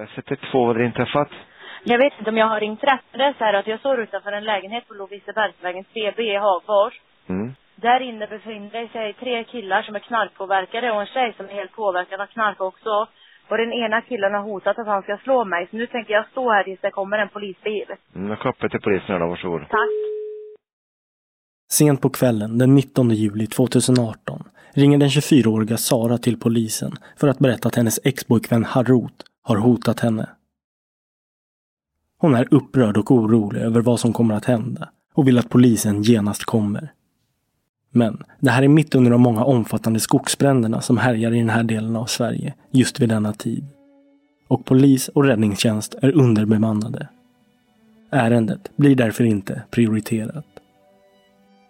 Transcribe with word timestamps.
Jag 0.00 0.08
sätter 0.08 0.36
två, 0.50 0.66
vad 0.66 0.76
har 0.76 0.84
inträffat? 0.84 1.28
Jag 1.84 1.98
vet 1.98 2.12
inte 2.18 2.30
om 2.30 2.36
jag 2.36 2.46
har 2.46 2.60
ringt 2.60 2.84
rätt. 2.84 3.06
Det 3.12 3.22
är 3.22 3.32
så 3.38 3.44
här 3.44 3.54
att 3.54 3.66
jag 3.66 3.80
står 3.80 4.00
utanför 4.00 4.32
en 4.32 4.44
lägenhet 4.44 4.88
på 4.88 4.94
Lovisebergsvägen 4.94 5.84
3B 5.94 6.20
i 6.20 6.36
Hagfors. 6.36 6.94
Mm. 7.28 7.54
Där 7.76 8.00
inne 8.00 8.26
befinner 8.26 8.88
sig 8.88 9.12
tre 9.12 9.44
killar 9.44 9.82
som 9.82 9.94
är 9.94 9.98
knarkpåverkade 9.98 10.90
och 10.90 11.00
en 11.00 11.06
tjej 11.06 11.34
som 11.36 11.46
är 11.46 11.54
helt 11.60 11.72
påverkad 11.72 12.20
av 12.20 12.26
knark 12.26 12.60
också. 12.60 13.06
Och 13.48 13.56
den 13.56 13.72
ena 13.72 14.00
killen 14.00 14.34
har 14.34 14.42
hotat 14.42 14.78
att 14.78 14.86
han 14.86 15.02
ska 15.02 15.16
slå 15.16 15.44
mig. 15.44 15.66
Så 15.70 15.76
nu 15.76 15.86
tänker 15.86 16.12
jag 16.14 16.26
stå 16.26 16.50
här 16.50 16.64
tills 16.64 16.80
det 16.80 16.90
kommer 16.90 17.18
en 17.18 17.28
polisbil. 17.28 17.88
Mm, 18.14 18.30
jag 18.30 18.38
kopplar 18.38 18.68
till 18.68 18.80
polisen 18.80 19.20
då, 19.20 19.26
varsågod. 19.26 19.60
Tack. 19.60 19.94
Sent 21.72 22.02
på 22.02 22.10
kvällen 22.10 22.58
den 22.58 22.74
19 22.74 23.10
juli 23.10 23.46
2018 23.46 24.42
ringer 24.74 24.98
den 24.98 25.08
24-åriga 25.08 25.76
Sara 25.76 26.18
till 26.18 26.40
polisen 26.40 26.92
för 27.20 27.28
att 27.28 27.38
berätta 27.38 27.68
att 27.68 27.76
hennes 27.76 27.98
ex-pojkvän 28.04 28.64
Harut 28.64 29.33
har 29.44 29.56
hotat 29.56 30.00
henne. 30.00 30.28
Hon 32.18 32.34
är 32.34 32.54
upprörd 32.54 32.96
och 32.96 33.10
orolig 33.10 33.60
över 33.60 33.80
vad 33.80 34.00
som 34.00 34.12
kommer 34.12 34.34
att 34.34 34.44
hända 34.44 34.88
och 35.14 35.28
vill 35.28 35.38
att 35.38 35.48
polisen 35.48 36.02
genast 36.02 36.44
kommer. 36.44 36.92
Men 37.90 38.22
det 38.40 38.50
här 38.50 38.62
är 38.62 38.68
mitt 38.68 38.94
under 38.94 39.10
de 39.10 39.20
många 39.20 39.44
omfattande 39.44 40.00
skogsbränderna 40.00 40.80
som 40.80 40.98
härjar 40.98 41.34
i 41.34 41.38
den 41.38 41.50
här 41.50 41.62
delen 41.62 41.96
av 41.96 42.06
Sverige 42.06 42.54
just 42.70 43.00
vid 43.00 43.08
denna 43.08 43.32
tid. 43.32 43.66
Och 44.48 44.64
polis 44.64 45.08
och 45.08 45.24
räddningstjänst 45.24 45.94
är 46.02 46.12
underbemannade. 46.12 47.08
Ärendet 48.10 48.70
blir 48.76 48.96
därför 48.96 49.24
inte 49.24 49.62
prioriterat. 49.70 50.46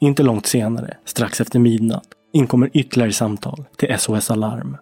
Inte 0.01 0.23
långt 0.23 0.47
senare, 0.47 0.97
strax 1.05 1.41
efter 1.41 1.59
midnatt, 1.59 2.09
inkommer 2.33 2.71
ytterligare 2.73 3.13
samtal 3.13 3.65
till 3.77 3.99
SOS 3.99 4.31
Alarm. 4.31 4.77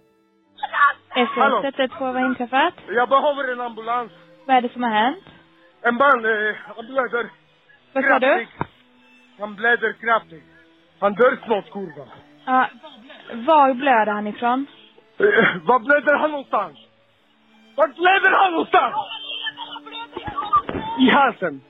SOS 1.15 1.65
112, 1.65 1.89
vad 2.01 2.15
har 2.15 2.27
inträffat? 2.27 2.75
Jag 2.89 3.09
behöver 3.09 3.53
en 3.53 3.61
ambulans. 3.61 4.13
Vad 4.47 4.57
är 4.57 4.63
det 4.63 4.73
som 4.73 4.83
har 4.83 4.91
hänt? 4.91 5.25
En 5.83 5.95
man, 5.95 6.25
eh, 6.25 6.55
han 6.77 6.87
blöder. 6.87 7.31
Vad 7.93 8.05
sa 8.05 8.19
du? 8.19 8.47
Han 9.39 9.55
blöder 9.55 9.93
kraftigt. 9.93 10.45
Han 10.99 11.13
dör 11.15 11.39
snart, 11.45 11.71
kurvan. 11.73 12.09
Ja, 12.47 12.69
var 13.35 13.75
blöder 13.75 14.13
han 14.13 14.27
ifrån? 14.27 14.67
Eh, 15.19 15.27
var 15.65 15.79
blöder 15.79 16.15
han 16.19 16.31
någonstans? 16.31 16.79
Vart 17.77 17.95
blöder 17.95 18.31
han 18.31 18.53
någonstans? 18.53 18.95
I 21.01 21.11
halsen. 21.11 21.61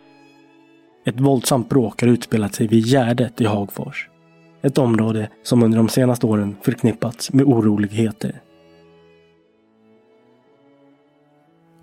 Ett 1.07 1.21
våldsamt 1.21 1.69
bråk 1.69 2.01
har 2.03 2.09
utspelat 2.09 2.55
sig 2.55 2.67
vid 2.69 2.85
Gärdet 2.87 3.41
i 3.41 3.47
Hagfors. 3.47 4.09
Ett 4.63 4.79
område 4.79 5.29
som 5.43 5.63
under 5.63 5.79
de 5.79 5.89
senaste 5.89 6.27
åren 6.27 6.57
förknippats 6.65 7.33
med 7.33 7.45
oroligheter. 7.45 8.33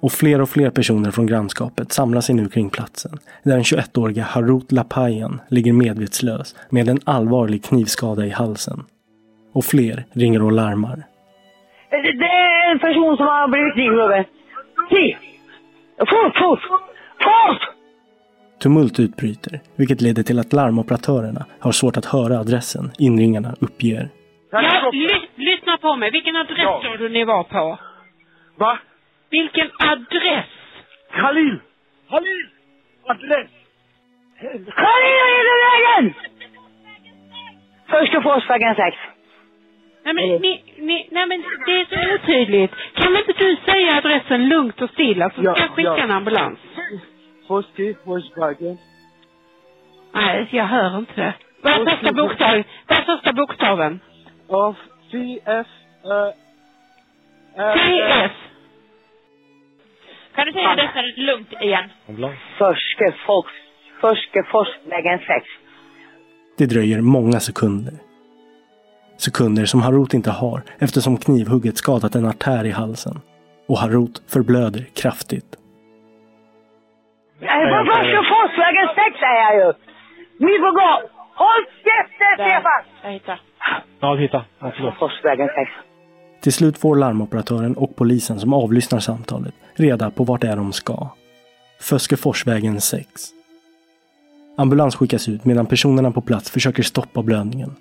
Och 0.02 0.12
fler 0.12 0.42
och 0.42 0.50
fler 0.50 0.70
personer 0.70 1.12
från 1.12 1.28
grannskapet 1.28 1.92
samlar 1.92 2.22
sig 2.22 2.36
nu 2.36 2.50
kring 2.50 2.70
platsen, 2.70 3.12
där 3.44 3.52
den 3.52 3.64
21-åriga 3.64 4.24
Harut 4.24 4.72
Lapayan 4.72 5.42
ligger 5.50 5.74
medvetslös 5.74 6.56
med 6.70 6.90
en 6.90 7.00
allvarlig 7.06 7.64
knivskada 7.64 8.26
i 8.26 8.30
halsen. 8.30 8.84
Och 9.54 9.66
fler 9.66 10.06
ringer 10.14 10.44
och 10.44 10.52
larmar. 10.52 11.04
Det 11.90 12.26
är 12.26 12.72
en 12.72 12.80
person 12.80 13.18
som 13.18 13.26
har 13.26 13.48
blivit 13.48 13.74
knivhuggen. 13.74 14.26
Se! 14.90 15.18
Fort, 15.98 16.38
fort! 16.38 16.60
Fort! 17.24 17.62
Tumult 18.62 19.00
utbryter, 19.00 19.60
vilket 19.76 20.02
leder 20.02 20.24
till 20.24 20.40
att 20.40 20.54
larmoperatörerna 20.54 21.46
har 21.60 21.72
svårt 21.72 21.98
att 21.98 22.06
höra 22.06 22.40
adressen 22.40 22.92
inringarna 22.98 23.56
uppger. 23.60 24.10
Ja, 24.52 24.90
ly 24.94 25.08
lyssna 25.46 25.78
på 25.82 25.96
mig. 25.96 26.12
Vilken 26.12 26.36
adress 26.36 26.58
Ja. 26.58 26.82
sa 26.84 26.98
du 26.98 27.10
ni 27.10 27.24
var 27.24 27.44
på? 27.44 27.80
Va? 28.60 28.80
Vilken 29.32 29.72
adress? 29.80 30.46
Khalil! 31.12 31.60
Khalil! 32.10 32.50
Adress! 33.08 33.50
Khalil 34.76 35.18
är 35.26 35.40
i 35.40 35.44
vägen! 35.66 36.14
Första 37.90 38.22
Forsvägen 38.22 38.76
6. 38.76 38.98
Nej 40.04 40.14
men, 40.14 40.42
ni, 40.42 40.64
ni, 40.78 41.08
nej 41.12 41.28
men 41.28 41.44
det 41.66 41.72
är 41.72 41.86
så 41.86 42.14
otydligt. 42.16 42.72
Kan 42.94 43.18
inte 43.18 43.34
du 43.38 43.56
säga 43.66 43.98
adressen 43.98 44.50
lugnt 44.50 44.82
och 44.82 44.90
stilla 44.90 45.30
så 45.30 45.34
ska 45.36 45.44
Ja, 45.44 45.56
jag 45.58 45.70
skicka 45.70 45.90
ja. 45.90 46.04
en 46.04 46.12
ambulans? 46.12 46.60
Första 47.48 47.84
Forsvägen. 48.06 48.78
Nej, 50.14 50.48
jag 50.52 50.66
hör 50.66 50.98
inte 50.98 51.14
det. 51.16 51.34
Vad 51.62 51.74
är 51.74 51.86
första 51.96 52.14
bokstaven? 52.14 52.64
Vad 52.88 52.98
är 53.00 53.04
första 53.04 53.34
bokstaven? 53.34 54.00
Av 54.50 54.76
CF... 55.12 55.68
Uh, 56.06 56.32
TS. 57.74 58.32
Kan 60.40 60.48
du 60.48 60.54
säga 60.54 60.70
adressen 60.70 61.06
lugnt 61.16 61.54
igen? 61.62 61.90
Första 62.58 63.06
Fors... 63.26 63.52
Första 64.02 64.44
Forsvägen 64.52 65.20
6. 65.20 65.46
Det 66.58 66.66
dröjer 66.66 67.02
många 67.02 67.40
sekunder. 67.40 67.94
Sekunder 69.18 69.66
som 69.66 69.82
Harut 69.82 70.14
inte 70.14 70.32
har 70.32 70.62
eftersom 70.80 71.18
knivhugget 71.18 71.78
skadat 71.78 72.16
en 72.16 72.26
artär 72.26 72.66
i 72.66 72.72
halsen. 72.72 73.22
Och 73.68 73.78
Harut 73.78 74.22
förblöder 74.34 74.84
kraftigt. 75.02 75.50
Jag 77.40 77.62
är 77.62 77.70
på 77.70 77.92
Första 77.92 78.20
Forsvägen 78.34 78.88
6 78.96 79.20
säger 79.20 79.42
jag 79.44 79.56
ju! 79.62 79.74
Ni 80.46 80.54
får 80.64 80.72
gå! 80.80 80.92
Håll 81.42 81.64
käften 81.86 82.34
Stefan! 82.36 82.82
Jag 83.04 83.12
hittar. 83.12 83.42
Ja, 84.00 84.16
hitta. 84.16 84.46
Ja, 84.60 84.72
förlåt. 84.76 84.96
Forsvägen 85.00 85.48
6. 85.48 85.72
Till 86.42 86.54
slut 86.54 86.78
får 86.78 86.96
larmoperatören 86.96 87.78
och 87.78 87.96
polisen 87.96 88.40
som 88.40 88.54
avlyssnar 88.54 89.00
samtalet 89.00 89.54
reda 89.80 90.12
på 90.12 90.24
vart 90.24 90.42
det 90.42 90.48
är 90.48 90.56
de 90.56 90.74
ska. 90.74 91.10
Föskeforsvägen 91.82 92.82
6. 92.82 93.08
Ambulans 94.58 94.96
skickas 94.96 95.30
ut 95.30 95.46
medan 95.46 95.66
personerna 95.66 96.12
på 96.12 96.22
plats 96.22 96.52
försöker 96.52 96.84
stoppa 96.84 97.22
blödningen. 97.24 97.76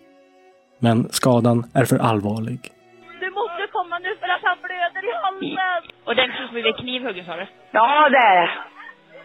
Men 0.78 1.08
skadan 1.10 1.58
är 1.74 1.84
för 1.84 1.98
allvarlig. 1.98 2.60
Du 3.20 3.30
måste 3.30 3.62
komma 3.72 3.98
nu 3.98 4.10
för 4.20 4.28
att 4.28 4.42
han 4.42 4.58
blöder 4.66 5.02
i 5.10 5.12
halsen. 5.22 5.90
Och 6.04 6.14
den 6.16 6.30
som 6.36 6.54
blev 6.54 6.72
knivhuggen 6.72 7.24
sa 7.26 7.36
du? 7.36 7.46
Ja, 7.70 8.08
det 8.08 8.16
är 8.18 8.36
det. 8.42 8.50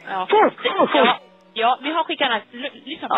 Ja. 0.08 0.28
Fort, 0.30 0.54
fort, 0.54 0.90
Ja, 0.94 1.06
fort! 1.06 1.22
ja, 1.54 1.80
vi 1.84 1.92
har 1.92 2.04
skickat 2.04 2.28
den. 2.30 2.62
L- 2.64 2.82
Lyssna 2.86 3.08
på 3.08 3.16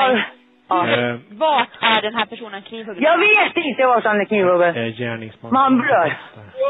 Ja, 0.67 0.83
mig. 0.83 1.09
Eh, 1.09 1.15
Vart 1.29 1.69
är 1.81 2.01
den 2.01 2.13
här 2.15 2.25
personen 2.25 2.61
knivhuggen? 2.61 3.03
Jag 3.03 3.17
vet 3.17 3.55
inte 3.65 3.85
vad 3.85 4.01
som 4.03 4.11
är 4.19 4.25
knivhuggen. 4.25 4.75
eh, 4.75 4.87
gärningsman. 5.01 5.53
Man 5.53 5.77
blöd. 5.81 6.11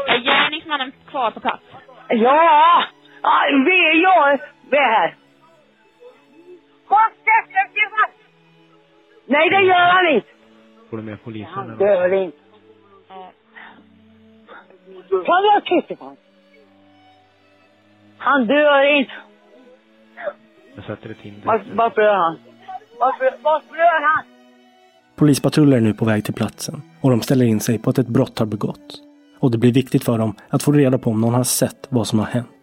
Är 0.08 0.18
gärningsmannen 0.18 0.92
kvar 1.10 1.30
på 1.30 1.40
plats? 1.40 1.62
Ja, 2.08 2.84
ja, 3.22 3.32
vi, 3.66 4.02
jag, 4.02 4.38
vi 4.70 4.76
är 4.76 4.82
här. 4.90 5.16
Nej, 9.28 9.50
det 9.50 9.60
gör 9.62 9.92
han 9.92 10.08
inte. 10.14 10.28
Får 10.90 10.96
du 10.96 11.02
med 11.02 11.22
polisen? 11.24 11.48
Han 11.54 11.78
dör 11.78 12.12
inte. 12.12 12.36
Kan 15.10 15.42
du 15.42 15.48
ha 15.50 15.60
tyst 15.64 15.84
Stefan? 15.84 16.16
Han 18.18 18.46
dör 18.46 18.98
inte. 18.98 19.12
Jag 20.74 20.84
sätter 20.84 21.10
ett 21.10 21.16
hinder. 21.20 21.46
Var- 21.46 21.62
Varför 21.74 21.94
blöder 21.94 22.14
han? 22.14 22.38
Varför, 22.98 23.32
varför 23.42 23.68
blöder 23.72 24.06
han? 24.14 24.24
Polispatruller 25.16 25.76
är 25.76 25.80
nu 25.80 25.94
på 25.94 26.04
väg 26.04 26.24
till 26.24 26.34
platsen 26.34 26.82
och 27.02 27.10
de 27.10 27.20
ställer 27.22 27.46
in 27.46 27.60
sig 27.60 27.78
på 27.78 27.90
att 27.90 27.98
ett 27.98 28.08
brott 28.08 28.38
har 28.38 28.46
begåtts. 28.46 29.02
Och 29.46 29.52
det 29.52 29.58
blir 29.58 29.72
viktigt 29.72 30.04
för 30.04 30.18
dem 30.18 30.32
att 30.50 30.62
få 30.62 30.72
reda 30.72 30.98
på 30.98 31.10
om 31.10 31.20
någon 31.20 31.34
har 31.34 31.44
sett 31.44 31.80
vad 31.90 32.06
som 32.06 32.18
har 32.18 32.26
hänt. 32.26 32.62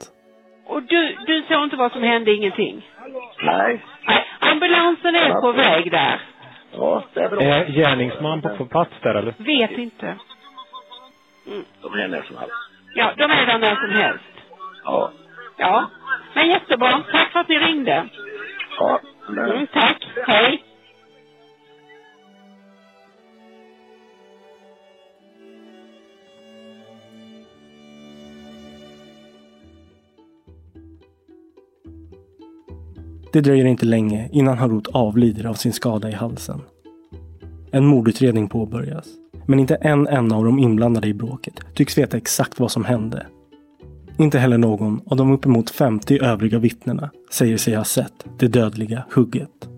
Och 0.66 0.84
du, 0.84 1.18
du 1.28 1.44
såg 1.48 1.64
inte 1.64 1.76
vad 1.76 1.92
som 1.92 2.04
hände, 2.04 2.32
ingenting? 2.32 2.86
Nej. 3.44 3.84
Nej. 4.08 4.26
Ambulansen 4.40 5.16
är 5.16 5.42
på 5.42 5.52
väg 5.52 5.92
där. 5.92 6.22
Ja, 6.72 7.04
det 7.14 7.20
är 7.20 7.30
bra. 7.30 7.42
Är 7.42 7.66
gärningsman 7.66 8.42
på, 8.42 8.66
plats 8.66 8.92
där 9.02 9.16
eller? 9.16 9.34
Vet 9.38 9.72
inte. 9.72 10.16
De 11.82 11.94
är 11.94 12.08
när 12.08 12.22
som 12.22 12.38
helst. 12.38 12.56
Ja, 12.96 13.14
de 13.18 13.24
är 13.24 13.46
där 13.46 13.58
när 13.58 13.76
som 13.76 13.92
helst. 14.02 14.34
Ja. 14.84 15.12
Ja. 15.58 15.90
Men 16.34 16.48
jättebra. 16.50 17.04
Tack 17.12 17.32
för 17.32 17.40
att 17.40 17.50
ni 17.50 17.60
ringde. 17.60 18.06
Ja. 18.80 19.00
Men... 19.28 19.52
Mm, 19.52 19.68
tack. 19.68 20.08
Hej. 20.28 20.64
Det 33.34 33.42
dröjer 33.42 33.66
inte 33.66 33.86
länge 33.86 34.30
innan 34.32 34.58
Harut 34.58 34.88
avlider 34.88 35.46
av 35.46 35.54
sin 35.54 35.74
skada 35.74 36.10
i 36.10 36.14
halsen. 36.14 36.62
En 37.72 37.86
mordutredning 37.86 38.48
påbörjas. 38.48 39.08
Men 39.46 39.60
inte 39.60 39.76
en 39.76 40.08
enda 40.08 40.36
av 40.36 40.46
de 40.46 40.60
inblandade 40.60 41.08
i 41.08 41.14
bråket 41.14 41.54
tycks 41.74 41.98
veta 41.98 42.18
exakt 42.18 42.60
vad 42.60 42.72
som 42.72 42.86
hände. 42.86 43.26
Inte 44.18 44.40
heller 44.40 44.58
någon 44.58 45.02
av 45.06 45.18
de 45.18 45.32
uppemot 45.32 45.70
50 45.70 46.20
övriga 46.22 46.60
vittnena 46.60 47.10
säger 47.32 47.58
sig 47.58 47.76
ha 47.76 47.84
sett 47.84 48.26
det 48.40 48.48
dödliga 48.48 49.06
hugget. 49.12 49.70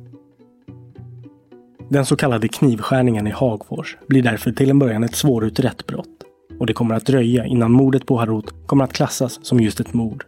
Den 1.90 2.06
så 2.06 2.16
kallade 2.16 2.48
knivskärningen 2.48 3.28
i 3.28 3.32
Hagfors 3.32 3.98
blir 4.08 4.24
därför 4.24 4.52
till 4.52 4.70
en 4.70 4.80
början 4.80 5.04
ett 5.04 5.16
svårutrett 5.16 5.88
brott. 5.88 6.24
Och 6.60 6.66
det 6.66 6.74
kommer 6.74 6.96
att 6.96 7.06
dröja 7.06 7.46
innan 7.46 7.72
mordet 7.72 8.06
på 8.06 8.18
Harut 8.18 8.54
kommer 8.66 8.84
att 8.84 8.94
klassas 8.94 9.40
som 9.46 9.60
just 9.60 9.80
ett 9.80 9.94
mord. 9.94 10.26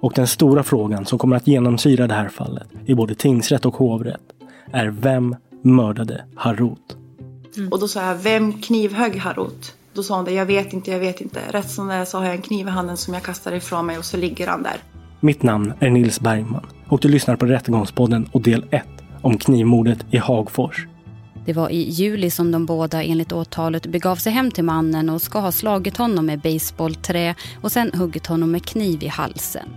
Och 0.00 0.12
den 0.14 0.26
stora 0.26 0.62
frågan 0.62 1.06
som 1.06 1.18
kommer 1.18 1.36
att 1.36 1.46
genomsyra 1.46 2.06
det 2.06 2.14
här 2.14 2.28
fallet 2.28 2.68
i 2.86 2.94
både 2.94 3.14
tingsrätt 3.14 3.66
och 3.66 3.76
hovrätt 3.76 4.20
är 4.72 4.86
vem 4.86 5.36
mördade 5.62 6.24
Harut? 6.36 6.96
Och 7.70 7.80
då 7.80 7.88
sa 7.88 8.02
jag, 8.02 8.14
vem 8.14 8.52
knivhögg 8.52 9.16
Harut? 9.16 9.74
Då 9.92 10.02
sa 10.02 10.16
hon 10.16 10.24
det, 10.24 10.32
jag 10.32 10.46
vet 10.46 10.72
inte, 10.72 10.90
jag 10.90 10.98
vet 10.98 11.20
inte. 11.20 11.40
Rätt 11.50 11.70
som 11.70 11.86
det 11.86 11.94
är 11.94 12.04
så 12.04 12.18
har 12.18 12.24
jag 12.24 12.34
en 12.34 12.42
kniv 12.42 12.66
i 12.66 12.70
handen 12.70 12.96
som 12.96 13.14
jag 13.14 13.22
kastar 13.22 13.52
ifrån 13.52 13.86
mig 13.86 13.98
och 13.98 14.04
så 14.04 14.16
ligger 14.16 14.46
han 14.46 14.62
där. 14.62 14.76
Mitt 15.20 15.42
namn 15.42 15.72
är 15.78 15.90
Nils 15.90 16.20
Bergman 16.20 16.66
och 16.88 17.00
du 17.00 17.08
lyssnar 17.08 17.36
på 17.36 17.46
Rättegångspodden 17.46 18.28
och 18.32 18.40
del 18.40 18.64
1 18.70 18.84
om 19.22 19.38
knivmordet 19.38 19.98
i 20.10 20.16
Hagfors. 20.16 20.86
Det 21.46 21.52
var 21.52 21.70
i 21.70 21.90
juli 21.90 22.30
som 22.30 22.52
de 22.52 22.66
båda 22.66 23.02
enligt 23.02 23.32
åtalet 23.32 23.86
begav 23.86 24.16
sig 24.16 24.32
hem 24.32 24.50
till 24.50 24.64
mannen 24.64 25.10
och 25.10 25.22
ska 25.22 25.38
ha 25.38 25.52
slagit 25.52 25.96
honom 25.96 26.26
med 26.26 26.40
baseballträ 26.40 27.34
och 27.60 27.72
sen 27.72 27.90
huggit 27.94 28.26
honom 28.26 28.50
med 28.50 28.64
kniv 28.64 29.02
i 29.02 29.06
halsen. 29.06 29.68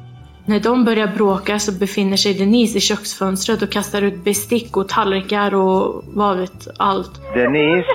När 0.46 0.60
de 0.60 0.86
börjar 0.86 1.08
bråka 1.08 1.60
så 1.60 1.72
befinner 1.72 2.18
sig 2.18 2.34
Denise 2.34 2.78
i 2.78 2.82
köksfönstret 2.82 3.62
och 3.62 3.72
kastar 3.72 4.02
ut 4.02 4.24
bestick 4.24 4.78
och 4.78 4.90
tallrikar 4.90 5.56
och 5.56 6.04
vad 6.08 6.38
vet 6.38 6.68
allt. 6.78 7.22
Denise? 7.34 7.88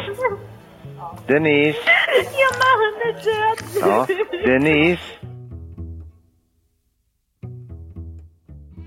Denise? 1.26 1.78
Ja, 2.32 2.48
mannen 2.62 3.00
är 3.02 3.24
död. 3.24 3.58
Ja, 3.80 4.06
Denise? 4.46 5.02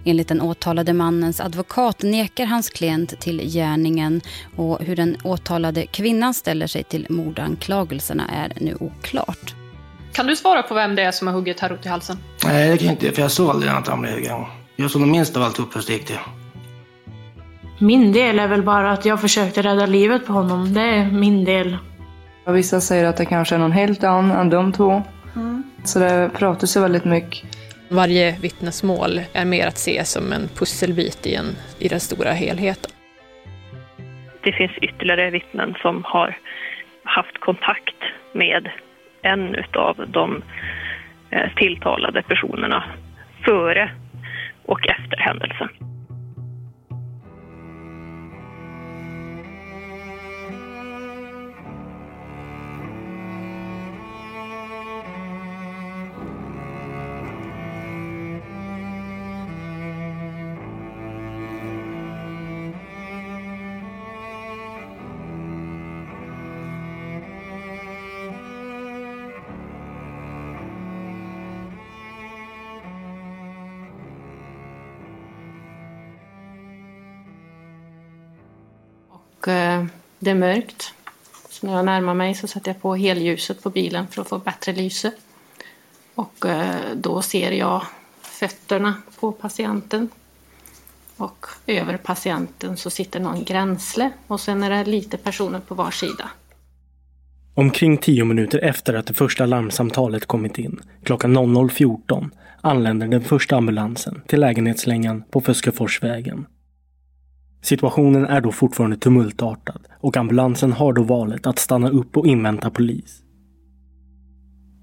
Enligt 0.05 0.27
den 0.27 0.41
åtalade 0.41 0.93
mannens 0.93 1.39
advokat 1.41 2.03
nekar 2.03 2.45
hans 2.45 2.69
klient 2.69 3.21
till 3.21 3.41
gärningen 3.53 4.21
och 4.55 4.79
hur 4.79 4.95
den 4.95 5.17
åtalade 5.23 5.85
kvinnan 5.85 6.33
ställer 6.33 6.67
sig 6.67 6.83
till 6.83 7.07
mordanklagelserna 7.09 8.27
är 8.27 8.53
nu 8.61 8.77
oklart. 8.79 9.55
Kan 10.13 10.27
du 10.27 10.35
svara 10.35 10.63
på 10.63 10.73
vem 10.73 10.95
det 10.95 11.01
är 11.01 11.11
som 11.11 11.27
har 11.27 11.33
huggit 11.33 11.59
Harut 11.59 11.85
i 11.85 11.89
halsen? 11.89 12.17
Nej, 12.45 12.69
det 12.69 12.77
kan 12.77 12.85
jag 12.85 12.93
inte, 12.93 13.11
för 13.11 13.21
jag 13.21 13.31
såg 13.31 13.49
aldrig 13.49 13.71
att 13.71 13.87
han 13.87 14.01
blev 14.01 14.13
huggen. 14.13 14.45
Jag 14.75 14.91
såg 14.91 15.01
minst 15.01 15.37
av 15.37 15.43
allt 15.43 15.59
uppförstekte. 15.59 16.13
Min 17.79 18.11
del 18.11 18.39
är 18.39 18.47
väl 18.47 18.63
bara 18.63 18.91
att 18.91 19.05
jag 19.05 19.21
försökte 19.21 19.61
rädda 19.61 19.85
livet 19.85 20.25
på 20.25 20.33
honom. 20.33 20.73
Det 20.73 20.81
är 20.81 21.11
min 21.11 21.45
del. 21.45 21.77
Vissa 22.47 22.81
säger 22.81 23.05
att 23.05 23.17
det 23.17 23.25
kanske 23.25 23.55
är 23.55 23.59
någon 23.59 23.71
helt 23.71 24.03
annan 24.03 24.31
än 24.31 24.49
de 24.49 24.73
två. 24.73 25.03
Så 25.83 25.99
det 25.99 26.31
pratas 26.33 26.77
ju 26.77 26.81
väldigt 26.81 27.05
mycket. 27.05 27.43
Varje 27.89 28.39
vittnesmål 28.41 29.21
är 29.33 29.45
mer 29.45 29.67
att 29.67 29.77
se 29.77 30.05
som 30.05 30.33
en 30.33 30.47
pusselbit 30.47 31.25
i, 31.27 31.35
en, 31.35 31.45
i 31.79 31.87
den 31.87 31.99
stora 31.99 32.31
helheten. 32.31 32.91
Det 34.43 34.51
finns 34.51 34.71
ytterligare 34.81 35.29
vittnen 35.29 35.75
som 35.81 36.03
har 36.05 36.37
haft 37.03 37.39
kontakt 37.39 37.95
med 38.33 38.69
en 39.21 39.55
utav 39.55 40.05
de 40.07 40.43
eh, 41.29 41.49
tilltalade 41.55 42.21
personerna 42.21 42.83
före 43.45 43.91
och 44.65 44.89
efter 44.89 45.17
händelsen. 45.17 45.69
Det 80.19 80.29
är 80.29 80.35
mörkt. 80.35 80.93
Så 81.49 81.67
när 81.67 81.75
jag 81.75 81.85
närmar 81.85 82.13
mig 82.13 82.35
så 82.35 82.47
sätter 82.47 82.71
jag 82.71 82.81
på 82.81 82.95
helljuset 82.95 83.63
på 83.63 83.69
bilen 83.69 84.07
för 84.07 84.21
att 84.21 84.29
få 84.29 84.37
bättre 84.37 84.73
lyse. 84.73 85.11
Och 86.15 86.45
eh, 86.45 86.75
då 86.95 87.21
ser 87.21 87.51
jag 87.51 87.85
fötterna 88.21 88.93
på 89.19 89.31
patienten. 89.31 90.09
Och 91.17 91.45
över 91.67 91.97
patienten 91.97 92.77
så 92.77 92.89
sitter 92.89 93.19
någon 93.19 93.43
gränsle 93.43 94.11
och 94.27 94.39
sen 94.39 94.63
är 94.63 94.69
det 94.69 94.91
lite 94.91 95.17
personer 95.17 95.59
på 95.59 95.75
var 95.75 95.91
sida. 95.91 96.29
Omkring 97.53 97.97
tio 97.97 98.25
minuter 98.25 98.59
efter 98.59 98.93
att 98.93 99.07
det 99.07 99.13
första 99.13 99.45
larmsamtalet 99.45 100.25
kommit 100.25 100.57
in, 100.57 100.81
klockan 101.03 101.37
00.14, 101.37 102.29
anländer 102.61 103.07
den 103.07 103.23
första 103.23 103.55
ambulansen 103.55 104.21
till 104.27 104.39
lägenhetslängan 104.39 105.23
på 105.31 105.41
Föskeforsvägen. 105.41 106.45
Situationen 107.61 108.25
är 108.25 108.41
då 108.41 108.51
fortfarande 108.51 108.97
tumultartad 108.97 109.81
och 109.99 110.17
ambulansen 110.17 110.71
har 110.71 110.93
då 110.93 111.03
valet 111.03 111.47
att 111.47 111.59
stanna 111.59 111.89
upp 111.89 112.17
och 112.17 112.27
invänta 112.27 112.69
polis. 112.69 113.21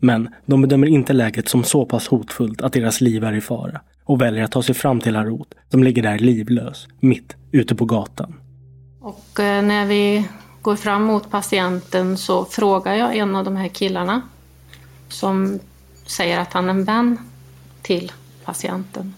Men 0.01 0.29
de 0.47 0.63
bedömer 0.63 0.87
inte 0.87 1.13
läget 1.13 1.49
som 1.49 1.65
så 1.65 1.87
pass 1.87 2.09
hotfullt 2.09 2.63
att 2.63 2.73
deras 2.73 3.01
liv 3.01 3.25
är 3.25 3.33
i 3.33 3.41
fara 3.41 3.81
och 4.05 4.21
väljer 4.21 4.45
att 4.45 4.53
ta 4.53 4.63
sig 4.63 4.75
fram 4.75 5.01
till 5.01 5.17
Harut 5.17 5.55
som 5.71 5.83
ligger 5.85 6.03
där 6.03 6.19
livlös, 6.19 6.89
mitt 7.01 7.37
ute 7.53 7.75
på 7.75 7.85
gatan. 7.85 8.41
Och 9.01 9.41
eh, 9.41 9.63
när 9.63 9.87
vi 9.87 10.29
går 10.63 10.77
fram 10.77 11.03
mot 11.03 11.31
patienten 11.31 12.17
så 12.17 12.45
frågar 12.45 12.95
jag 12.95 13.17
en 13.17 13.37
av 13.37 13.45
de 13.45 13.57
här 13.57 13.69
killarna 13.69 14.23
som 15.09 15.59
säger 16.07 16.41
att 16.41 16.53
han 16.53 16.65
är 16.65 16.71
en 16.71 16.85
vän 16.85 17.19
till 17.83 18.13
patienten. 18.45 19.15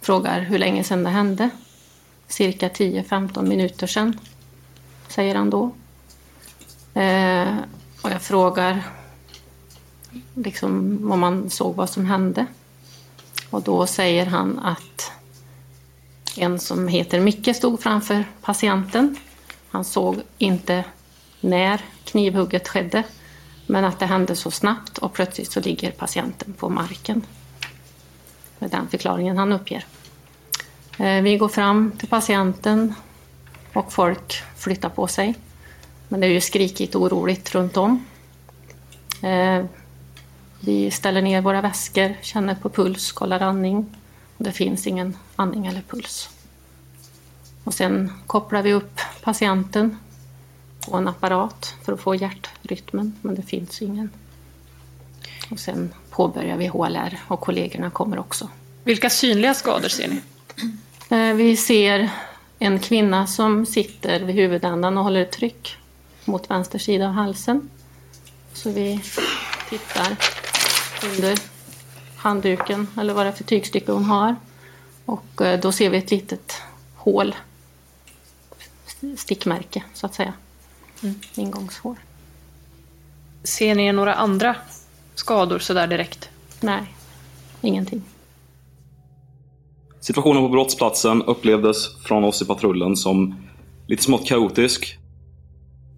Frågar 0.00 0.40
hur 0.40 0.58
länge 0.58 0.84
sedan 0.84 1.04
det 1.04 1.10
hände. 1.10 1.50
Cirka 2.28 2.68
10-15 2.68 3.42
minuter 3.42 3.86
sedan, 3.86 4.20
säger 5.08 5.34
han 5.34 5.50
då. 5.50 5.64
Eh, 7.00 7.56
och 8.02 8.10
jag 8.10 8.22
frågar 8.22 8.82
liksom 10.34 10.98
om 11.12 11.20
man 11.20 11.50
såg 11.50 11.74
vad 11.74 11.90
som 11.90 12.06
hände. 12.06 12.46
Och 13.50 13.62
då 13.62 13.86
säger 13.86 14.26
han 14.26 14.58
att 14.58 15.12
En 16.36 16.58
som 16.58 16.88
heter 16.88 17.20
Micke 17.20 17.56
stod 17.56 17.80
framför 17.80 18.24
patienten. 18.42 19.16
Han 19.70 19.84
såg 19.84 20.22
inte 20.38 20.84
när 21.40 21.80
knivhugget 22.04 22.68
skedde, 22.68 23.02
men 23.66 23.84
att 23.84 23.98
det 23.98 24.06
hände 24.06 24.36
så 24.36 24.50
snabbt 24.50 24.98
och 24.98 25.12
plötsligt 25.12 25.52
så 25.52 25.60
ligger 25.60 25.90
patienten 25.90 26.52
på 26.52 26.68
marken. 26.68 27.22
Med 28.58 28.70
den 28.70 28.88
förklaringen 28.88 29.38
han 29.38 29.52
uppger. 29.52 29.84
Eh, 30.98 31.22
vi 31.22 31.36
går 31.36 31.48
fram 31.48 31.92
till 31.98 32.08
patienten 32.08 32.94
och 33.72 33.92
folk 33.92 34.42
flyttar 34.56 34.88
på 34.88 35.06
sig. 35.06 35.34
Men 36.08 36.20
det 36.20 36.26
är 36.26 36.30
ju 36.30 36.40
skrikigt 36.40 36.94
och 36.94 37.02
oroligt 37.02 37.54
runt 37.54 37.76
om. 37.76 38.04
Eh, 39.22 39.64
vi 40.60 40.90
ställer 40.90 41.22
ner 41.22 41.40
våra 41.40 41.60
väskor, 41.60 42.14
känner 42.22 42.54
på 42.54 42.68
puls, 42.68 43.12
kollar 43.12 43.40
andning. 43.40 43.96
Det 44.38 44.52
finns 44.52 44.86
ingen 44.86 45.16
andning 45.36 45.66
eller 45.66 45.80
puls. 45.80 46.30
Och 47.64 47.74
sen 47.74 48.12
kopplar 48.26 48.62
vi 48.62 48.72
upp 48.72 49.00
patienten 49.22 49.98
på 50.80 50.96
en 50.96 51.08
apparat 51.08 51.74
för 51.82 51.92
att 51.92 52.00
få 52.00 52.14
hjärtrytmen, 52.14 53.16
men 53.22 53.34
det 53.34 53.42
finns 53.42 53.82
ingen. 53.82 54.10
Och 55.50 55.60
sen 55.60 55.94
påbörjar 56.10 56.56
vi 56.56 56.66
HLR 56.66 57.18
och 57.28 57.40
kollegorna 57.40 57.90
kommer 57.90 58.18
också. 58.18 58.48
Vilka 58.84 59.10
synliga 59.10 59.54
skador 59.54 59.88
ser 59.88 60.08
ni? 60.08 60.20
Eh, 61.08 61.34
vi 61.34 61.56
ser 61.56 62.10
en 62.58 62.78
kvinna 62.78 63.26
som 63.26 63.66
sitter 63.66 64.20
vid 64.20 64.34
huvudändan 64.34 64.98
och 64.98 65.04
håller 65.04 65.20
ett 65.20 65.32
tryck 65.32 65.76
mot 66.24 66.50
vänster 66.50 66.78
sida 66.78 67.06
av 67.06 67.12
halsen. 67.12 67.70
Så 68.52 68.70
vi 68.70 69.00
tittar 69.68 70.16
under 71.04 71.38
handduken 72.16 72.88
eller 72.98 73.14
vad 73.14 73.26
det 73.26 73.30
är 73.30 73.32
för 73.32 73.44
tygstycke 73.44 73.92
hon 73.92 74.04
har. 74.04 74.36
Och 75.04 75.40
eh, 75.40 75.60
då 75.60 75.72
ser 75.72 75.90
vi 75.90 75.98
ett 75.98 76.10
litet 76.10 76.62
hål, 76.94 77.34
stickmärke 79.16 79.82
så 79.94 80.06
att 80.06 80.14
säga. 80.14 80.32
Mm. 81.02 81.20
Ingångshål. 81.34 81.96
Ser 83.42 83.74
ni 83.74 83.92
några 83.92 84.14
andra 84.14 84.56
skador 85.14 85.58
sådär 85.58 85.86
direkt? 85.86 86.30
Nej, 86.60 86.94
ingenting. 87.60 88.02
Situationen 90.06 90.42
på 90.42 90.48
brottsplatsen 90.48 91.22
upplevdes 91.22 91.96
från 92.02 92.24
oss 92.24 92.42
i 92.42 92.44
patrullen 92.44 92.96
som 92.96 93.34
lite 93.86 94.02
smått 94.02 94.26
kaotisk. 94.26 94.98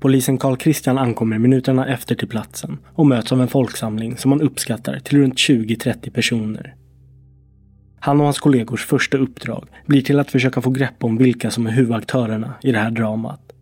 Polisen 0.01 0.39
Carl 0.39 0.57
Christian 0.57 0.99
ankommer 0.99 1.39
minuterna 1.39 1.87
efter 1.87 2.15
till 2.15 2.29
platsen 2.29 2.79
och 2.95 3.07
möts 3.07 3.33
av 3.33 3.41
en 3.41 3.49
folksamling 3.49 4.17
som 4.17 4.29
man 4.29 4.41
uppskattar 4.41 4.99
till 4.99 5.19
runt 5.19 5.35
20-30 5.35 6.11
personer. 6.11 6.75
Han 8.01 8.21
och 8.21 8.25
hans 8.25 8.39
kollegors 8.39 8.87
första 8.87 9.19
uppdrag 9.19 9.69
blir 9.87 10.03
till 10.03 10.19
att 10.19 10.31
försöka 10.31 10.61
få 10.61 10.71
grepp 10.71 11.05
om 11.05 11.19
vilka 11.19 11.51
som 11.51 11.67
är 11.67 11.71
huvudaktörerna 11.71 12.55
i 12.63 12.73
det 12.73 12.79
här 12.79 12.91
dramat. 12.91 13.53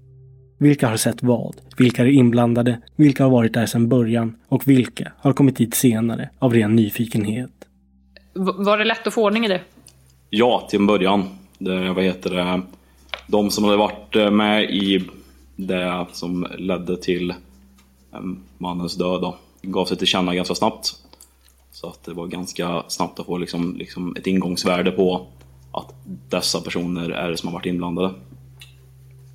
Vilka 0.58 0.88
har 0.88 0.96
sett 0.96 1.22
vad? 1.22 1.56
Vilka 1.76 2.02
är 2.02 2.06
inblandade? 2.06 2.80
Vilka 2.96 3.24
har 3.24 3.30
varit 3.30 3.54
där 3.54 3.66
sedan 3.66 3.88
början? 3.88 4.36
Och 4.48 4.68
vilka 4.68 5.12
har 5.18 5.32
kommit 5.32 5.56
dit 5.56 5.74
senare 5.74 6.30
av 6.38 6.54
ren 6.54 6.76
nyfikenhet? 6.76 7.50
Var 8.34 8.78
det 8.78 8.84
lätt 8.84 9.06
att 9.06 9.14
få 9.14 9.24
ordning 9.24 9.44
i 9.44 9.48
det? 9.48 9.60
Ja, 10.38 10.66
till 10.70 10.78
en 10.78 10.86
början. 10.86 11.38
Det, 11.58 11.92
vad 11.92 12.04
heter 12.04 12.30
det? 12.30 12.62
De 13.26 13.50
som 13.50 13.64
hade 13.64 13.76
varit 13.76 14.16
eh, 14.16 14.30
med 14.30 14.64
i 14.64 15.04
det 15.56 16.06
som 16.12 16.46
ledde 16.58 16.96
till 16.96 17.34
ehm, 18.14 18.42
mannens 18.58 18.94
död 18.94 19.20
då, 19.20 19.36
gav 19.62 19.84
sig 19.84 19.96
till 19.96 20.06
känna 20.06 20.34
ganska 20.34 20.54
snabbt. 20.54 20.92
Så 21.72 21.86
att 21.86 22.04
det 22.04 22.12
var 22.12 22.26
ganska 22.26 22.84
snabbt 22.88 23.20
att 23.20 23.26
få 23.26 23.38
liksom, 23.38 23.76
liksom 23.76 24.16
ett 24.16 24.26
ingångsvärde 24.26 24.90
på 24.90 25.26
att 25.72 25.94
dessa 26.28 26.60
personer 26.60 27.10
är 27.10 27.30
det 27.30 27.36
som 27.36 27.48
har 27.48 27.54
varit 27.54 27.66
inblandade. 27.66 28.14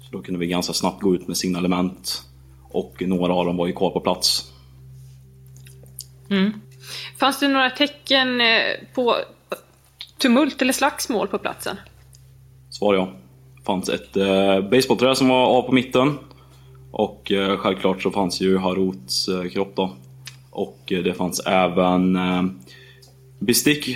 Så 0.01 0.11
då 0.11 0.21
kunde 0.21 0.39
vi 0.39 0.47
ganska 0.47 0.73
snabbt 0.73 1.01
gå 1.01 1.15
ut 1.15 1.27
med 1.27 1.37
signalement 1.37 2.23
och 2.71 3.01
några 3.01 3.33
av 3.33 3.45
dem 3.45 3.57
var 3.57 3.67
ju 3.67 3.73
kvar 3.73 3.89
på 3.89 3.99
plats. 3.99 4.51
Mm. 6.29 6.51
Fanns 7.19 7.39
det 7.39 7.47
några 7.47 7.69
tecken 7.69 8.41
eh, 8.41 8.63
på 8.93 9.15
tumult 10.21 10.61
eller 10.61 10.73
slagsmål 10.73 11.27
på 11.27 11.37
platsen? 11.37 11.77
Svar 12.69 12.93
ja. 12.93 13.09
Det 13.55 13.65
fanns 13.65 13.89
ett 13.89 14.17
eh, 14.17 14.61
basebollträ 14.61 15.15
som 15.15 15.27
var 15.27 15.45
av 15.45 15.61
på 15.61 15.71
mitten. 15.71 16.17
Och 16.91 17.31
eh, 17.31 17.57
självklart 17.57 18.01
så 18.01 18.11
fanns 18.11 18.41
ju 18.41 18.57
Harots 18.57 19.27
eh, 19.27 19.49
kropp 19.49 19.75
då. 19.75 19.95
Och 20.49 20.91
eh, 20.91 21.03
det 21.03 21.13
fanns 21.13 21.39
även 21.39 22.15
eh, 22.15 22.43
bestick 23.39 23.87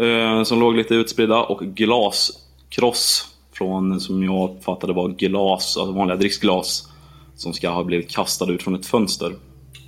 eh, 0.00 0.42
som 0.42 0.60
låg 0.60 0.76
lite 0.76 0.94
utspridda 0.94 1.42
och 1.42 1.60
glaskross 1.62 3.28
från, 3.52 4.00
som 4.00 4.22
jag 4.22 4.50
uppfattade 4.50 4.92
var 4.92 5.08
glas, 5.08 5.76
alltså 5.76 5.92
vanliga 5.92 6.16
dricksglas. 6.16 6.88
Som 7.34 7.52
ska 7.52 7.70
ha 7.70 7.84
blivit 7.84 8.10
kastade 8.10 8.52
ut 8.52 8.62
från 8.62 8.74
ett 8.74 8.86
fönster. 8.86 9.32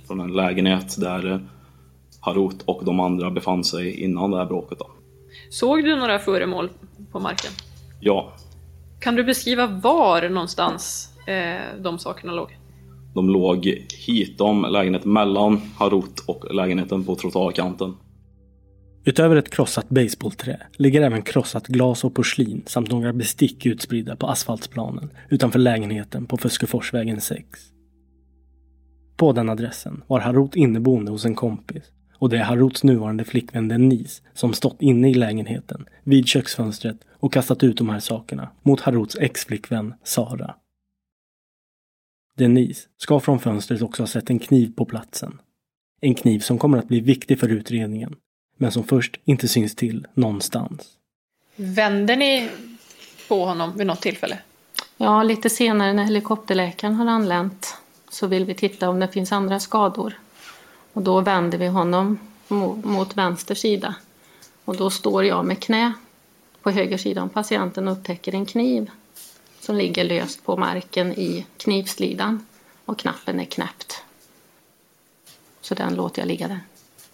Från 0.07 0.19
en 0.19 0.33
lägenhet 0.33 0.95
där 0.97 1.31
eh, 1.31 1.39
Harut 2.19 2.61
och 2.65 2.85
de 2.85 2.99
andra 2.99 3.31
befann 3.31 3.63
sig 3.63 4.03
innan 4.03 4.31
det 4.31 4.37
här 4.37 4.45
bråket. 4.45 4.79
Då. 4.79 4.89
Såg 5.49 5.83
du 5.83 5.95
några 5.95 6.19
föremål 6.19 6.69
på 7.11 7.19
marken? 7.19 7.51
Ja. 7.99 8.33
Kan 8.99 9.15
du 9.15 9.23
beskriva 9.23 9.67
var 9.67 10.29
någonstans 10.29 11.09
eh, 11.27 11.81
de 11.81 11.99
sakerna 11.99 12.33
låg? 12.33 12.57
De 13.15 13.29
låg 13.29 13.65
hitom 14.07 14.65
lägenheten 14.71 15.13
mellan 15.13 15.61
Harut 15.77 16.19
och 16.27 16.55
lägenheten 16.55 17.05
på 17.05 17.15
trottoarkanten. 17.15 17.95
Utöver 19.05 19.35
ett 19.35 19.49
krossat 19.49 19.89
baseballträ 19.89 20.57
ligger 20.77 21.01
även 21.01 21.21
krossat 21.21 21.67
glas 21.67 22.03
och 22.03 22.13
porslin 22.15 22.63
samt 22.65 22.91
några 22.91 23.13
bestick 23.13 23.65
utspridda 23.65 24.15
på 24.15 24.27
asfaltsplanen 24.27 25.09
utanför 25.29 25.59
lägenheten 25.59 26.25
på 26.25 26.37
Föskeforsvägen 26.37 27.21
6. 27.21 27.45
På 29.17 29.31
den 29.31 29.49
adressen 29.49 30.03
var 30.07 30.19
Harut 30.19 30.55
inneboende 30.55 31.11
hos 31.11 31.25
en 31.25 31.35
kompis 31.35 31.83
och 32.17 32.29
det 32.29 32.37
är 32.37 32.43
Haruts 32.43 32.83
nuvarande 32.83 33.23
flickvän 33.23 33.67
Denise 33.67 34.21
som 34.33 34.53
stått 34.53 34.81
inne 34.81 35.09
i 35.09 35.13
lägenheten 35.13 35.85
vid 36.03 36.27
köksfönstret 36.27 36.97
och 37.11 37.33
kastat 37.33 37.63
ut 37.63 37.77
de 37.77 37.89
här 37.89 37.99
sakerna 37.99 38.49
mot 38.63 38.81
Haruts 38.81 39.15
exflickvän 39.15 39.93
Sara. 40.03 40.55
Denise 42.37 42.87
ska 42.97 43.19
från 43.19 43.39
fönstret 43.39 43.81
också 43.81 44.03
ha 44.03 44.07
sett 44.07 44.29
en 44.29 44.39
kniv 44.39 44.73
på 44.75 44.85
platsen. 44.85 45.41
En 46.01 46.15
kniv 46.15 46.39
som 46.39 46.57
kommer 46.57 46.77
att 46.77 46.87
bli 46.87 46.99
viktig 46.99 47.39
för 47.39 47.49
utredningen, 47.49 48.15
men 48.57 48.71
som 48.71 48.83
först 48.83 49.19
inte 49.25 49.47
syns 49.47 49.75
till 49.75 50.07
någonstans. 50.13 50.97
Vänder 51.55 52.15
ni 52.15 52.49
på 53.27 53.45
honom 53.45 53.77
vid 53.77 53.87
något 53.87 54.01
tillfälle? 54.01 54.39
Ja, 54.97 55.23
lite 55.23 55.49
senare 55.49 55.93
när 55.93 56.03
helikopterläkaren 56.03 56.95
har 56.95 57.07
anlänt 57.07 57.77
så 58.09 58.27
vill 58.27 58.45
vi 58.45 58.53
titta 58.53 58.89
om 58.89 58.99
det 58.99 59.07
finns 59.07 59.31
andra 59.31 59.59
skador. 59.59 60.13
Och 60.95 61.01
då 61.01 61.21
vänder 61.21 61.57
vi 61.57 61.67
honom 61.67 62.19
mot 62.83 63.17
vänster 63.17 63.55
sida. 63.55 63.95
Och 64.65 64.77
då 64.77 64.89
står 64.89 65.25
jag 65.25 65.45
med 65.45 65.59
knä 65.59 65.93
på 66.61 66.71
höger 66.71 66.97
sida 66.97 67.21
om 67.21 67.29
patienten 67.29 67.87
och 67.87 67.93
upptäcker 67.93 68.35
en 68.35 68.45
kniv 68.45 68.91
som 69.59 69.75
ligger 69.75 70.03
löst 70.03 70.45
på 70.45 70.57
marken 70.57 71.13
i 71.13 71.45
knivslidan 71.57 72.45
och 72.85 72.99
knappen 72.99 73.39
är 73.39 73.45
knäppt. 73.45 74.03
Så 75.61 75.75
den 75.75 75.95
låter 75.95 76.21
jag 76.21 76.27
ligga 76.27 76.47
där. 76.47 76.59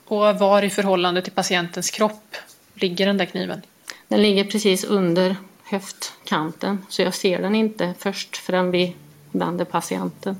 Och 0.05 0.39
var 0.39 0.63
i 0.63 0.69
förhållande 0.69 1.21
till 1.21 1.33
patientens 1.33 1.89
kropp 1.89 2.35
ligger 2.73 3.05
den 3.05 3.17
där 3.17 3.25
kniven? 3.25 3.61
Den 4.07 4.21
ligger 4.21 4.43
precis 4.43 4.83
under 4.83 5.35
höftkanten 5.63 6.85
så 6.89 7.01
jag 7.01 7.13
ser 7.13 7.41
den 7.41 7.55
inte 7.55 7.93
först 7.99 8.37
förrän 8.37 8.71
vi 8.71 8.95
vänder 9.31 9.65
patienten. 9.65 10.37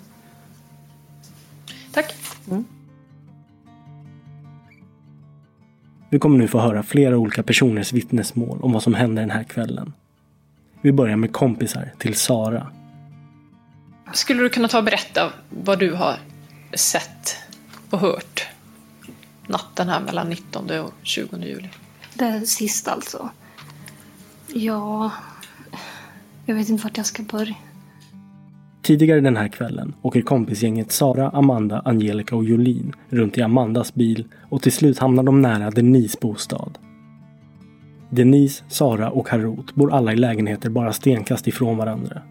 Tack. 1.91 2.15
Mm. 2.49 2.65
Vi 6.11 6.19
kommer 6.19 6.37
nu 6.37 6.47
få 6.47 6.59
höra 6.59 6.83
flera 6.83 7.17
olika 7.17 7.43
personers 7.43 7.93
vittnesmål 7.93 8.59
om 8.61 8.71
vad 8.71 8.83
som 8.83 8.93
hände 8.93 9.21
den 9.21 9.31
här 9.31 9.43
kvällen. 9.43 9.93
Vi 10.81 10.91
börjar 10.91 11.15
med 11.15 11.33
kompisar 11.33 11.93
till 11.97 12.15
Sara. 12.15 12.67
Skulle 14.13 14.41
du 14.41 14.49
kunna 14.49 14.67
ta 14.67 14.77
och 14.77 14.83
berätta 14.83 15.33
vad 15.49 15.79
du 15.79 15.93
har 15.93 16.15
sett 16.73 17.37
och 17.89 17.99
hört 17.99 18.47
natten 19.47 19.89
här 19.89 20.01
mellan 20.01 20.29
19 20.29 20.69
och 20.79 20.93
20 21.03 21.37
juli? 21.37 21.69
Det 22.13 22.47
sista 22.47 22.91
alltså. 22.91 23.29
Ja, 24.47 25.11
jag 26.45 26.55
vet 26.55 26.69
inte 26.69 26.83
vart 26.83 26.97
jag 26.97 27.05
ska 27.05 27.23
börja. 27.23 27.55
Tidigare 28.83 29.19
den 29.19 29.37
här 29.37 29.47
kvällen 29.47 29.93
åker 30.01 30.21
kompisgänget 30.21 30.91
Sara, 30.91 31.29
Amanda, 31.29 31.81
Angelica 31.85 32.35
och 32.35 32.43
Jolin 32.43 32.93
runt 33.09 33.37
i 33.37 33.41
Amandas 33.41 33.93
bil 33.93 34.25
och 34.49 34.61
till 34.61 34.71
slut 34.71 34.99
hamnar 34.99 35.23
de 35.23 35.41
nära 35.41 35.69
Denise 35.69 36.17
bostad. 36.21 36.77
Denise, 38.09 38.63
Sara 38.67 39.09
och 39.09 39.29
Harut 39.29 39.75
bor 39.75 39.93
alla 39.93 40.13
i 40.13 40.15
lägenheter 40.15 40.69
bara 40.69 40.91
stenkast 40.91 41.47
ifrån 41.47 41.77
varandra. 41.77 42.21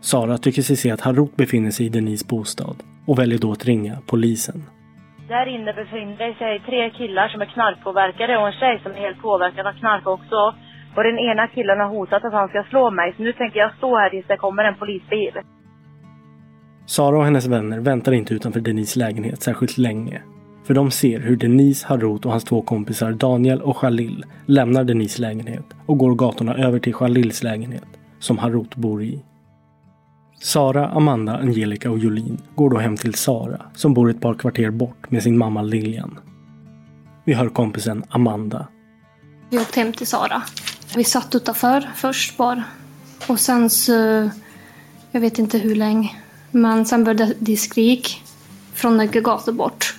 Sara 0.00 0.38
tycker 0.38 0.62
sig 0.62 0.76
se 0.76 0.90
att 0.90 1.00
Harut 1.00 1.36
befinner 1.36 1.70
sig 1.70 1.86
i 1.86 1.88
Denise 1.88 2.26
bostad 2.28 2.76
och 3.06 3.18
väljer 3.18 3.38
då 3.38 3.52
att 3.52 3.64
ringa 3.64 3.98
polisen. 4.06 4.62
Där 5.28 5.46
inne 5.46 5.72
befinner 5.72 6.34
sig 6.34 6.62
tre 6.66 6.90
killar 6.90 7.28
som 7.28 7.40
är 7.40 7.46
knarkpåverkade 7.46 8.38
och 8.38 8.46
en 8.46 8.52
tjej 8.52 8.80
som 8.82 8.92
är 8.92 8.96
helt 8.96 9.22
påverkad 9.22 9.66
av 9.66 9.72
knark 9.72 10.06
också. 10.06 10.54
Och 10.96 11.02
den 11.02 11.18
ena 11.18 11.46
killen 11.46 11.80
har 11.80 11.88
hotat 11.88 12.24
att 12.24 12.32
han 12.32 12.48
ska 12.48 12.64
slå 12.70 12.90
mig. 12.90 13.14
Så 13.16 13.22
nu 13.22 13.32
tänker 13.32 13.58
jag 13.58 13.74
stå 13.76 13.96
här 13.96 14.10
tills 14.10 14.26
det 14.26 14.36
kommer 14.36 14.64
en 14.64 14.74
polisbil. 14.74 15.32
Sara 16.86 17.18
och 17.18 17.24
hennes 17.24 17.46
vänner 17.46 17.80
väntar 17.80 18.12
inte 18.12 18.34
utanför 18.34 18.60
Denise 18.60 18.98
lägenhet 18.98 19.42
särskilt 19.42 19.78
länge. 19.78 20.22
För 20.64 20.74
de 20.74 20.90
ser 20.90 21.20
hur 21.20 21.36
Denise, 21.36 21.86
Harut 21.86 22.24
och 22.24 22.30
hans 22.30 22.44
två 22.44 22.62
kompisar 22.62 23.12
Daniel 23.12 23.62
och 23.62 23.76
Khalil 23.76 24.24
lämnar 24.46 24.84
Denise 24.84 25.22
lägenhet 25.22 25.64
och 25.86 25.98
går 25.98 26.14
gatorna 26.14 26.54
över 26.54 26.78
till 26.78 26.94
Khalils 26.94 27.42
lägenhet, 27.42 27.88
som 28.18 28.38
Harut 28.38 28.76
bor 28.76 29.02
i. 29.02 29.24
Sara, 30.40 30.88
Amanda, 30.88 31.36
Angelica 31.36 31.90
och 31.90 31.98
Jolin 31.98 32.38
går 32.54 32.70
då 32.70 32.78
hem 32.78 32.96
till 32.96 33.14
Sara, 33.14 33.62
som 33.74 33.94
bor 33.94 34.10
ett 34.10 34.20
par 34.20 34.34
kvarter 34.34 34.70
bort 34.70 35.10
med 35.10 35.22
sin 35.22 35.38
mamma 35.38 35.62
Lilian. 35.62 36.18
Vi 37.24 37.32
hör 37.34 37.48
kompisen 37.48 38.04
Amanda. 38.08 38.66
Vi 39.50 39.58
åkte 39.58 39.80
hem 39.80 39.92
till 39.92 40.06
Sara. 40.06 40.42
Vi 40.96 41.04
satt 41.04 41.34
utanför 41.34 41.90
först 41.94 42.36
bara. 42.36 42.64
Och 43.28 43.40
sen 43.40 43.70
så, 43.70 44.30
jag 45.10 45.20
vet 45.20 45.38
inte 45.38 45.58
hur 45.58 45.74
länge, 45.74 46.10
men 46.50 46.86
sen 46.86 47.04
började 47.04 47.34
det 47.38 47.56
skrik 47.56 48.22
från 48.72 48.96
några 48.96 49.20
gator 49.20 49.52
bort. 49.52 49.94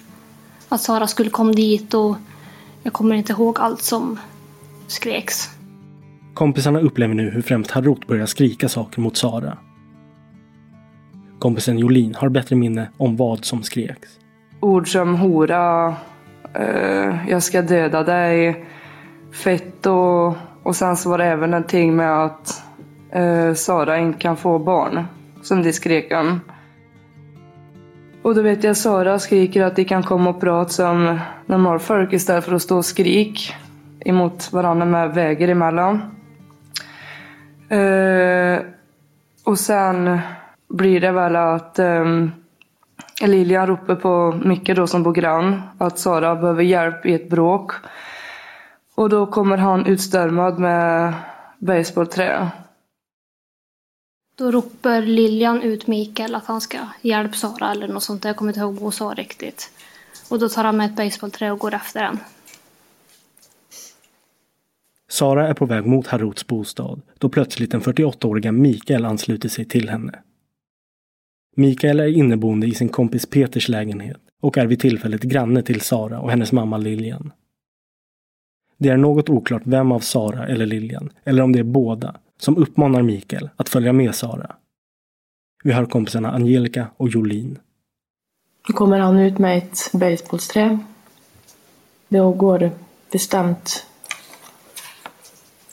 Att 0.69 0.81
Sara 0.81 1.07
skulle 1.07 1.29
komma 1.29 1.51
dit 1.51 1.93
och 1.93 2.15
jag 2.83 2.93
kommer 2.93 3.15
inte 3.15 3.31
ihåg 3.33 3.59
allt 3.59 3.81
som 3.81 4.19
skreks. 4.87 5.49
Kompisarna 6.33 6.79
upplever 6.79 7.13
nu 7.13 7.29
hur 7.29 7.41
främst 7.41 7.71
Harut 7.71 8.07
börjar 8.07 8.25
skrika 8.25 8.69
saker 8.69 9.01
mot 9.01 9.17
Sara. 9.17 9.57
Kompisen 11.39 11.79
Jolin 11.79 12.15
har 12.15 12.29
bättre 12.29 12.55
minne 12.55 12.89
om 12.97 13.17
vad 13.17 13.45
som 13.45 13.63
skreks. 13.63 14.09
Ord 14.59 14.91
som 14.91 15.15
hora, 15.15 15.95
eh, 16.53 17.29
jag 17.29 17.43
ska 17.43 17.61
döda 17.61 18.03
dig, 18.03 18.65
fett 19.31 19.85
och, 19.85 20.35
och 20.65 20.75
sen 20.75 20.97
så 20.97 21.09
var 21.09 21.17
det 21.17 21.25
även 21.25 21.51
någonting 21.51 21.95
med 21.95 22.23
att 22.25 22.63
eh, 23.09 23.53
Sara 23.53 23.97
inte 23.97 24.19
kan 24.19 24.37
få 24.37 24.59
barn. 24.59 25.05
Som 25.41 25.63
de 25.63 25.73
skrek 25.73 26.13
om. 26.13 26.39
Och 28.21 28.35
då 28.35 28.41
vet 28.41 28.63
jag 28.63 28.77
Sara 28.77 29.19
skriker 29.19 29.63
att 29.63 29.75
de 29.75 29.85
kan 29.85 30.03
komma 30.03 30.29
och 30.29 30.41
prata 30.41 30.69
som 30.69 31.19
normalfolk 31.45 32.13
istället 32.13 32.45
för 32.45 32.55
att 32.55 32.61
stå 32.61 32.77
och 32.77 32.85
skrik 32.85 33.53
emot 33.99 34.53
varandra 34.53 34.85
med 34.85 35.13
väger 35.13 35.47
emellan. 35.47 36.01
Eh, 37.69 38.59
och 39.43 39.59
sen 39.59 40.19
blir 40.69 41.01
det 41.01 41.11
väl 41.11 41.35
att 41.35 41.79
eh, 41.79 42.05
Lilian 43.25 43.67
ropar 43.67 43.95
på 43.95 44.39
Micke 44.45 44.75
då 44.75 44.87
som 44.87 45.03
bor 45.03 45.13
grann 45.13 45.61
att 45.77 45.99
Sara 45.99 46.35
behöver 46.35 46.63
hjälp 46.63 47.05
i 47.05 47.13
ett 47.13 47.29
bråk. 47.29 47.71
Och 48.95 49.09
då 49.09 49.25
kommer 49.25 49.57
han 49.57 49.85
utstörmad 49.85 50.59
med 50.59 51.13
basebollträ. 51.59 52.51
Då 54.37 54.51
ropar 54.51 55.01
Lilian 55.01 55.61
ut 55.61 55.87
Mikael 55.87 56.35
att 56.35 56.45
han 56.45 56.61
ska 56.61 56.77
hjälpa 57.01 57.33
Sara 57.33 57.71
eller 57.71 57.87
något 57.87 58.03
sånt. 58.03 58.25
Jag 58.25 58.35
kommer 58.35 58.51
inte 58.51 58.59
ihåg 58.59 58.73
vad 58.73 58.83
hon 58.83 58.91
sa 58.91 59.13
riktigt. 59.17 59.71
Och 60.29 60.39
då 60.39 60.49
tar 60.49 60.63
han 60.63 60.77
med 60.77 60.85
ett 60.85 60.95
basebollträ 60.95 61.51
och 61.51 61.59
går 61.59 61.73
efter 61.73 62.03
den. 62.03 62.19
Sara 65.09 65.47
är 65.47 65.53
på 65.53 65.65
väg 65.65 65.85
mot 65.85 66.07
Haruts 66.07 66.47
bostad 66.47 67.01
då 67.17 67.29
plötsligt 67.29 67.71
den 67.71 67.81
48-åriga 67.81 68.51
Mikael 68.51 69.05
ansluter 69.05 69.49
sig 69.49 69.65
till 69.65 69.89
henne. 69.89 70.19
Mikael 71.55 71.99
är 71.99 72.07
inneboende 72.07 72.67
i 72.67 72.75
sin 72.75 72.89
kompis 72.89 73.25
Peters 73.25 73.69
lägenhet 73.69 74.19
och 74.41 74.57
är 74.57 74.65
vid 74.65 74.79
tillfället 74.79 75.21
granne 75.21 75.61
till 75.61 75.81
Sara 75.81 76.19
och 76.19 76.29
hennes 76.29 76.51
mamma 76.51 76.77
Lilian. 76.77 77.31
Det 78.77 78.89
är 78.89 78.97
något 78.97 79.29
oklart 79.29 79.61
vem 79.65 79.91
av 79.91 79.99
Sara 79.99 80.47
eller 80.47 80.65
Lilian, 80.65 81.09
eller 81.23 81.43
om 81.43 81.51
det 81.51 81.59
är 81.59 81.63
båda, 81.63 82.15
som 82.37 82.57
uppmanar 82.57 83.01
Mikael 83.01 83.49
att 83.55 83.69
följa 83.69 83.93
med 83.93 84.15
Sara. 84.15 84.55
Vi 85.63 85.71
hör 85.71 85.85
kompisarna 85.85 86.31
Angelica 86.31 86.87
och 86.97 87.09
Jolin. 87.09 87.59
Då 88.67 88.73
kommer 88.73 88.99
han 88.99 89.19
ut 89.19 89.37
med 89.37 89.57
ett 89.57 89.91
basebollsträ. 89.93 90.79
Då 92.07 92.31
går 92.31 92.71
bestämt 93.11 93.85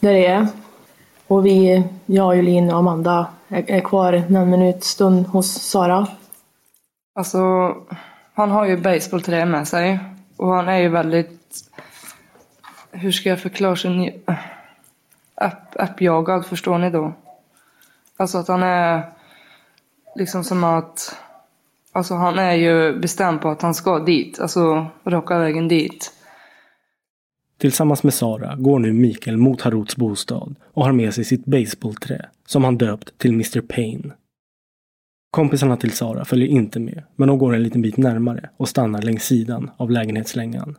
där 0.01 0.13
det 0.13 0.27
är. 0.27 0.47
Och 1.27 1.47
vi, 1.47 1.85
jag, 2.07 2.37
Jolin 2.37 2.71
och 2.71 2.79
Amanda 2.79 3.27
är, 3.49 3.71
är 3.71 3.81
kvar 3.81 4.23
någon 4.29 4.51
minut 4.51 4.85
stund 4.85 5.27
hos 5.27 5.53
Sara. 5.53 6.07
Alltså, 7.15 7.39
han 8.35 8.51
har 8.51 8.67
ju 8.67 8.77
basebollträ 8.77 9.47
med 9.47 9.69
sig. 9.69 9.99
Och 10.37 10.49
han 10.49 10.69
är 10.69 10.79
ju 10.79 10.89
väldigt... 10.89 11.39
Hur 12.93 13.13
ska 13.13 13.29
jag 13.29 13.41
förklara 13.41 13.77
sin 13.77 14.13
App, 15.35 15.77
appjagad, 15.81 16.47
förstår 16.47 16.79
ni 16.79 16.91
då? 16.91 17.15
Alltså 18.17 18.39
att 18.39 18.49
han 18.49 18.63
är 18.63 19.13
liksom 20.17 20.45
som 20.45 20.65
att... 20.65 21.17
Alltså 21.93 22.15
han 22.15 22.39
är 22.39 22.53
ju 22.53 22.99
bestämd 22.99 23.41
på 23.41 23.49
att 23.49 23.63
han 23.63 23.75
ska 23.75 23.99
dit. 23.99 24.41
Alltså 24.41 24.87
raka 25.05 25.39
vägen 25.39 25.69
dit. 25.69 26.13
Tillsammans 27.59 28.03
med 28.03 28.15
Sara 28.15 28.57
går 28.57 28.79
nu 28.79 28.93
Mikael 28.93 29.37
mot 29.37 29.61
Haruts 29.61 29.97
bostad 29.97 30.55
och 30.73 30.85
har 30.85 30.93
med 30.93 31.15
sig 31.15 31.25
sitt 31.25 31.45
baseballträ 31.45 32.27
som 32.47 32.65
han 32.65 32.79
döpt 32.79 33.19
till 33.19 33.31
Mr 33.31 33.61
Payne. 33.61 34.15
Kompisarna 35.31 35.77
till 35.77 35.93
Sara 35.93 36.25
följer 36.25 36.49
inte 36.49 36.81
med, 36.81 37.03
men 37.17 37.29
de 37.29 37.39
går 37.39 37.55
en 37.55 37.63
liten 37.63 37.83
bit 37.83 37.97
närmare 37.97 38.51
och 38.57 38.69
stannar 38.69 39.03
längs 39.03 39.25
sidan 39.25 39.71
av 39.77 39.91
lägenhetslängan. 39.91 40.77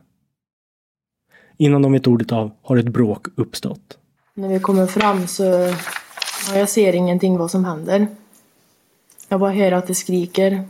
Innan 1.56 1.82
de 1.82 1.92
vet 1.92 2.06
ordet 2.06 2.32
av 2.32 2.50
har 2.62 2.76
ett 2.76 2.88
bråk 2.88 3.26
uppstått. 3.36 3.98
När 4.34 4.48
vi 4.48 4.60
kommer 4.60 4.86
fram 4.86 5.26
så 5.26 5.42
ja, 6.48 6.58
jag 6.58 6.68
ser 6.68 6.94
ingenting 6.94 7.38
vad 7.38 7.50
som 7.50 7.64
händer. 7.64 8.06
Jag 9.28 9.40
bara 9.40 9.52
hör 9.52 9.72
att 9.72 9.86
det 9.86 9.94
skriker 9.94 10.64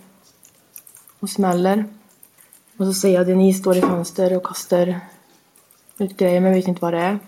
och 1.20 1.30
smäller. 1.30 1.84
Och 2.76 2.86
så 2.86 2.92
ser 2.92 3.14
jag 3.14 3.26
Denise 3.26 3.60
står 3.60 3.76
i 3.76 3.80
fönster 3.80 4.36
och 4.36 4.46
kastar 4.46 5.00
ut 5.98 6.16
grejer 6.16 6.40
men 6.40 6.50
jag 6.50 6.56
vet 6.56 6.68
inte 6.68 6.82
vad 6.82 6.92
det 6.92 7.00
är. 7.00 7.18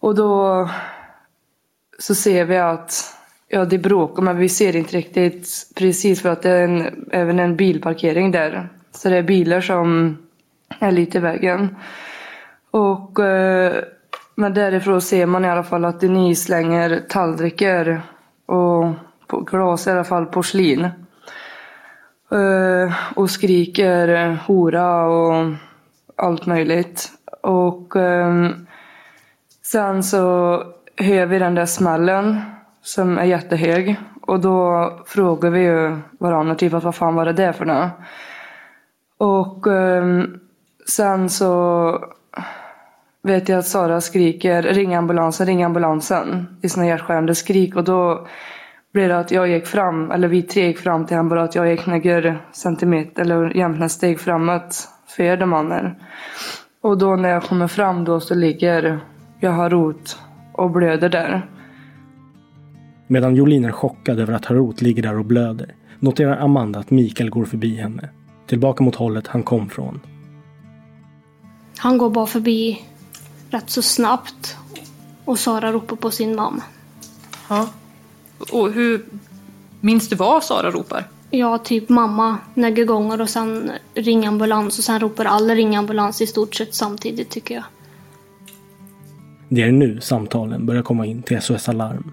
Och 0.00 0.14
då 0.14 0.68
så 1.98 2.14
ser 2.14 2.44
vi 2.44 2.58
att 2.58 3.14
ja, 3.48 3.64
det 3.64 3.78
bråkar 3.78 4.22
men 4.22 4.36
vi 4.36 4.48
ser 4.48 4.76
inte 4.76 4.96
riktigt 4.96 5.48
precis 5.74 6.22
för 6.22 6.28
att 6.28 6.42
det 6.42 6.50
är 6.50 6.64
en, 6.64 7.08
även 7.12 7.38
en 7.38 7.56
bilparkering 7.56 8.30
där. 8.30 8.68
Så 8.90 9.08
det 9.08 9.16
är 9.16 9.22
bilar 9.22 9.60
som 9.60 10.16
är 10.80 10.92
lite 10.92 11.18
i 11.18 11.20
vägen. 11.20 11.76
Och 12.72 13.20
eh, 13.20 13.84
men 14.34 14.54
därifrån 14.54 15.00
ser 15.00 15.26
man 15.26 15.44
i 15.44 15.48
alla 15.48 15.62
fall 15.62 15.84
att 15.84 16.00
Denise 16.00 16.44
slänger 16.44 17.02
tallrikar 17.08 18.02
och 18.46 18.94
glas 19.46 19.86
i 19.86 19.90
alla 19.90 20.04
fall 20.04 20.26
porslin. 20.26 20.84
Eh, 22.30 22.94
och 23.14 23.30
skriker 23.30 24.38
hora 24.46 25.04
och 25.06 25.52
allt 26.16 26.46
möjligt. 26.46 27.10
Och 27.42 27.96
ehm, 27.96 28.66
sen 29.62 30.02
så 30.02 30.22
hör 30.96 31.26
vi 31.26 31.38
den 31.38 31.54
där 31.54 31.66
smällen 31.66 32.40
som 32.82 33.18
är 33.18 33.24
jättehög. 33.24 33.96
Och 34.22 34.40
då 34.40 34.90
frågar 35.06 35.50
vi 35.50 35.60
ju 35.60 35.96
varandra 36.18 36.54
typ 36.54 36.74
att 36.74 36.84
vad 36.84 36.94
fan 36.94 37.14
var 37.14 37.24
det 37.24 37.32
där 37.32 37.52
för 37.52 37.64
något? 37.64 37.90
Och 39.18 39.66
ehm, 39.66 40.40
sen 40.88 41.28
så 41.28 42.12
vet 43.22 43.48
jag 43.48 43.58
att 43.58 43.66
Sara 43.66 44.00
skriker 44.00 44.62
ring 44.62 44.94
ambulansen, 44.94 45.46
ring 45.46 45.62
ambulansen 45.62 46.46
i 46.62 46.68
sina 46.68 46.86
hjärtskärande 46.86 47.34
skrik 47.34 47.76
och 47.76 47.84
då 47.84 48.26
blev 48.92 49.08
det 49.08 49.18
att 49.18 49.30
jag 49.30 49.48
gick 49.48 49.66
fram, 49.66 50.10
eller 50.10 50.28
vi 50.28 50.42
tre 50.42 50.66
gick 50.66 50.78
fram 50.78 51.06
till 51.06 51.16
honom 51.16 51.28
bara 51.28 51.42
att 51.42 51.54
jag 51.54 51.70
gick 51.70 51.86
några 51.86 52.36
centimeter 52.52 53.22
eller 53.22 53.56
jämnt 53.56 53.92
steg 53.92 54.20
framåt 54.20 54.88
för 55.06 55.36
de 55.36 55.50
mannen. 55.50 55.94
Och 56.82 56.98
då 56.98 57.16
när 57.16 57.28
jag 57.28 57.42
kommer 57.42 57.68
fram 57.68 58.04
då 58.04 58.20
så 58.20 58.34
ligger 58.34 59.00
jag 59.40 59.52
Harut 59.52 60.18
och 60.52 60.70
blöder 60.70 61.08
där. 61.08 61.48
Medan 63.06 63.34
Jolin 63.34 63.64
är 63.64 63.72
chockad 63.72 64.20
över 64.20 64.34
att 64.34 64.44
Harut 64.44 64.80
ligger 64.80 65.02
där 65.02 65.18
och 65.18 65.24
blöder 65.24 65.74
noterar 66.02 66.36
Amanda 66.36 66.78
att 66.78 66.90
Mikael 66.90 67.30
går 67.30 67.44
förbi 67.44 67.76
henne. 67.76 68.08
Tillbaka 68.46 68.84
mot 68.84 68.94
hållet 68.94 69.26
han 69.26 69.42
kom 69.42 69.68
från. 69.68 70.00
Han 71.78 71.98
går 71.98 72.10
bara 72.10 72.26
förbi 72.26 72.80
rätt 73.52 73.70
så 73.70 73.82
snabbt 73.82 74.56
och 75.24 75.38
Sara 75.38 75.72
ropar 75.72 75.96
på 75.96 76.10
sin 76.10 76.36
mamma. 76.36 76.62
Ja. 77.48 77.68
Och 78.52 78.72
hur 78.72 79.04
minns 79.80 80.08
du 80.08 80.16
vad 80.16 80.44
Sara 80.44 80.70
ropar? 80.70 81.04
Ja, 81.30 81.58
typ 81.58 81.88
mamma 81.88 82.38
några 82.54 82.84
gånger 82.84 83.20
och 83.20 83.28
sen 83.28 83.70
ring 83.94 84.26
ambulans 84.26 84.78
och 84.78 84.84
sen 84.84 85.00
ropar 85.00 85.24
alla 85.24 85.54
ring 85.54 85.76
ambulans 85.76 86.20
i 86.20 86.26
stort 86.26 86.54
sett 86.54 86.74
samtidigt 86.74 87.30
tycker 87.30 87.54
jag. 87.54 87.64
Det 89.48 89.62
är 89.62 89.72
nu 89.72 90.00
samtalen 90.00 90.66
börjar 90.66 90.82
komma 90.82 91.06
in 91.06 91.22
till 91.22 91.42
SOS 91.42 91.68
Alarm. 91.68 92.12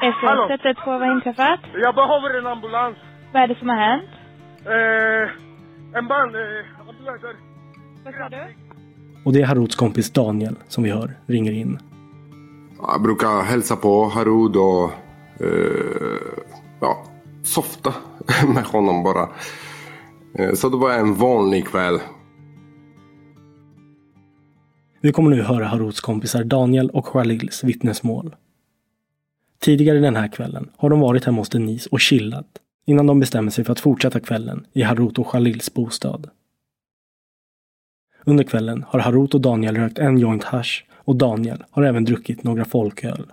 SOS 0.00 0.50
112, 0.50 0.76
vad 0.86 1.00
har 1.00 1.16
inträffat? 1.16 1.60
Jag 1.74 1.94
behöver 1.94 2.38
en 2.38 2.46
ambulans. 2.46 2.96
Vad 3.32 3.42
är 3.42 3.48
det 3.48 3.58
som 3.58 3.68
har 3.68 3.76
hänt? 3.76 4.10
Eh, 4.64 5.98
en 5.98 6.04
man, 6.04 6.34
eh, 6.34 6.80
ambulans. 6.80 7.22
Vad 8.04 8.14
sa 8.14 8.28
du? 8.28 8.65
Och 9.26 9.32
det 9.32 9.40
är 9.40 9.46
Harouds 9.46 9.76
kompis 9.76 10.10
Daniel 10.10 10.56
som 10.68 10.84
vi 10.84 10.90
hör 10.90 11.18
ringer 11.26 11.52
in. 11.52 11.78
Jag 12.82 13.02
brukar 13.02 13.42
hälsa 13.42 13.76
på 13.76 14.04
Harud 14.04 14.56
och 14.56 14.90
eh, 15.40 16.16
ja, 16.80 17.04
softa 17.44 17.94
med 18.54 18.64
honom 18.64 19.02
bara. 19.02 19.28
Eh, 20.38 20.54
så 20.54 20.68
det 20.68 20.76
var 20.76 20.92
en 20.92 21.14
vanlig 21.14 21.66
kväll. 21.66 21.98
Vi 25.00 25.12
kommer 25.12 25.30
nu 25.30 25.42
höra 25.42 25.66
Harouds 25.66 26.00
kompisar 26.00 26.44
Daniel 26.44 26.90
och 26.90 27.06
Khalils 27.06 27.64
vittnesmål. 27.64 28.36
Tidigare 29.60 29.98
den 29.98 30.16
här 30.16 30.28
kvällen 30.32 30.70
har 30.76 30.90
de 30.90 31.00
varit 31.00 31.24
hemma 31.24 31.38
hos 31.38 31.48
Denise 31.48 31.88
och 31.92 32.00
chillat 32.00 32.48
innan 32.86 33.06
de 33.06 33.20
bestämmer 33.20 33.50
sig 33.50 33.64
för 33.64 33.72
att 33.72 33.80
fortsätta 33.80 34.20
kvällen 34.20 34.66
i 34.72 34.82
Harut 34.82 35.18
och 35.18 35.30
Khalils 35.30 35.74
bostad. 35.74 36.30
Under 38.28 38.44
kvällen 38.44 38.84
har 38.88 39.00
Harut 39.00 39.34
och 39.34 39.40
Daniel 39.40 39.76
rökt 39.76 39.98
en 39.98 40.18
joint 40.18 40.44
hash 40.44 40.82
och 41.04 41.16
Daniel 41.16 41.64
har 41.70 41.82
även 41.82 42.04
druckit 42.04 42.44
några 42.44 42.64
folköl. 42.64 43.32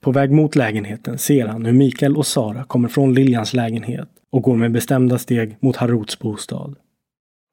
På 0.00 0.12
väg 0.12 0.30
mot 0.30 0.56
lägenheten 0.56 1.18
ser 1.18 1.46
han 1.46 1.64
hur 1.64 1.72
Mikael 1.72 2.16
och 2.16 2.26
Sara 2.26 2.64
kommer 2.64 2.88
från 2.88 3.14
Liljans 3.14 3.54
lägenhet 3.54 4.08
och 4.30 4.42
går 4.42 4.56
med 4.56 4.72
bestämda 4.72 5.18
steg 5.18 5.56
mot 5.60 5.76
Haruts 5.76 6.18
bostad. 6.18 6.76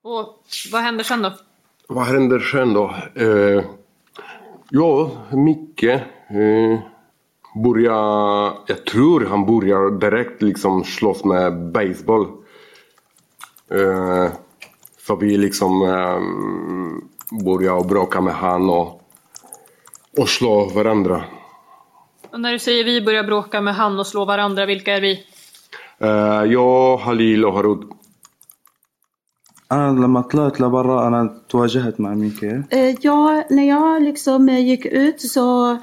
Och 0.04 0.44
vad 0.72 0.82
händer 0.82 1.04
sen 1.04 1.22
då? 1.22 1.34
Vad 1.88 2.06
händer 2.06 2.40
sen 2.40 2.74
då? 2.74 2.96
Eh, 3.16 3.64
ja, 4.70 5.12
Micke 5.32 5.84
eh, 5.84 6.80
börjar, 7.64 8.54
jag 8.68 8.86
tror 8.86 9.26
han 9.26 9.46
börjar 9.46 10.00
direkt 10.00 10.42
liksom 10.42 10.84
slåss 10.84 11.24
med 11.24 11.72
baseball. 11.72 12.28
Eh, 13.72 14.32
så 15.07 15.17
vi 15.17 15.37
liksom 15.37 15.83
eh, 15.83 16.21
börjar 17.45 17.85
bråka 17.85 18.21
med 18.21 18.35
han 18.35 18.71
och, 18.71 19.01
och 20.19 20.29
slå 20.29 20.65
varandra. 20.65 21.25
Och 22.31 22.41
när 22.41 22.53
du 22.53 22.59
säger 22.59 22.85
vi 22.85 23.01
börjar 23.01 23.25
bråka 23.25 23.61
med 23.61 23.75
han 23.75 23.99
och 23.99 24.07
slå 24.07 24.25
varandra, 24.25 24.67
vilka 24.67 24.97
är 24.97 25.01
vi? 25.01 25.25
Eh, 25.99 26.53
jag, 26.53 26.97
Halil 26.97 27.45
och 27.45 27.53
Harud. 27.55 27.93
أنا 29.73 30.01
لما 30.01 30.21
طلعت 30.21 30.61
لبرا 30.61 31.09
أنا 31.09 31.41
تواجهت 31.49 32.01
مع 32.01 32.15
ميكيل 32.15 32.63
Eh, 32.71 32.95
Ja, 33.01 33.45
när 33.51 33.69
jag 33.69 34.03
liksom 34.03 34.49
eh, 34.49 34.67
gick 34.67 34.87
ut 34.87 35.21
så 35.21 35.79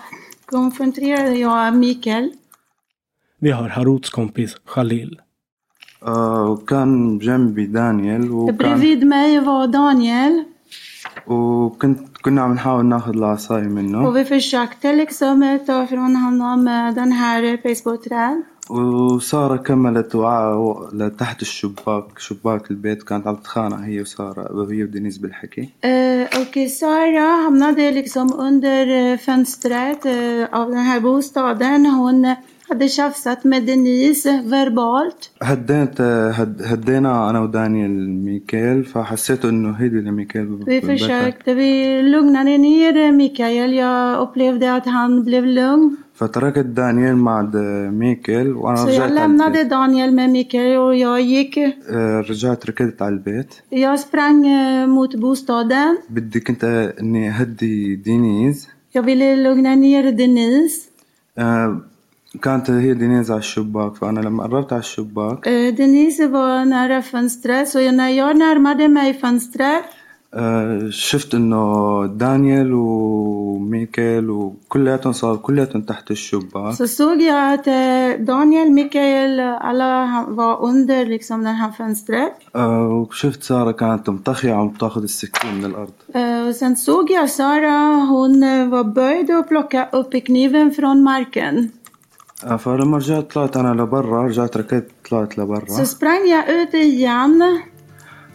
konfronterade 0.45 1.35
jag 1.35 1.75
Mikael. 1.75 2.31
Vi 3.39 3.51
hör 3.51 3.69
Haruts 3.69 4.09
kompis 4.09 4.55
Khalil. 4.73 5.19
آه، 6.02 6.50
وكان 6.50 7.18
جنبي 7.18 7.66
دانيال 7.66 8.30
وكان 8.30 8.56
طيب، 8.56 8.68
بريفيد 8.68 9.04
ما 9.04 9.34
يفو 9.34 9.66
وكنت 11.26 11.98
كنا 12.22 12.42
عم 12.42 12.52
نحاول 12.52 12.86
ناخذ 12.86 13.16
العصاية 13.16 13.62
منه. 13.62 14.08
وفي 14.08 14.24
في 14.24 14.34
الشاك 14.34 14.74
تلك 14.74 15.10
سومت 15.10 15.66
توفرون 15.66 16.16
هم 16.16 16.68
دنهار 16.90 17.56
فيسبوك 17.56 18.04
تران. 18.04 18.42
وسارة 18.70 19.56
كملت 19.56 20.14
وعاء 20.14 20.88
لتحت 20.92 21.42
الشباك 21.42 22.18
شباك 22.18 22.70
البيت 22.70 23.02
كانت 23.02 23.26
عم 23.26 23.36
تتخانق 23.36 23.76
هي 23.76 24.00
وسارة 24.00 24.56
وهي 24.56 24.84
ودينيز 24.84 25.18
بالحكي. 25.18 25.68
أه، 25.84 26.24
أوكي 26.24 26.68
سارة 26.68 27.48
هم 27.48 27.56
نادي 27.56 27.90
لك 27.90 28.06
سوم 28.06 28.40
اندر 28.40 29.16
فنسترات 29.16 30.06
أو 30.06 30.72
هاي 30.72 31.00
بوستادن 31.00 31.86
هون 31.86 32.36
هذا 32.70 32.86
شافسات 32.86 33.46
مدنيس 33.46 34.28
فيربالت 34.28 35.30
هديت 35.42 36.00
هدينا 36.70 37.30
أنا 37.30 37.40
ودانيال 37.40 38.24
ميكيل 38.24 38.84
فحسيت 38.84 39.44
إنه 39.44 39.70
هيدي 39.70 40.00
لميكيل 40.00 40.46
في 40.64 40.80
Vi 40.80 40.86
försökte, 40.86 41.54
vi 41.54 42.02
lugnade 42.02 42.58
ner 42.58 43.12
Mikael. 43.12 43.72
Jag 43.72 44.22
upplevde 44.22 44.74
att 44.74 44.86
han 44.86 45.24
blev 45.24 45.44
lugn. 45.46 45.96
فتركت 46.14 46.58
دانيال 46.58 47.16
مع 47.16 47.50
ميكيل 47.90 48.52
وأنا 48.52 48.76
so 48.76 48.88
رجعت 48.88 49.10
لما 49.10 49.48
بدي 49.48 49.62
دانيال 49.62 50.16
مع 50.16 50.26
ميكيل 50.26 50.76
ويا 50.76 51.18
يك 51.18 51.58
أه، 51.58 52.20
رجعت 52.20 52.66
ركضت 52.66 53.02
على 53.02 53.14
البيت. 53.14 53.54
يا 53.72 53.96
سبرانغ 53.96 54.46
أه، 54.46 54.86
موت 54.86 55.16
بوستادن 55.16 55.98
بدي 56.10 56.40
كنت 56.40 56.64
إني 57.00 57.30
هدي 57.30 57.96
دينيز. 57.96 58.68
يا 58.94 59.00
بيلي 59.00 59.42
لوغنا 59.42 59.74
نير 59.74 60.10
دينيز. 60.10 60.90
أه، 61.38 61.82
آه، 62.35 62.39
كانت 62.41 62.69
هي 62.69 62.93
دينيز 62.93 63.31
على 63.31 63.39
الشباك 63.39 63.95
فأنا 63.95 64.19
لما 64.19 64.43
قربت 64.43 64.73
على 64.73 64.79
الشباك 64.79 65.45
Eh, 65.47 65.75
Denise 65.77 66.27
var 66.27 66.65
nära 66.65 67.01
fönstret 67.01 67.69
så 67.69 67.91
när 67.91 68.09
jag 68.09 68.37
närmade 68.37 68.87
mig 68.87 69.13
fönstret 69.13 69.83
آه، 70.35 70.89
شفت 70.89 71.35
إنه 71.35 72.05
دانيال 72.07 72.73
وميكيل 72.73 74.29
وكلياتهم 74.29 75.13
صار 75.13 75.35
كلياتهم 75.35 75.81
تحت 75.81 76.11
الشباك 76.11 76.73
så 76.73 76.87
såg 76.87 77.21
jag 77.21 77.53
att 77.53 77.67
eh, 77.67 78.25
Daniel, 78.25 78.71
Mikael, 78.71 79.39
alla 79.39 80.25
var 80.29 80.61
under 80.61 81.05
liksom 81.05 81.43
det 81.43 81.49
här 81.49 81.71
fönstret. 81.71 82.31
آه، 82.55 82.87
وشفت 82.89 83.43
سارة 83.43 83.71
كانت 83.71 84.09
مطخية 84.09 84.53
عم 84.53 84.69
تاخذ 84.69 85.03
السكين 85.03 85.53
من 85.53 85.65
الأرض 85.65 85.93
Eh, 86.15 86.47
och 86.47 86.55
sen 86.55 86.75
såg 86.75 87.11
jag 87.11 87.29
Sara, 87.29 88.05
hon 88.09 88.43
eh, 88.43 88.67
var 88.67 88.83
böjd 88.83 89.31
och 89.31 89.47
plockade 89.47 89.87
upp 89.91 90.25
kniven 90.25 90.71
från 90.71 91.03
marken. 91.03 91.71
آه، 92.45 92.55
فلما 92.57 92.97
رجعت 92.97 93.31
طلعت 93.33 93.57
أنا 93.57 93.81
لبرا 93.81 94.23
رجعت 94.27 94.57
ركضت 94.57 94.87
طلعت 95.09 95.37
لبرا 95.37 95.65
Så 95.65 95.85
sprang 95.85 96.27
jag 96.27 96.49
ut 96.49 96.73
igen 96.73 97.41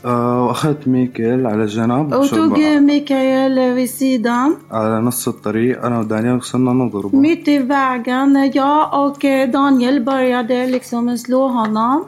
آه، 0.05 0.45
وأخذت 0.47 0.89
ميكيل 0.89 1.47
على 1.47 1.67
جنب 1.67 2.13
och 2.15 2.25
شو 2.27 2.37
tog 2.37 2.53
بقى- 2.53 2.59
eh, 2.59 2.81
Mikael 2.81 3.59
eh, 3.59 3.75
vid 3.75 3.91
sidan. 3.91 4.55
على 4.71 5.01
نص 5.01 5.29
الطريق 5.29 5.85
أنا 5.85 5.99
ودانيال 6.01 6.37
وصلنا 6.37 6.73
نضربه 6.73 7.21
Mitt 7.23 7.49
i 7.49 7.59
vägen, 7.59 8.51
jag 8.55 9.07
och 9.07 9.25
eh, 9.25 9.49
Daniel 9.51 10.05
började 10.05 10.67
liksom 10.67 11.19
slå 11.19 11.49
honom. 11.49 12.05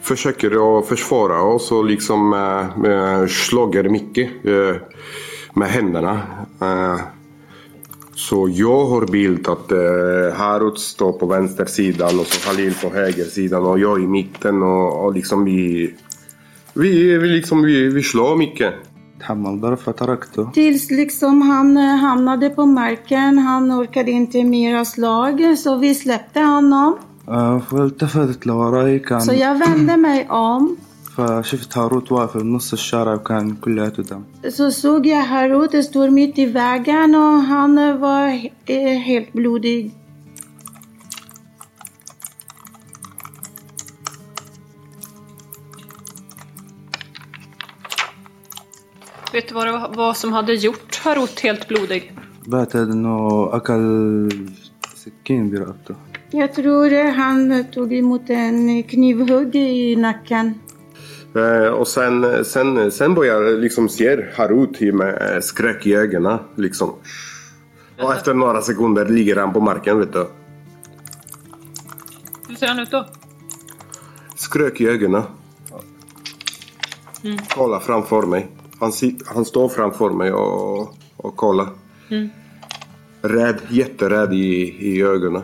Försöker 0.00 0.78
att 0.78 0.86
försvara 0.86 1.42
oss 1.42 1.72
och 1.72 1.84
liksom 1.84 2.32
äh, 2.32 2.90
äh, 2.90 3.26
slager 3.26 3.88
mycket 3.88 4.28
äh, 4.44 4.76
med 5.54 5.68
händerna. 5.68 6.14
Äh, 6.62 7.00
så 8.15 8.49
jag 8.53 8.85
har 8.85 9.05
bildat 9.11 9.71
eh, 9.71 10.37
Harut 10.37 10.79
står 10.79 11.13
på 11.13 11.25
vänstersidan 11.25 12.19
och 12.19 12.25
så 12.25 12.49
Halil 12.49 12.73
på 12.83 12.89
högersidan 12.89 13.65
och 13.65 13.79
jag 13.79 14.03
i 14.03 14.07
mitten 14.07 14.63
och, 14.63 15.05
och 15.05 15.13
liksom 15.13 15.45
vi... 15.45 15.93
Vi, 16.73 17.17
vi, 17.17 17.27
liksom, 17.27 17.63
vi, 17.63 17.87
vi 17.87 18.03
slår 18.03 18.35
mycket. 18.35 18.73
Tills 20.53 20.91
liksom 20.91 21.41
han 21.41 21.77
eh, 21.77 21.83
hamnade 21.83 22.49
på 22.49 22.65
marken, 22.65 23.37
han 23.37 23.71
orkade 23.71 24.11
inte 24.11 24.43
mera 24.43 24.85
slag 24.85 25.57
så 25.57 25.77
vi 25.77 25.95
släppte 25.95 26.39
honom. 26.39 26.97
Så 29.21 29.33
jag 29.33 29.59
vände 29.59 29.97
mig 29.97 30.27
om 30.29 30.77
فشفت 31.16 31.78
هاروت 31.78 32.12
واقف 32.12 32.36
بنص 32.36 32.72
الشارع 32.72 33.14
وكان 33.14 33.56
كلياته 33.56 34.02
دم 34.02 34.22
så 34.58 34.70
såg 34.70 35.06
jag 35.06 35.24
Harut 35.24 35.84
stå 35.84 36.10
mitt 36.10 36.38
i 36.38 36.46
vägen 36.46 37.14
och 37.14 37.42
han 37.52 37.78
eh, 37.78 37.96
var 37.96 38.28
he- 38.28 38.50
eh, 38.66 38.98
helt 38.98 39.32
blodig. 39.32 39.94
Vet 49.32 49.48
du 49.48 49.54
vad 49.54 49.66
det 49.66 49.72
var 49.72 49.92
vad 49.96 50.16
som 50.16 50.32
hade 50.32 50.54
gjort 50.54 50.96
Harut 51.04 51.40
helt 51.40 51.68
blodig? 51.68 52.12
بعتقد 52.46 52.90
انه 52.90 53.48
اكل 53.52 54.28
سكين 54.94 55.50
برقبته 55.50 55.94
Jag 56.32 56.52
tror 56.54 56.92
eh, 56.92 57.10
han 57.10 57.64
tog 57.74 57.92
emot 57.92 58.30
en 58.30 58.82
knivhugg 58.82 59.56
i 59.56 59.96
nacken. 59.96 60.54
Eh, 61.35 61.67
och 61.67 61.87
sen, 61.87 62.45
sen, 62.45 62.91
sen 62.91 63.13
börjar 63.13 63.57
liksom 63.57 63.89
ser 63.89 64.33
Harut 64.35 64.93
med 64.93 65.43
skräck 65.43 65.87
i 65.87 65.95
ögonen. 65.95 66.39
Liksom. 66.55 66.95
Och 68.01 68.13
efter 68.13 68.33
några 68.33 68.61
sekunder 68.61 69.05
ligger 69.05 69.35
han 69.35 69.53
på 69.53 69.59
marken 69.59 69.99
vet 69.99 70.13
du. 70.13 70.27
Hur 72.47 72.55
ser 72.55 72.67
han 72.67 72.79
ut 72.79 72.91
då? 72.91 73.05
Skräck 74.35 74.81
i 74.81 74.87
ögonen. 74.87 75.23
Mm. 77.23 77.37
Kolla 77.55 77.79
framför 77.79 78.21
mig. 78.21 78.47
Han, 78.79 78.91
sit, 78.91 79.27
han 79.27 79.45
står 79.45 79.69
framför 79.69 80.09
mig 80.09 80.31
och, 80.31 80.95
och 81.17 81.35
kollar. 81.35 81.69
Mm. 82.09 82.29
Rädd, 83.21 83.61
jätterädd 83.69 84.33
i, 84.33 84.77
i 84.79 85.01
ögonen. 85.01 85.43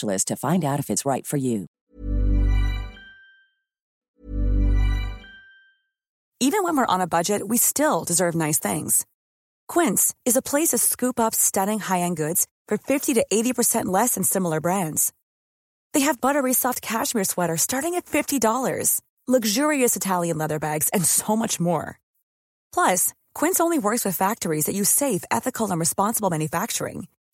to 0.00 0.36
find 0.36 0.64
out 0.64 0.80
if 0.80 0.90
it's 0.90 1.04
right 1.06 1.26
for 1.26 1.36
you. 1.36 1.66
Even 6.40 6.62
when 6.62 6.76
we're 6.76 6.94
on 6.94 7.00
a 7.00 7.06
budget, 7.06 7.46
we 7.48 7.56
still 7.56 8.04
deserve 8.04 8.34
nice 8.34 8.58
things. 8.58 9.06
Quince 9.66 10.14
is 10.26 10.36
a 10.36 10.42
place 10.42 10.68
to 10.68 10.78
scoop 10.78 11.18
up 11.18 11.34
stunning 11.34 11.78
high 11.78 12.00
end 12.00 12.16
goods 12.16 12.46
for 12.68 12.76
50 12.76 13.14
to 13.14 13.24
80% 13.32 13.86
less 13.86 14.14
than 14.14 14.24
similar 14.24 14.60
brands. 14.60 15.12
They 15.94 16.00
have 16.00 16.20
buttery 16.20 16.52
soft 16.52 16.82
cashmere 16.82 17.24
sweaters 17.24 17.62
starting 17.62 17.94
at 17.94 18.04
$50, 18.04 19.00
luxurious 19.26 19.96
Italian 19.96 20.36
leather 20.36 20.58
bags, 20.58 20.90
and 20.90 21.04
so 21.04 21.34
much 21.34 21.58
more. 21.58 21.98
Plus, 22.74 23.14
Quince 23.34 23.60
only 23.60 23.78
works 23.78 24.04
with 24.04 24.16
factories 24.16 24.66
that 24.66 24.74
use 24.74 24.90
safe, 24.90 25.24
ethical, 25.30 25.70
and 25.70 25.80
responsible 25.80 26.30
manufacturing. 26.30 27.06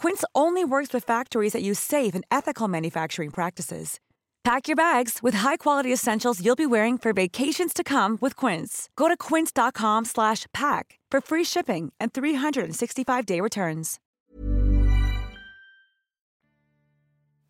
Quince 0.00 0.24
only 0.34 0.64
works 0.64 0.94
with 0.94 1.06
factories 1.06 1.52
that 1.52 1.62
use 1.62 1.78
safe 1.78 2.14
and 2.14 2.24
ethical 2.30 2.68
manufacturing 2.68 3.30
practices. 3.30 3.98
Pack 4.42 4.68
your 4.68 4.76
bags 4.76 5.18
with 5.22 5.36
high-quality 5.36 5.92
essentials 5.92 6.40
you'll 6.40 6.56
be 6.56 6.66
wearing 6.66 6.98
for 6.98 7.12
vacations 7.12 7.74
to 7.74 7.82
come 7.84 8.18
with 8.20 8.46
Quince. 8.46 8.88
Go 8.96 9.08
to 9.08 9.16
quince.com/pack 9.28 10.98
for 11.12 11.20
free 11.20 11.44
shipping 11.44 11.92
and 12.00 12.12
365-day 12.12 13.40
returns. 13.40 14.00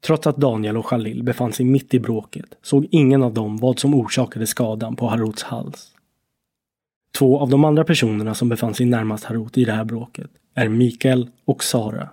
Trots 0.07 0.27
att 0.27 0.37
Daniel 0.37 0.77
och 0.77 0.87
Khalil 0.87 1.23
befann 1.23 1.53
sig 1.53 1.67
mitt 1.67 1.95
i 1.95 2.01
bråket 2.01 2.55
såg 2.63 2.89
ingen 2.91 3.23
av 3.23 3.35
dem 3.35 3.57
vad 3.57 3.79
som 3.79 3.95
orsakade 3.95 4.47
skadan 4.47 4.97
på 4.97 5.09
Harouts 5.09 5.43
hals. 5.43 5.93
Två 7.19 7.39
av 7.41 7.49
de 7.49 7.65
andra 7.65 7.85
personerna 7.85 8.35
som 8.35 8.49
befann 8.49 8.75
sig 8.75 8.87
närmast 8.87 9.25
Harout 9.25 9.59
i 9.59 9.65
det 9.65 9.73
här 9.73 9.85
bråket 9.85 10.31
är 10.55 10.69
Mikael 10.69 11.31
och 11.45 11.65
Sara. 11.65 12.09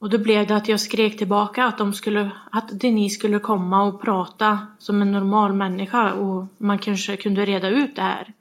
Och 0.00 0.10
då 0.10 0.18
blev 0.18 0.46
det 0.46 0.56
att 0.56 0.68
jag 0.68 0.80
skrek 0.80 1.18
tillbaka 1.18 1.64
att, 1.64 1.78
de 1.78 1.92
skulle, 1.92 2.30
att 2.50 2.80
Denise 2.80 3.14
skulle 3.14 3.38
komma 3.38 3.84
och 3.84 4.02
prata 4.02 4.66
som 4.78 5.02
en 5.02 5.12
normal 5.12 5.52
människa 5.52 6.12
och 6.12 6.46
man 6.58 6.78
kanske 6.78 7.16
kunde 7.16 7.44
reda 7.44 7.68
ut 7.68 7.96
det 7.96 8.02
här. 8.02 8.32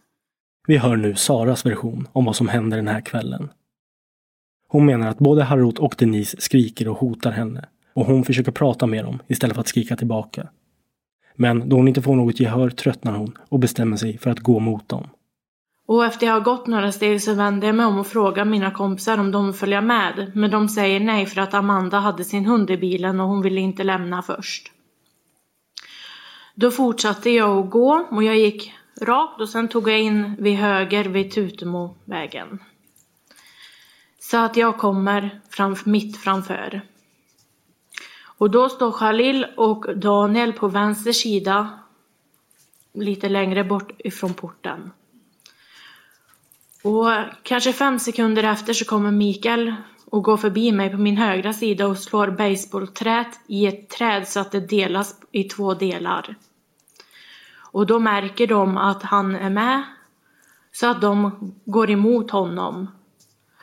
Vi 0.67 0.77
hör 0.77 0.95
nu 0.95 1.15
Saras 1.15 1.65
version 1.65 2.07
om 2.11 2.25
vad 2.25 2.35
som 2.35 2.47
händer 2.47 2.77
den 2.77 2.87
här 2.87 3.01
kvällen. 3.01 3.49
Hon 4.67 4.85
menar 4.85 5.07
att 5.07 5.19
både 5.19 5.43
Harut 5.43 5.79
och 5.79 5.95
Denise 5.97 6.41
skriker 6.41 6.87
och 6.87 6.97
hotar 6.97 7.31
henne 7.31 7.65
och 7.93 8.05
hon 8.05 8.23
försöker 8.23 8.51
prata 8.51 8.87
med 8.87 9.05
dem 9.05 9.19
istället 9.27 9.55
för 9.55 9.61
att 9.61 9.67
skrika 9.67 9.95
tillbaka. 9.95 10.47
Men 11.35 11.69
då 11.69 11.75
hon 11.75 11.87
inte 11.87 12.01
får 12.01 12.15
något 12.15 12.39
gehör 12.39 12.69
tröttnar 12.69 13.13
hon 13.13 13.37
och 13.49 13.59
bestämmer 13.59 13.97
sig 13.97 14.17
för 14.17 14.29
att 14.29 14.39
gå 14.39 14.59
mot 14.59 14.89
dem. 14.89 15.07
Och 15.87 16.05
efter 16.05 16.27
jag 16.27 16.33
har 16.33 16.41
gått 16.41 16.67
några 16.67 16.91
steg 16.91 17.21
så 17.21 17.33
vänder 17.33 17.67
jag 17.67 17.75
mig 17.75 17.85
om 17.85 17.99
och 17.99 18.07
frågar 18.07 18.45
mina 18.45 18.71
kompisar 18.71 19.17
om 19.17 19.31
de 19.31 19.45
vill 19.45 19.55
följa 19.55 19.81
med. 19.81 20.31
Men 20.35 20.51
de 20.51 20.69
säger 20.69 20.99
nej 20.99 21.25
för 21.25 21.41
att 21.41 21.53
Amanda 21.53 21.99
hade 21.99 22.23
sin 22.23 22.45
hund 22.45 22.69
i 22.69 22.77
bilen 22.77 23.19
och 23.19 23.27
hon 23.27 23.41
ville 23.41 23.61
inte 23.61 23.83
lämna 23.83 24.21
först. 24.21 24.71
Då 26.55 26.71
fortsatte 26.71 27.29
jag 27.29 27.57
att 27.57 27.69
gå 27.69 28.07
och 28.11 28.23
jag 28.23 28.37
gick 28.37 28.73
rakt 29.01 29.41
och 29.41 29.49
sen 29.49 29.67
tog 29.67 29.89
jag 29.89 29.99
in 29.99 30.35
vid 30.39 30.55
höger 30.55 31.05
vid 31.05 31.31
Tutemovägen. 31.31 32.59
Så 34.19 34.37
att 34.37 34.57
jag 34.57 34.77
kommer 34.77 35.41
fram, 35.49 35.75
mitt 35.85 36.17
framför. 36.17 36.81
Och 38.37 38.51
då 38.51 38.69
står 38.69 38.91
Khalil 38.91 39.45
och 39.57 39.97
Daniel 39.97 40.53
på 40.53 40.67
vänster 40.67 41.11
sida 41.11 41.79
lite 42.93 43.29
längre 43.29 43.63
bort 43.63 43.91
ifrån 43.97 44.33
porten. 44.33 44.91
Och 46.83 47.07
kanske 47.43 47.73
fem 47.73 47.99
sekunder 47.99 48.43
efter 48.43 48.73
så 48.73 48.85
kommer 48.85 49.11
Mikael 49.11 49.75
och 50.05 50.23
går 50.23 50.37
förbi 50.37 50.71
mig 50.71 50.89
på 50.89 50.97
min 50.97 51.17
högra 51.17 51.53
sida 51.53 51.87
och 51.87 51.97
slår 51.97 52.27
baseballträt 52.27 53.39
i 53.47 53.67
ett 53.67 53.89
träd 53.89 54.27
så 54.27 54.39
att 54.39 54.51
det 54.51 54.59
delas 54.59 55.15
i 55.31 55.43
två 55.43 55.73
delar. 55.73 56.35
Och 57.71 57.85
då 57.85 57.99
märker 57.99 58.47
de 58.47 58.77
att 58.77 59.03
han 59.03 59.35
är 59.35 59.49
med 59.49 59.83
så 60.71 60.87
att 60.87 61.01
de 61.01 61.31
går 61.65 61.89
emot 61.89 62.31
honom. 62.31 62.87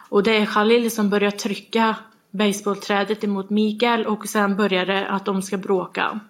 Och 0.09 0.23
det 0.23 0.37
är 0.37 0.47
Khalil 0.47 0.91
som 0.91 1.11
börjar 1.11 1.31
trycka 1.31 1.97
baseballträdet 2.31 3.25
emot 3.25 3.51
Mikael 3.51 4.07
och 4.07 4.29
sen 4.29 4.57
börjar 4.57 4.87
det 4.87 5.09
att 5.09 5.25
de 5.25 5.43
ska 5.43 5.57
bråka. 5.57 6.21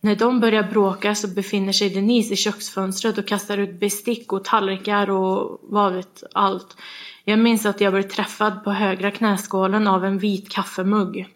När 0.00 0.16
de 0.16 0.40
börjar 0.40 0.62
bråka 0.62 1.14
så 1.14 1.28
befinner 1.28 1.72
sig 1.72 1.90
Denise 1.90 2.32
i 2.32 2.36
köksfönstret 2.36 3.18
och 3.18 3.26
kastar 3.26 3.58
ut 3.58 3.80
bestick 3.80 4.32
och 4.32 4.44
tallrikar 4.44 5.10
och 5.10 5.60
vad 5.62 5.92
vet 5.92 6.22
allt. 6.32 6.76
Jag 7.24 7.38
minns 7.38 7.66
att 7.66 7.80
jag 7.80 7.92
blev 7.92 8.02
träffad 8.02 8.64
på 8.64 8.70
högra 8.70 9.10
knäskålen 9.10 9.86
av 9.86 10.04
en 10.04 10.18
vit 10.18 10.48
kaffemugg. 10.48 11.26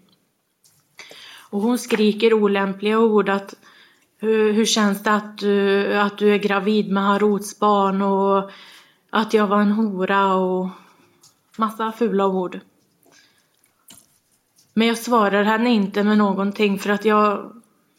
Och 1.51 1.61
hon 1.61 1.79
skriker 1.79 2.35
olämpliga 2.35 2.99
ord 2.99 3.29
att 3.29 3.55
hur, 4.19 4.53
hur 4.53 4.65
känns 4.65 5.03
det 5.03 5.13
att 5.13 5.39
du, 5.39 5.95
att 5.95 6.19
du 6.19 6.35
är 6.35 6.39
gravid 6.39 6.93
med 6.93 7.03
Harots 7.03 7.59
barn 7.59 8.03
och 8.03 8.51
att 9.11 9.35
jag 9.35 9.47
var 9.47 9.61
en 9.61 9.73
hora 9.73 10.35
och 10.35 10.69
massa 11.57 11.93
fula 11.93 12.27
ord. 12.27 12.61
Men 14.75 14.89
jag 14.89 14.99
svarar 14.99 15.45
henne 15.45 15.71
inte 15.71 16.05
med 16.05 16.19
någonting 16.19 16.79
för 16.79 16.91
att 16.91 17.05
jag 17.05 17.53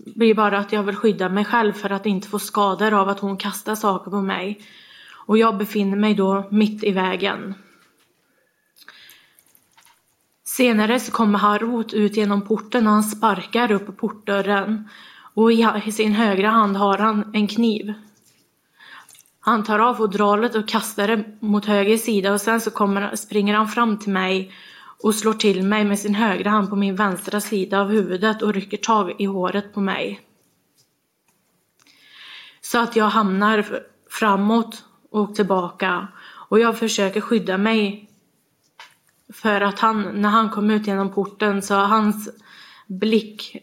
blir 0.06 0.34
bara 0.34 0.58
att 0.58 0.72
jag 0.72 0.84
vill 0.84 0.96
skydda 0.96 1.30
mig 1.30 1.46
själv 1.46 1.74
för 1.74 1.90
att 1.90 2.06
inte 2.06 2.28
få 2.28 2.40
skador 2.40 2.94
av 2.94 3.10
att 3.10 3.20
hon 3.20 3.38
kastar 3.38 3.76
saker 3.76 4.12
på 4.12 4.22
mig. 4.22 4.62
Och 5.26 5.38
jag 5.38 5.58
befinner 5.58 5.98
mig 5.98 6.14
då 6.14 6.48
mitt 6.52 6.84
i 6.84 6.92
vägen. 6.92 7.54
Senare 10.44 11.00
så 11.00 11.12
kommer 11.12 11.40
Harut 11.40 11.94
ut 11.94 12.18
genom 12.18 12.42
porten 12.42 12.88
och 12.88 12.94
han 12.94 13.04
sparkar 13.04 13.72
upp 13.72 13.98
portdörren. 13.98 14.90
Och 15.34 15.52
i 15.86 15.92
sin 15.92 16.14
högra 16.14 16.50
hand 16.50 16.78
har 16.78 16.98
han 16.98 17.32
en 17.34 17.48
kniv. 17.48 17.94
Han 19.40 19.64
tar 19.64 19.80
av 19.80 19.94
fodralet 19.94 20.56
och 20.56 20.68
kastar 20.68 21.08
det 21.08 21.24
mot 21.40 21.66
höger 21.66 21.98
sida 21.98 22.34
och 22.34 22.42
sen 22.42 22.62
så 22.62 22.72
kommer, 22.72 23.16
springer 23.16 23.54
han 23.54 23.68
fram 23.68 24.00
till 24.00 24.14
mig 24.14 24.52
och 25.04 25.16
slår 25.16 25.34
till 25.34 25.64
mig 25.64 25.86
med 25.86 26.00
sin 26.00 26.16
högra 26.16 26.50
hand 26.50 26.70
på 26.70 26.76
min 26.76 26.96
vänstra 26.96 27.42
sida 27.42 27.82
av 27.82 27.88
huvudet 27.88 28.42
och 28.42 28.54
rycker 28.54 28.78
tag 28.78 29.16
i 29.20 29.26
håret 29.26 29.74
på 29.74 29.82
mig. 29.82 30.22
Så 32.62 32.80
att 32.80 32.96
jag 32.96 33.06
hamnar 33.06 33.84
framåt 34.10 34.84
och 35.12 35.36
tillbaka 35.36 36.08
och 36.50 36.60
jag 36.60 36.80
försöker 36.80 37.22
skydda 37.22 37.58
mig 37.58 38.10
för 39.34 39.62
att 39.62 39.80
han, 39.80 40.22
när 40.22 40.30
han 40.30 40.50
kom 40.50 40.72
ut 40.72 40.88
genom 40.88 41.14
porten 41.14 41.62
så 41.62 41.76
hans 41.76 42.30
blick 42.88 43.58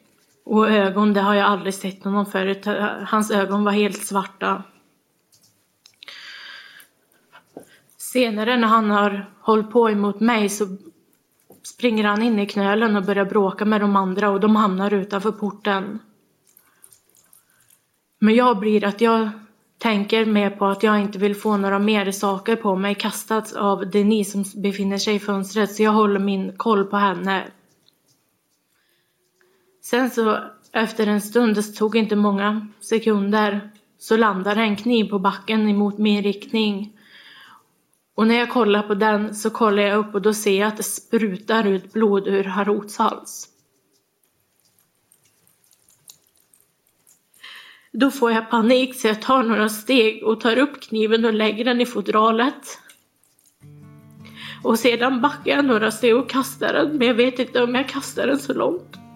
och 0.45 0.71
ögon, 0.71 1.13
det 1.13 1.21
har 1.21 1.35
jag 1.35 1.47
aldrig 1.47 1.75
sett 1.75 2.05
honom 2.05 2.27
förut. 2.27 2.67
Hans 3.07 3.31
ögon 3.31 3.65
var 3.65 3.73
helt 3.73 4.07
svarta. 4.07 4.63
Senare 7.97 8.57
när 8.57 8.69
han 8.69 8.91
har 8.91 9.31
hållit 9.41 9.71
på 9.71 9.91
emot 9.91 10.21
mig 10.21 10.49
så 10.49 10.77
springer 11.75 12.05
han 12.05 12.23
in 12.23 12.39
i 12.39 12.47
knölen 12.47 12.97
och 12.97 13.05
börjar 13.05 13.25
bråka 13.25 13.65
med 13.65 13.81
de 13.81 13.97
andra 13.97 14.31
och 14.31 14.41
de 14.41 14.57
hamnar 14.57 14.95
utanför 14.95 15.33
porten. 15.33 15.99
Men 18.19 18.35
jag 18.35 18.59
blir 18.59 18.85
att 18.85 19.01
jag 19.01 19.31
tänker 19.79 20.27
mer 20.27 20.51
på 20.51 20.67
att 20.67 20.83
jag 20.83 21.01
inte 21.01 21.19
vill 21.19 21.35
få 21.35 21.57
några 21.57 21.79
mer 21.79 22.11
saker 22.11 22.57
på 22.57 22.77
mig 22.77 22.95
kastat 22.95 23.53
av 23.53 23.91
Denise 23.91 24.31
som 24.31 24.63
befinner 24.63 24.99
sig 24.99 25.15
i 25.15 25.19
fönstret 25.19 25.75
så 25.75 25.83
jag 25.83 25.93
håller 25.93 26.21
min 26.21 26.57
koll 26.57 26.85
på 26.85 26.97
henne. 26.97 27.45
Sen 29.83 30.11
så 30.11 30.39
efter 30.73 31.07
en 31.07 31.21
stund, 31.21 31.55
det 31.55 31.63
tog 31.63 31.97
inte 31.97 32.17
många 32.17 32.69
sekunder, 32.81 33.71
så 33.99 34.17
landar 34.17 34.57
en 34.57 34.77
kniv 34.77 35.05
på 35.05 35.19
backen 35.19 35.69
emot 35.69 35.99
min 35.99 36.23
riktning. 36.23 36.93
Och 38.21 38.27
när 38.27 38.39
jag 38.39 38.51
kollar 38.51 38.83
på 38.83 38.95
den 38.95 39.35
så 39.35 39.51
kollar 39.51 39.83
jag 39.83 39.99
upp 39.99 40.15
och 40.15 40.23
då 40.23 40.35
ser 40.35 40.61
jag 40.61 40.69
att 40.69 40.77
det 40.77 40.83
sprutar 40.83 41.67
ut 41.67 41.93
blod 41.93 42.27
ur 42.27 42.45
Harots 42.45 42.99
hals. 42.99 43.49
Då 47.93 48.11
får 48.11 48.33
jag 48.33 48.51
panik 48.51 49.01
så 49.01 49.07
jag 49.07 49.23
tar 49.23 49.43
några 49.43 49.69
steg 49.69 50.25
och 50.25 50.41
tar 50.41 50.59
upp 50.59 50.81
kniven 50.81 51.25
och 51.25 51.33
lägger 51.33 51.65
den 51.65 51.81
i 51.81 51.87
fodralet. 51.87 52.79
Och 54.63 54.79
sedan 54.79 55.21
backar 55.21 55.51
jag 55.51 55.65
några 55.65 55.91
steg 55.91 56.17
och 56.17 56.31
kastar 56.31 56.73
den, 56.73 56.97
men 56.97 57.07
jag 57.07 57.15
vet 57.15 57.39
inte 57.39 57.63
om 57.63 57.75
jag 57.75 57.89
kastar 57.89 58.27
den 58.27 58.39
så 58.39 58.55
långt. 58.55 59.10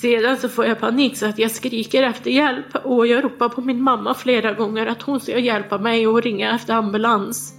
Sedan 0.00 0.36
så 0.36 0.48
får 0.48 0.64
jag 0.64 0.80
panik 0.80 1.16
så 1.16 1.26
att 1.26 1.38
jag 1.38 1.50
skriker 1.50 2.02
efter 2.02 2.30
hjälp 2.30 2.66
och 2.84 3.06
jag 3.06 3.24
ropar 3.24 3.48
på 3.48 3.60
min 3.60 3.82
mamma 3.82 4.14
flera 4.14 4.52
gånger 4.52 4.86
att 4.86 5.02
hon 5.02 5.20
ska 5.20 5.38
hjälpa 5.38 5.78
mig 5.78 6.06
och 6.06 6.22
ringa 6.22 6.54
efter 6.54 6.74
ambulans. 6.74 7.54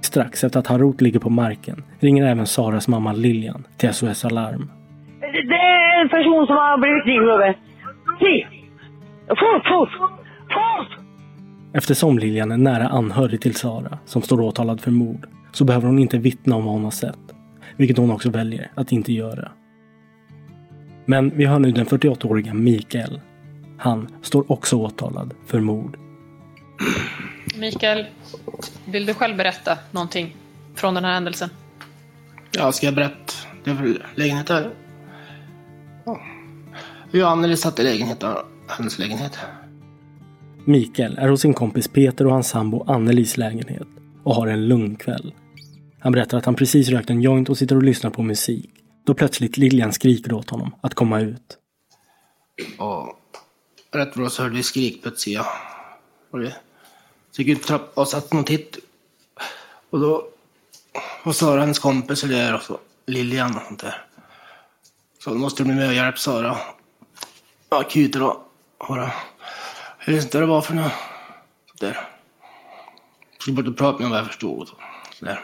Strax 0.00 0.44
efter 0.44 0.58
att 0.60 0.66
Harut 0.66 1.00
ligger 1.00 1.20
på 1.20 1.30
marken 1.30 1.84
ringer 2.00 2.26
även 2.26 2.46
Saras 2.46 2.88
mamma 2.88 3.12
Lilian 3.12 3.66
till 3.76 3.92
SOS 3.92 4.24
Alarm. 4.24 4.70
Det 5.20 5.54
är 5.54 6.02
en 6.02 6.08
person 6.08 6.46
som 6.46 6.56
har 6.56 6.78
blivit. 6.78 7.56
Se! 8.18 8.46
Fort, 9.28 9.66
fort! 9.68 10.18
Fort! 10.48 10.98
Eftersom 11.74 12.18
Lilian 12.18 12.52
är 12.52 12.56
nära 12.56 12.88
anhörig 12.88 13.40
till 13.40 13.54
Sara, 13.54 13.98
som 14.04 14.22
står 14.22 14.40
åtalad 14.40 14.80
för 14.80 14.90
mord, 14.90 15.26
så 15.52 15.64
behöver 15.64 15.86
hon 15.86 15.98
inte 15.98 16.18
vittna 16.18 16.56
om 16.56 16.64
vad 16.64 16.74
hon 16.74 16.84
har 16.84 16.90
sett. 16.90 17.18
Vilket 17.76 17.98
hon 17.98 18.10
också 18.10 18.30
väljer 18.30 18.70
att 18.74 18.92
inte 18.92 19.12
göra. 19.12 19.48
Men 21.06 21.36
vi 21.36 21.44
har 21.44 21.58
nu 21.58 21.72
den 21.72 21.86
48-åriga 21.86 22.54
Mikael. 22.54 23.20
Han 23.78 24.08
står 24.22 24.52
också 24.52 24.76
åtalad 24.76 25.34
för 25.46 25.60
mord. 25.60 25.98
Mikael, 27.58 28.06
vill 28.84 29.06
du 29.06 29.14
själv 29.14 29.36
berätta 29.36 29.78
någonting 29.90 30.36
från 30.74 30.94
den 30.94 31.04
här 31.04 31.14
händelsen? 31.14 31.50
Ja, 32.52 32.72
ska 32.72 32.86
jag 32.86 32.94
berätta? 32.94 33.32
Det 33.64 33.70
är 33.70 33.74
väl 33.74 34.02
lägenheten. 34.14 34.70
Ja. 36.04 36.20
Jag 37.10 37.22
och 37.22 37.30
Anneli 37.30 37.56
satt 37.56 37.78
i 37.78 37.82
lägenheten, 37.82 38.34
hennes 38.68 38.98
lägenhet. 38.98 39.38
Mikael 40.64 41.18
är 41.18 41.28
hos 41.28 41.40
sin 41.40 41.54
kompis 41.54 41.88
Peter 41.88 42.26
och 42.26 42.32
hans 42.32 42.48
sambo 42.48 42.84
Annelis 42.86 43.36
lägenhet 43.36 43.88
och 44.22 44.34
har 44.34 44.46
en 44.46 44.68
lugn 44.68 44.96
kväll. 44.96 45.34
Han 45.98 46.12
berättar 46.12 46.38
att 46.38 46.44
han 46.44 46.54
precis 46.54 46.88
rökt 46.88 47.10
en 47.10 47.22
joint 47.22 47.48
och 47.48 47.58
sitter 47.58 47.76
och 47.76 47.82
lyssnar 47.82 48.10
på 48.10 48.22
musik. 48.22 48.70
Då 49.06 49.14
plötsligt 49.14 49.56
Lilian 49.56 49.92
skriker 49.92 50.32
åt 50.32 50.50
honom 50.50 50.74
att 50.80 50.94
komma 50.94 51.20
ut. 51.20 51.58
Ja, 52.78 53.18
rätt 53.90 54.14
bra 54.14 54.30
så 54.30 54.42
hörde 54.42 54.54
vi 54.54 54.62
skrik 54.62 55.02
på 55.02 55.08
ett 55.08 55.20
sida. 55.20 55.46
Och 56.30 56.38
det 56.38 56.56
så 57.30 57.42
gick 57.42 57.48
ut 57.48 57.60
på 57.60 57.66
trappan 57.66 57.92
och 57.94 58.08
satte 58.08 58.34
någon 58.34 58.44
titt. 58.44 58.78
Och 59.90 60.00
då 60.00 60.28
var 61.22 61.32
Sara 61.32 61.60
hennes 61.60 61.78
kompis 61.78 62.22
och 62.22 62.28
där 62.28 62.54
och 62.54 62.62
så 62.62 62.78
Lilian 63.06 63.56
och 63.56 63.62
sånt 63.62 63.80
där. 63.80 64.04
Så 65.24 65.30
då 65.30 65.36
måste 65.36 65.62
du 65.62 65.66
bli 65.66 65.74
med 65.74 65.88
och 65.88 65.94
hjälpa 65.94 66.18
Sara. 66.18 66.56
Akuten 67.68 68.20
då. 68.20 68.44
Och 68.78 68.96
då. 68.96 69.10
Jag 70.04 70.12
vet 70.12 70.24
inte 70.24 70.38
vad 70.38 70.48
det 70.48 70.52
var 70.52 70.60
för 70.60 70.74
något. 70.74 70.92
Där. 71.80 72.08
Jag 73.32 73.42
skulle 73.42 73.56
bort 73.56 73.66
och 73.66 73.76
prata 73.76 73.92
med 73.92 73.96
honom 73.98 74.10
vad 74.10 74.18
jag 74.18 74.26
förstod. 74.26 74.60
Och 74.60 74.68
så. 74.68 74.74
Så 75.12 75.24
där. 75.24 75.40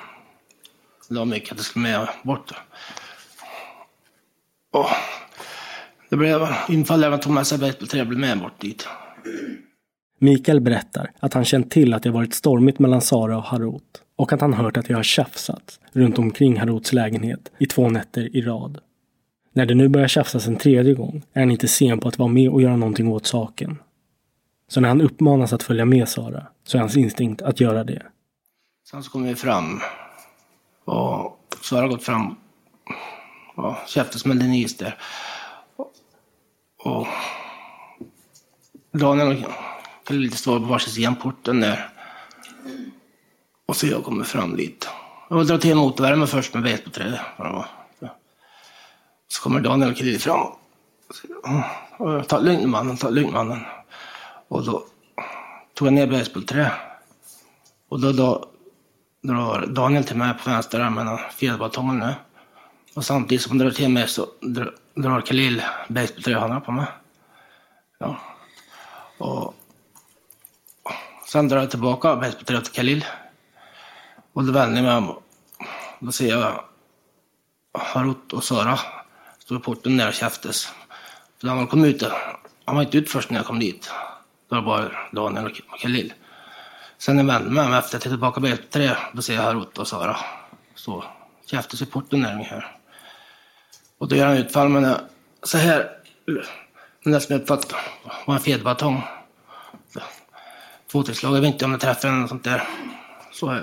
Det 1.08 1.18
var 1.18 1.24
mycket 1.24 1.52
att 1.52 1.58
jag 1.58 1.66
skulle 1.66 1.82
med 1.82 2.08
bort. 2.22 2.52
Och 4.72 4.86
det 6.08 6.16
blev 6.16 6.48
infall 6.68 7.10
man 7.10 7.20
tog 7.20 7.32
med 7.32 7.46
sig 7.46 7.58
basebollträ 7.58 8.00
och 8.00 8.06
blev 8.06 8.20
med 8.20 8.38
bort 8.38 8.60
dit. 8.60 8.88
Mikael 10.18 10.60
berättar 10.60 11.10
att 11.20 11.34
han 11.34 11.44
känt 11.44 11.70
till 11.70 11.94
att 11.94 12.02
det 12.02 12.10
varit 12.10 12.34
stormigt 12.34 12.78
mellan 12.78 13.00
Sara 13.00 13.36
och 13.36 13.42
Harut 13.42 14.02
och 14.16 14.32
att 14.32 14.40
han 14.40 14.52
hört 14.52 14.76
att 14.76 14.86
det 14.86 14.94
har 14.94 15.02
tjafsats 15.02 15.80
runt 15.92 16.18
omkring 16.18 16.58
Haruts 16.58 16.92
lägenhet 16.92 17.50
i 17.58 17.66
två 17.66 17.88
nätter 17.88 18.36
i 18.36 18.42
rad. 18.42 18.78
När 19.52 19.66
det 19.66 19.74
nu 19.74 19.88
börjar 19.88 20.08
tjafsas 20.08 20.46
en 20.46 20.56
tredje 20.56 20.94
gång 20.94 21.22
är 21.32 21.40
han 21.40 21.50
inte 21.50 21.68
sen 21.68 22.00
på 22.00 22.08
att 22.08 22.18
vara 22.18 22.28
med 22.28 22.50
och 22.50 22.62
göra 22.62 22.76
någonting 22.76 23.08
åt 23.08 23.26
saken. 23.26 23.78
Så 24.68 24.80
när 24.80 24.88
han 24.88 25.00
uppmanas 25.00 25.52
att 25.52 25.62
följa 25.62 25.84
med 25.84 26.08
Sara 26.08 26.46
så 26.64 26.76
är 26.76 26.80
hans 26.80 26.96
instinkt 26.96 27.42
att 27.42 27.60
göra 27.60 27.84
det. 27.84 28.02
Sen 28.90 29.02
så 29.02 29.10
kom 29.10 29.24
vi 29.24 29.34
fram 29.34 29.80
och 30.84 31.38
Sara 31.62 31.80
har 31.80 31.88
gått 31.88 32.02
fram 32.02 32.36
ja, 33.56 33.78
käften 33.86 34.20
med 34.24 34.36
Denise 34.36 34.84
där. 34.84 34.98
Och, 36.84 37.06
Daniel 38.92 39.44
och 40.08 40.10
lite 40.10 40.36
står 40.36 40.60
på 40.60 40.66
varsin 40.66 40.92
sida 40.92 41.16
porten 41.22 41.60
där. 41.60 41.88
Och 43.66 43.76
så 43.76 43.86
jag 43.86 44.04
kommer 44.04 44.24
fram 44.24 44.56
dit. 44.56 44.88
Jag 45.30 45.46
drar 45.46 45.58
till 45.58 45.76
motorvärmen 45.76 46.26
först 46.26 46.54
med 46.54 46.62
basebollträ. 46.62 47.20
Så 49.28 49.42
kommer 49.42 49.60
Daniel 49.60 49.90
och 49.90 49.96
kliver 49.96 50.18
fram. 50.18 50.46
Och 51.96 52.28
ta 52.28 52.38
lugn 52.38 52.70
mannen, 52.70 52.96
ta 52.96 53.08
lugn 53.08 53.32
mannen. 53.32 53.60
Och 54.48 54.64
då 54.64 54.84
tog 55.74 55.86
jag 55.86 55.92
ner 55.92 56.06
basebollträ. 56.06 56.72
Och 57.88 58.00
då, 58.00 58.12
då 58.12 58.48
drar 59.22 59.66
Daniel 59.66 60.04
till 60.04 60.16
mig 60.16 60.34
på 60.34 60.50
vänsterarmen, 60.50 61.18
fjäderbatongen 61.36 61.98
nu. 61.98 62.14
Och 62.94 63.04
samtidigt 63.04 63.42
som 63.42 63.50
han 63.50 63.58
drar 63.58 63.70
till 63.70 63.88
mig 63.88 64.08
så 64.08 64.26
drar, 64.40 64.74
drar 64.94 65.20
Khalil 65.20 65.62
basebolltröjan 65.88 66.62
på 66.62 66.72
mig. 66.72 66.86
Ja. 67.98 68.20
Och 69.18 69.54
sen 71.26 71.48
drar 71.48 71.58
jag 71.58 71.70
tillbaka 71.70 72.16
basebolltröjan 72.16 72.62
till 72.62 72.72
Khalil. 72.72 73.04
Och 74.32 74.44
då 74.44 74.52
vänder 74.52 74.76
jag 74.76 74.84
mig 74.84 74.96
om. 75.10 75.22
Då 76.00 76.12
ser 76.12 76.28
jag 76.28 76.64
Harut 77.78 78.32
och 78.32 78.44
Sara 78.44 78.78
stå 79.38 79.56
i 79.56 79.58
porten 79.58 79.96
där 79.96 80.08
och 80.08 80.14
käftas. 80.14 80.72
För 81.38 81.46
när 81.46 81.54
han 81.54 81.66
kom 81.66 81.84
ut 81.84 82.02
han 82.64 82.76
var 82.76 82.82
inte 82.82 82.98
ut 82.98 83.10
först 83.10 83.30
när 83.30 83.38
jag 83.38 83.46
kom 83.46 83.58
dit. 83.58 83.90
Då 84.48 84.60
var 84.60 84.82
det 84.82 84.88
bara 84.88 84.92
Daniel 85.12 85.46
och 85.46 85.78
Khalil. 85.78 86.12
Sen 86.98 87.16
när 87.16 87.22
jag 87.22 87.32
vände 87.32 87.50
mig 87.50 87.66
om 87.66 87.74
efter 87.74 87.96
att 87.96 88.04
jag 88.04 88.12
tillbaka 88.12 88.40
basebollträ, 88.40 88.96
då 89.12 89.22
ser 89.22 89.34
jag 89.34 89.42
Harut 89.42 89.78
och 89.78 89.88
Sara 89.88 90.16
stå 90.74 91.04
käftas 91.46 91.82
i 91.82 91.86
porten 91.86 92.22
där 92.22 92.32
ungefär. 92.32 92.81
Och 94.02 94.08
då 94.08 94.16
gör 94.16 94.26
han 94.26 94.36
utfall 94.36 94.68
med 94.68 94.82
den 94.82 94.92
eh, 94.92 95.00
så 95.42 95.58
här, 95.58 95.90
den 97.04 97.12
där 97.12 97.20
som 97.20 97.32
jag 97.32 97.42
uppfattar 97.42 97.78
var 98.26 98.34
en 98.34 98.40
fjäderbatong. 98.40 99.02
slag. 101.14 101.36
jag 101.36 101.40
vet 101.40 101.52
inte 101.52 101.64
om 101.64 101.70
jag 101.70 101.80
träffar 101.80 102.08
eller 102.08 102.26
sånt 102.26 102.44
där. 102.44 102.68
Så 103.32 103.48
här, 103.50 103.62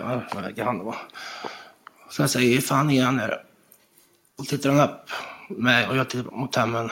han 0.65 0.85
vara. 0.85 0.95
Sen 0.95 1.01
säger 2.09 2.09
Så 2.09 2.21
jag 2.21 2.29
säger, 2.29 2.61
fan 2.61 2.89
igen 2.89 3.17
där. 3.17 3.43
Och 4.37 4.47
tittar 4.47 4.69
han 4.69 4.89
upp 4.89 5.09
mig 5.49 5.87
och 5.87 5.97
jag 5.97 6.09
tittar 6.09 6.31
mot 6.31 6.55
hemmen. 6.55 6.91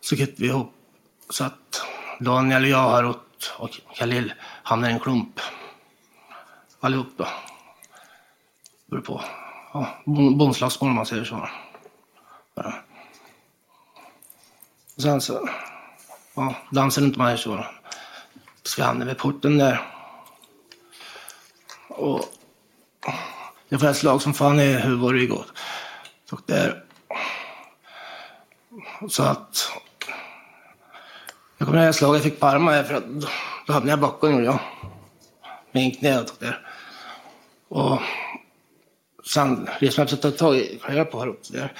Så 0.00 0.16
krypte 0.16 0.42
vi 0.42 0.48
ihop 0.48 0.74
så 1.30 1.44
att 1.44 1.82
Daniel 2.20 2.62
och 2.62 2.68
jag, 2.68 2.90
Harut 2.90 3.54
och 3.58 3.80
Khalil 3.94 4.32
hamnade 4.62 4.90
i 4.90 4.94
en 4.94 5.00
klump. 5.00 5.40
Allihop 6.80 7.08
då. 7.16 7.26
Beror 8.86 9.02
på. 9.02 9.24
Ja, 9.72 9.88
bondslagsmål 10.36 10.90
om 10.90 10.96
man 10.96 11.06
säger 11.06 11.24
så. 11.24 11.48
Ja. 12.56 12.72
Och 14.96 15.02
sen 15.02 15.20
så 15.20 15.48
ja, 16.34 16.54
dansade 16.70 17.06
runt 17.06 17.16
mig 17.16 17.38
så. 17.38 17.64
Ska 18.62 18.82
vi 18.82 18.86
vid 19.04 19.18
porten 19.18 19.58
där. 19.58 19.92
Och 21.88 22.24
jag 23.68 23.80
får 23.80 23.88
ett 23.88 23.96
slag 23.96 24.22
som 24.22 24.34
fan 24.34 24.60
i 24.60 24.72
huvudet 24.72 25.04
och 25.04 25.12
rygg. 25.12 25.32
och- 25.32 25.46
där. 26.46 26.84
Så 29.08 29.22
att 29.22 29.72
jag 31.58 31.68
kommer 31.68 31.80
ihåg 31.80 31.88
ett 31.88 31.96
slag 31.96 32.14
jag 32.16 32.22
fick 32.22 32.40
på 32.40 32.46
armarna 32.46 32.84
för 32.84 32.94
att 32.94 33.04
då, 33.66 33.72
hamnade 33.72 33.90
jag 33.92 34.00
bakom 34.00 34.32
gjorde 34.32 34.44
jag. 34.44 34.58
Med 35.72 35.82
en 35.84 35.90
knät 35.90 36.30
och 36.30 36.36
där. 36.38 36.66
Och 37.68 38.00
sen 39.26 39.68
reste 39.78 40.00
jag 40.00 40.08
mig 40.08 40.28
upp 40.28 40.32
och 40.32 40.38
tag 40.38 40.56
i 40.56 40.78
på 41.04 41.18
här 41.20 41.28
uppe 41.28 41.52
där 41.52 41.72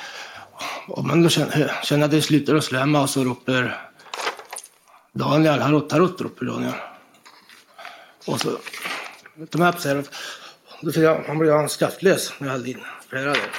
om 0.88 1.06
men 1.06 1.22
då 1.22 1.28
känner, 1.28 1.72
känner 1.82 2.00
jag 2.00 2.04
att 2.04 2.10
det 2.10 2.22
slutar 2.22 2.54
att 2.54 2.64
slämma 2.64 3.00
och 3.00 3.10
så 3.10 3.24
ropar 3.24 3.88
Daniel, 5.12 5.60
Harut, 5.60 5.92
Harut 5.92 6.20
ropar 6.20 6.46
Daniel. 6.46 6.72
Och 8.26 8.40
så 8.40 8.50
tar 9.50 9.58
man 9.58 9.68
upp 9.68 9.80
så 9.80 9.88
här. 9.88 10.04
Då 10.80 10.92
ser 10.92 11.02
jag, 11.02 11.24
han 11.26 11.38
blev 11.38 11.54
han 11.54 11.68
skrattlös 11.68 12.32
när 12.38 12.46
jag 12.46 12.52
hällde 12.52 12.70
in 12.70 12.80
flera 13.08 13.24
där. 13.24 13.50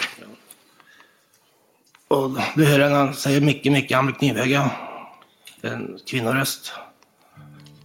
Och 2.07 2.29
då 2.55 2.63
hör 2.63 2.79
jag 2.79 2.91
när 2.91 2.97
han 2.97 3.13
säger 3.13 3.41
mycket, 3.41 3.71
mycket, 3.71 3.95
han 3.95 4.05
blir 4.05 4.15
knivhuggen. 4.15 4.69
En 5.61 5.99
kvinnoröst. 6.07 6.73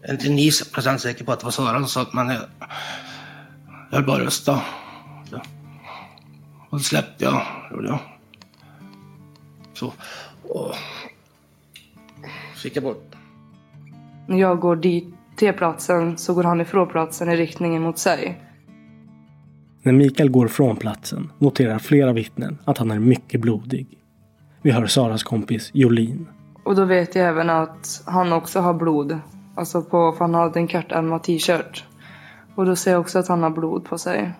Jag 0.01 0.11
är 0.11 0.13
inte 0.15 0.29
9 0.29 0.53
procent 0.73 1.01
säker 1.01 1.25
på 1.25 1.33
att 1.33 1.41
det 1.41 1.45
var 1.45 1.51
Sara 1.51 1.79
som 1.79 1.89
sa 1.89 2.03
att 2.03 2.13
man 2.13 2.31
är... 2.31 2.49
Jag 3.91 3.99
vill 3.99 4.07
bara 4.07 4.25
rösta. 4.25 4.63
Så. 5.31 5.43
Och 6.71 6.81
så 6.81 6.85
släppte 6.85 7.25
jag, 7.25 7.47
gjorde 7.71 7.89
jag. 7.89 8.12
Så. 9.83 9.93
Och... 10.49 10.75
fick 12.63 12.77
jag 12.77 12.85
bort. 12.85 13.15
När 14.27 14.39
jag 14.39 14.61
går 14.61 14.77
dit 14.77 15.15
till 15.37 15.53
platsen 15.53 16.19
så 16.19 16.35
går 16.35 16.43
han 16.43 16.61
ifrån 16.61 16.89
platsen 16.89 17.29
i 17.29 17.37
riktningen 17.37 17.83
mot 17.83 17.99
sig. 17.99 18.41
När 19.83 19.93
Mikael 19.93 20.31
går 20.31 20.49
från 20.49 20.77
platsen 20.77 21.31
noterar 21.39 21.79
flera 21.79 22.13
vittnen 22.13 22.59
att 22.65 22.79
han 22.79 22.91
är 22.91 22.99
mycket 22.99 23.41
blodig. 23.41 23.99
Vi 24.63 24.71
hör 24.71 24.87
Saras 24.87 25.23
kompis 25.23 25.71
Jolin. 25.73 26.27
Och 26.65 26.77
då 26.77 26.85
vet 26.85 27.15
jag 27.15 27.29
även 27.29 27.51
att 27.51 28.03
han 28.07 28.33
också 28.33 28.61
har 28.61 28.75
blod. 28.75 29.19
Alltså 29.55 29.83
på, 29.83 30.13
för 30.13 30.25
han 30.25 30.35
hade 30.35 30.61
en 30.61 30.69
kortärmad 30.69 31.23
t-shirt. 31.23 31.85
Och 32.55 32.67
då 32.67 32.77
ser 32.77 32.91
jag 32.91 33.01
också 33.01 33.19
att 33.19 33.29
han 33.29 33.43
har 33.43 33.51
blod 33.51 33.85
på 33.85 33.99
sig. 33.99 34.33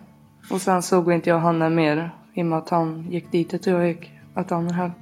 Och 0.51 0.61
sen 0.61 0.83
såg 0.83 1.13
inte 1.13 1.31
jag 1.31 1.39
han 1.39 1.75
mer 1.75 2.11
i 2.35 2.43
och 2.43 2.47
med 2.47 2.59
att 2.59 2.69
han 2.69 3.11
gick 3.11 3.33
dit 3.33 3.55
och 3.55 3.67
jag 3.67 3.89
gick. 3.89 4.11
Att 4.35 4.51
han 4.51 4.67
är 4.67 4.73
här. 4.73 4.93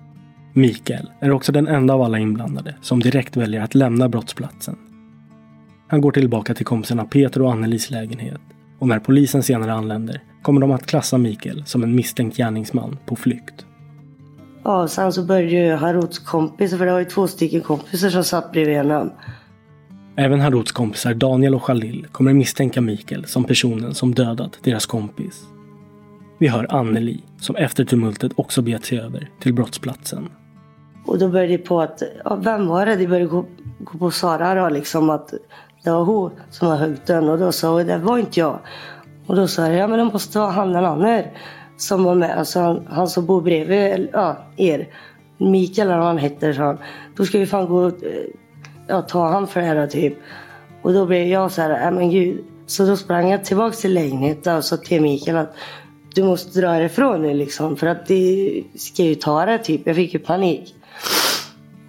Mikael 0.53 1.11
är 1.21 1.31
också 1.31 1.53
den 1.53 1.69
enda 1.69 1.95
av 1.95 2.03
alla 2.03 2.19
inblandade 2.19 2.75
som 2.81 3.01
direkt 3.01 3.37
väljer 3.37 3.63
att 3.63 3.75
lämna 3.75 4.09
brottsplatsen. 4.09 4.77
Han 5.89 6.01
går 6.01 6.13
tillbaka 6.13 6.55
till 6.55 6.67
kompisarna 6.67 7.05
Peter 7.05 7.43
och 7.43 7.53
Annelis 7.53 7.91
lägenhet 7.91 8.41
och 8.79 8.89
när 8.89 8.99
polisen 8.99 9.43
senare 9.43 9.73
anländer 9.73 10.23
kommer 10.43 10.61
de 10.61 10.71
att 10.71 10.87
klassa 10.87 11.19
Mikael 11.19 11.65
som 11.67 11.83
en 11.83 11.95
misstänkt 11.95 12.37
gärningsman 12.37 12.99
på 13.07 13.17
flykt. 13.17 13.67
Ja, 14.65 14.89
sen 14.89 15.13
så 15.13 15.25
började 15.25 15.51
ju 15.51 15.73
Haruts 15.73 16.19
kompis, 16.19 16.71
för 16.79 16.87
det 16.87 16.93
var 16.93 16.99
ju 16.99 17.05
två 17.05 17.27
stycken 17.27 17.61
kompisar 17.61 18.11
som 18.11 18.25
satt 18.25 18.53
bredvid 18.53 18.77
honom. 18.77 19.11
Även 20.17 20.41
Haruts 20.41 20.73
kompisar 20.73 21.15
Daniel 21.15 21.55
och 21.55 21.63
Khalil 21.63 22.07
kommer 22.13 22.33
misstänka 22.33 22.81
Mikael 22.81 23.25
som 23.25 23.45
personen 23.45 23.95
som 23.95 24.15
dödat 24.15 24.59
deras 24.63 24.87
kompis. 24.87 25.43
Vi 26.39 26.49
hör 26.49 26.75
Anneli 26.75 27.21
som 27.41 27.57
efter 27.57 27.85
tumultet 27.85 28.33
också 28.37 28.63
begett 28.63 28.85
sig 28.85 29.01
över 29.01 29.31
till 29.41 29.55
brottsplatsen. 29.55 30.29
Och 31.11 31.19
då 31.19 31.29
började 31.29 31.53
det 31.53 31.59
på 31.59 31.81
att, 31.81 32.03
ja, 32.25 32.35
vem 32.35 32.67
var 32.67 32.87
det? 32.87 32.97
De 32.97 33.07
började 33.07 33.27
gå, 33.27 33.45
gå 33.79 33.99
på 33.99 34.11
Sara 34.11 34.55
då, 34.55 34.69
liksom 34.69 35.11
att 35.11 35.35
det 35.85 35.91
var 35.91 36.05
hon 36.05 36.31
som 36.51 36.69
hade 36.69 36.81
högt 36.81 37.07
den. 37.07 37.29
Och 37.29 37.39
då 37.39 37.53
sa 37.53 37.73
hon, 37.73 37.87
det 37.87 37.99
var 37.99 38.19
inte 38.19 38.41
jag. 38.41 38.59
Och 39.27 39.37
då 39.37 39.49
sa 39.49 39.67
jag, 39.67 39.77
ja 39.77 39.87
men 39.87 39.99
det 39.99 40.05
måste 40.05 40.39
vara 40.39 40.51
han 40.51 40.73
den 40.73 40.85
andra 40.85 41.23
som 41.77 42.05
var 42.05 42.15
med. 42.15 42.39
Alltså 42.39 42.61
han, 42.61 42.87
han 42.91 43.09
som 43.09 43.27
bor 43.27 43.43
bredvid 43.43 44.09
ja, 44.13 44.37
er. 44.57 44.89
Mikael 45.39 45.89
eller 45.89 45.99
vad 45.99 46.07
han 46.07 46.19
heter, 46.19 46.53
sa 46.53 46.63
han. 46.63 46.79
Då 47.17 47.25
ska 47.25 47.39
vi 47.39 47.47
fan 47.47 47.69
gå 47.69 47.77
och 47.77 47.93
ja, 48.87 49.03
ta 49.03 49.29
han 49.29 49.47
för 49.47 49.61
det 49.61 49.67
här 49.67 49.87
typ. 49.87 50.15
Och 50.83 50.93
då 50.93 51.07
blev 51.07 51.27
jag 51.27 51.53
så 51.53 51.63
här, 51.63 51.69
nej 51.69 51.93
men 51.93 52.11
gud. 52.11 52.45
Så 52.67 52.87
då 52.87 52.97
sprang 52.97 53.31
jag 53.31 53.45
tillbaka 53.45 53.77
till 53.77 53.95
lägenheten 53.95 54.57
och 54.57 54.65
sa 54.65 54.77
till 54.77 55.03
Mikael 55.03 55.37
att 55.37 55.55
du 56.15 56.25
måste 56.25 56.61
dra 56.61 56.85
ifrån 56.85 57.23
nu 57.23 57.35
liksom. 57.35 57.77
För 57.77 57.87
att 57.87 58.07
det 58.07 58.63
ska 58.77 59.03
ju 59.03 59.15
ta 59.15 59.47
det 59.47 59.59
typ. 59.59 59.87
Jag 59.87 59.97
fick 59.97 60.15
ju 60.15 60.21
panik. 60.21 60.75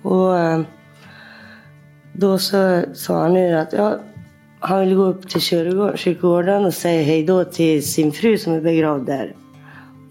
Och 0.01 0.39
eh, 0.39 0.61
då 2.13 2.37
så 2.37 2.83
sa 2.93 3.21
han 3.21 3.35
ju 3.35 3.53
att 3.53 3.73
ja, 3.73 3.99
han 4.59 4.79
ville 4.79 4.95
gå 4.95 5.03
upp 5.03 5.29
till 5.29 5.41
kyrkogården- 5.41 6.65
och 6.65 6.73
säga 6.73 7.03
hej 7.03 7.25
då 7.25 7.43
till 7.43 7.87
sin 7.87 8.11
fru 8.11 8.37
som 8.37 8.53
är 8.53 8.61
begravd 8.61 9.05
där. 9.05 9.35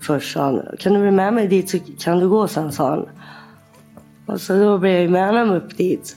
Först 0.01 0.32
sa 0.32 0.45
han, 0.45 0.62
kan 0.78 0.93
du 0.95 1.01
bli 1.01 1.11
med 1.11 1.34
mig 1.34 1.49
dit 1.49 1.70
så 1.70 1.78
kan 1.99 2.18
du 2.18 2.28
gå 2.28 2.49
sen 2.49 2.72
sa 2.72 2.91
han. 2.91 3.07
Och 4.26 4.41
så 4.41 4.59
då 4.59 4.78
blev 4.78 4.93
jag 4.93 5.11
med 5.11 5.26
honom 5.26 5.51
upp 5.51 5.76
dit. 5.76 6.16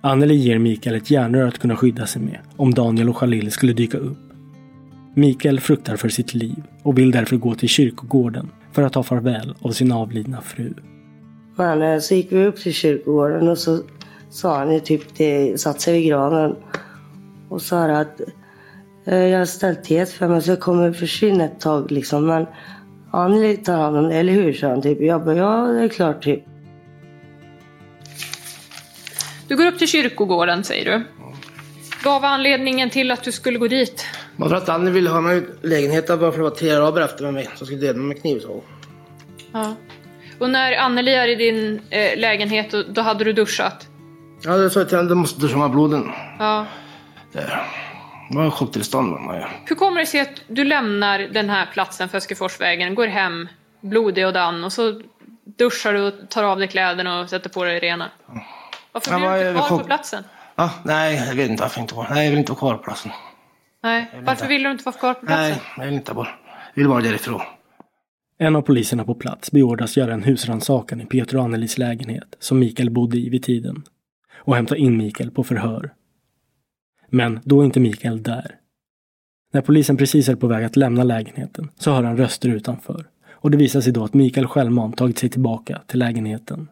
Anneli 0.00 0.34
ger 0.34 0.58
Mikael 0.58 0.96
ett 0.96 1.10
järnrör 1.10 1.48
att 1.48 1.58
kunna 1.58 1.76
skydda 1.76 2.06
sig 2.06 2.22
med 2.22 2.38
om 2.56 2.74
Daniel 2.74 3.08
och 3.08 3.16
Khalil 3.16 3.50
skulle 3.50 3.72
dyka 3.72 3.98
upp. 3.98 4.18
Mikael 5.14 5.60
fruktar 5.60 5.96
för 5.96 6.08
sitt 6.08 6.34
liv 6.34 6.62
och 6.82 6.98
vill 6.98 7.10
därför 7.10 7.36
gå 7.36 7.54
till 7.54 7.68
kyrkogården 7.68 8.50
för 8.72 8.82
att 8.82 8.92
ta 8.92 9.02
farväl 9.02 9.54
av 9.60 9.70
sin 9.70 9.92
avlidna 9.92 10.40
fru. 10.40 10.74
Men 11.56 12.02
så 12.02 12.14
gick 12.14 12.32
vi 12.32 12.46
upp 12.46 12.56
till 12.56 12.74
kyrkogården 12.74 13.48
och 13.48 13.58
så 13.58 13.80
sa 14.30 14.58
han 14.58 14.72
ju 14.72 14.80
typ 14.80 15.02
det, 15.16 15.60
satt 15.60 15.80
sig 15.80 15.92
vid 15.92 16.08
graven. 16.08 16.56
Och 17.48 17.62
sa 17.62 17.84
att 17.84 18.20
eh, 19.04 19.24
jag 19.24 19.38
har 19.38 19.46
ställt 19.46 19.84
teet 19.84 20.12
för 20.12 20.28
mig 20.28 20.42
så 20.42 20.50
jag 20.50 20.60
kommer 20.60 20.92
försvinna 20.92 21.44
ett 21.44 21.60
tag 21.60 21.90
liksom. 21.90 22.26
Men 22.26 22.46
Anneli 23.10 23.56
tar 23.56 23.76
hand 23.76 23.96
om 23.96 24.08
det, 24.08 24.14
eller 24.14 24.32
hur? 24.32 24.52
sa 24.52 24.68
han 24.68 24.82
typ. 24.82 25.00
Jag 25.00 25.24
bara, 25.24 25.36
ja 25.36 25.66
det 25.66 25.84
är 25.84 25.88
klart 25.88 26.22
typ. 26.22 26.44
Du 29.48 29.56
går 29.56 29.66
upp 29.66 29.78
till 29.78 29.88
kyrkogården 29.88 30.64
säger 30.64 30.84
du. 30.84 31.04
Vad 32.04 32.22
var 32.22 32.28
anledningen 32.28 32.90
till 32.90 33.10
att 33.10 33.22
du 33.22 33.32
skulle 33.32 33.58
gå 33.58 33.68
dit? 33.68 34.04
Bara 34.36 34.48
för 34.48 34.56
att 34.56 34.68
Annie 34.68 34.90
ville 34.90 35.10
ha 35.10 35.20
mig 35.20 35.38
i 35.38 35.66
lägenheten 35.66 36.18
bara 36.18 36.32
för 36.32 36.38
att 36.38 36.44
det 36.44 36.50
var 36.50 36.50
tre 36.50 36.70
araber 36.70 37.00
efter 37.00 37.24
med 37.24 37.34
mig 37.34 37.48
som 37.54 37.66
skulle 37.66 37.80
döda 37.80 37.98
mig 37.98 38.06
med 38.06 38.20
kniv 38.20 38.40
så. 38.40 38.62
Ja. 39.52 39.74
Och 40.38 40.50
när 40.50 40.76
Anneli 40.76 41.14
är 41.14 41.28
i 41.28 41.34
din 41.34 41.82
eh, 41.90 42.18
lägenhet, 42.18 42.70
då, 42.70 42.82
då 42.82 43.00
hade 43.02 43.24
du 43.24 43.32
duschat? 43.32 43.86
Ja, 44.42 44.56
det 44.56 44.70
sa 44.70 44.80
jag 44.80 44.88
till 44.88 44.96
henne, 44.96 45.08
du 45.08 45.14
måste 45.14 45.40
duscha 45.40 45.56
med 45.56 45.70
bloden. 45.70 46.12
Ja. 46.38 46.66
Det 47.32 47.48
var 48.30 48.50
chocktillstånd. 48.50 49.30
Hur 49.64 49.76
kommer 49.76 50.00
det 50.00 50.06
sig 50.06 50.20
att 50.20 50.42
du 50.48 50.64
lämnar 50.64 51.18
den 51.18 51.50
här 51.50 51.66
platsen, 51.72 52.08
Föskeforsvägen, 52.08 52.94
går 52.94 53.06
hem 53.06 53.48
blodig 53.80 54.26
och 54.26 54.32
dan 54.32 54.64
och 54.64 54.72
så 54.72 55.00
duschar 55.58 55.92
du 55.92 56.00
och 56.00 56.14
tar 56.30 56.44
av 56.44 56.58
dig 56.58 56.68
kläderna 56.68 57.20
och 57.20 57.30
sätter 57.30 57.50
på 57.50 57.64
dig 57.64 57.80
rena? 57.80 58.10
Varför 58.92 59.10
Ja, 59.12 59.18
blir 59.18 59.28
du 59.44 59.48
inte 59.48 59.60
kvar 59.68 59.78
på 59.78 59.84
platsen? 59.84 60.24
Ja, 60.56 60.70
nej, 60.84 61.24
jag 61.28 61.34
vet 61.34 61.50
inte 61.50 61.62
varför 61.62 61.78
jag 61.78 61.84
inte 61.84 61.94
var. 61.94 62.06
Nej, 62.10 62.24
jag 62.24 62.30
vill 62.30 62.38
inte 62.38 62.52
vara 62.52 62.58
kvar 62.58 62.74
på 62.74 62.82
platsen. 62.82 63.12
Nej, 63.82 64.10
varför 64.22 64.46
vill 64.46 64.62
du 64.62 64.70
inte 64.70 64.84
vara 64.84 64.96
kvar 64.96 65.14
på 65.14 65.26
platsen? 65.26 65.48
Nej, 65.48 65.60
jag 65.76 65.84
vill 65.84 65.94
inte 65.94 66.12
vara. 66.12 66.28
Jag 66.74 66.82
vill 66.82 66.88
bara 66.88 67.00
därifrån. 67.00 67.40
En 68.38 68.56
av 68.56 68.62
poliserna 68.62 69.04
på 69.04 69.14
plats 69.14 69.52
beordras 69.52 69.96
göra 69.96 70.14
en 70.14 70.22
husrannsakan 70.22 71.00
i 71.00 71.06
Peter 71.06 71.36
och 71.36 71.44
Annelis 71.44 71.78
lägenhet 71.78 72.36
som 72.38 72.58
Mikael 72.58 72.90
bodde 72.90 73.18
i 73.18 73.28
vid 73.28 73.42
tiden 73.42 73.82
och 74.34 74.56
hämta 74.56 74.76
in 74.76 74.96
Mikael 74.96 75.30
på 75.30 75.44
förhör. 75.44 75.94
Men 77.10 77.40
då 77.44 77.60
är 77.60 77.64
inte 77.64 77.80
Mikael 77.80 78.22
där. 78.22 78.54
När 79.52 79.60
polisen 79.60 79.96
precis 79.96 80.28
är 80.28 80.34
på 80.34 80.46
väg 80.46 80.64
att 80.64 80.76
lämna 80.76 81.04
lägenheten 81.04 81.70
så 81.78 81.90
hör 81.90 82.02
han 82.02 82.16
röster 82.16 82.48
utanför 82.48 83.06
och 83.30 83.50
det 83.50 83.56
visar 83.56 83.80
sig 83.80 83.92
då 83.92 84.04
att 84.04 84.14
Mikael 84.14 84.46
självmant 84.46 84.96
tagit 84.96 85.18
sig 85.18 85.28
tillbaka 85.28 85.82
till 85.86 85.98
lägenheten. 85.98 86.68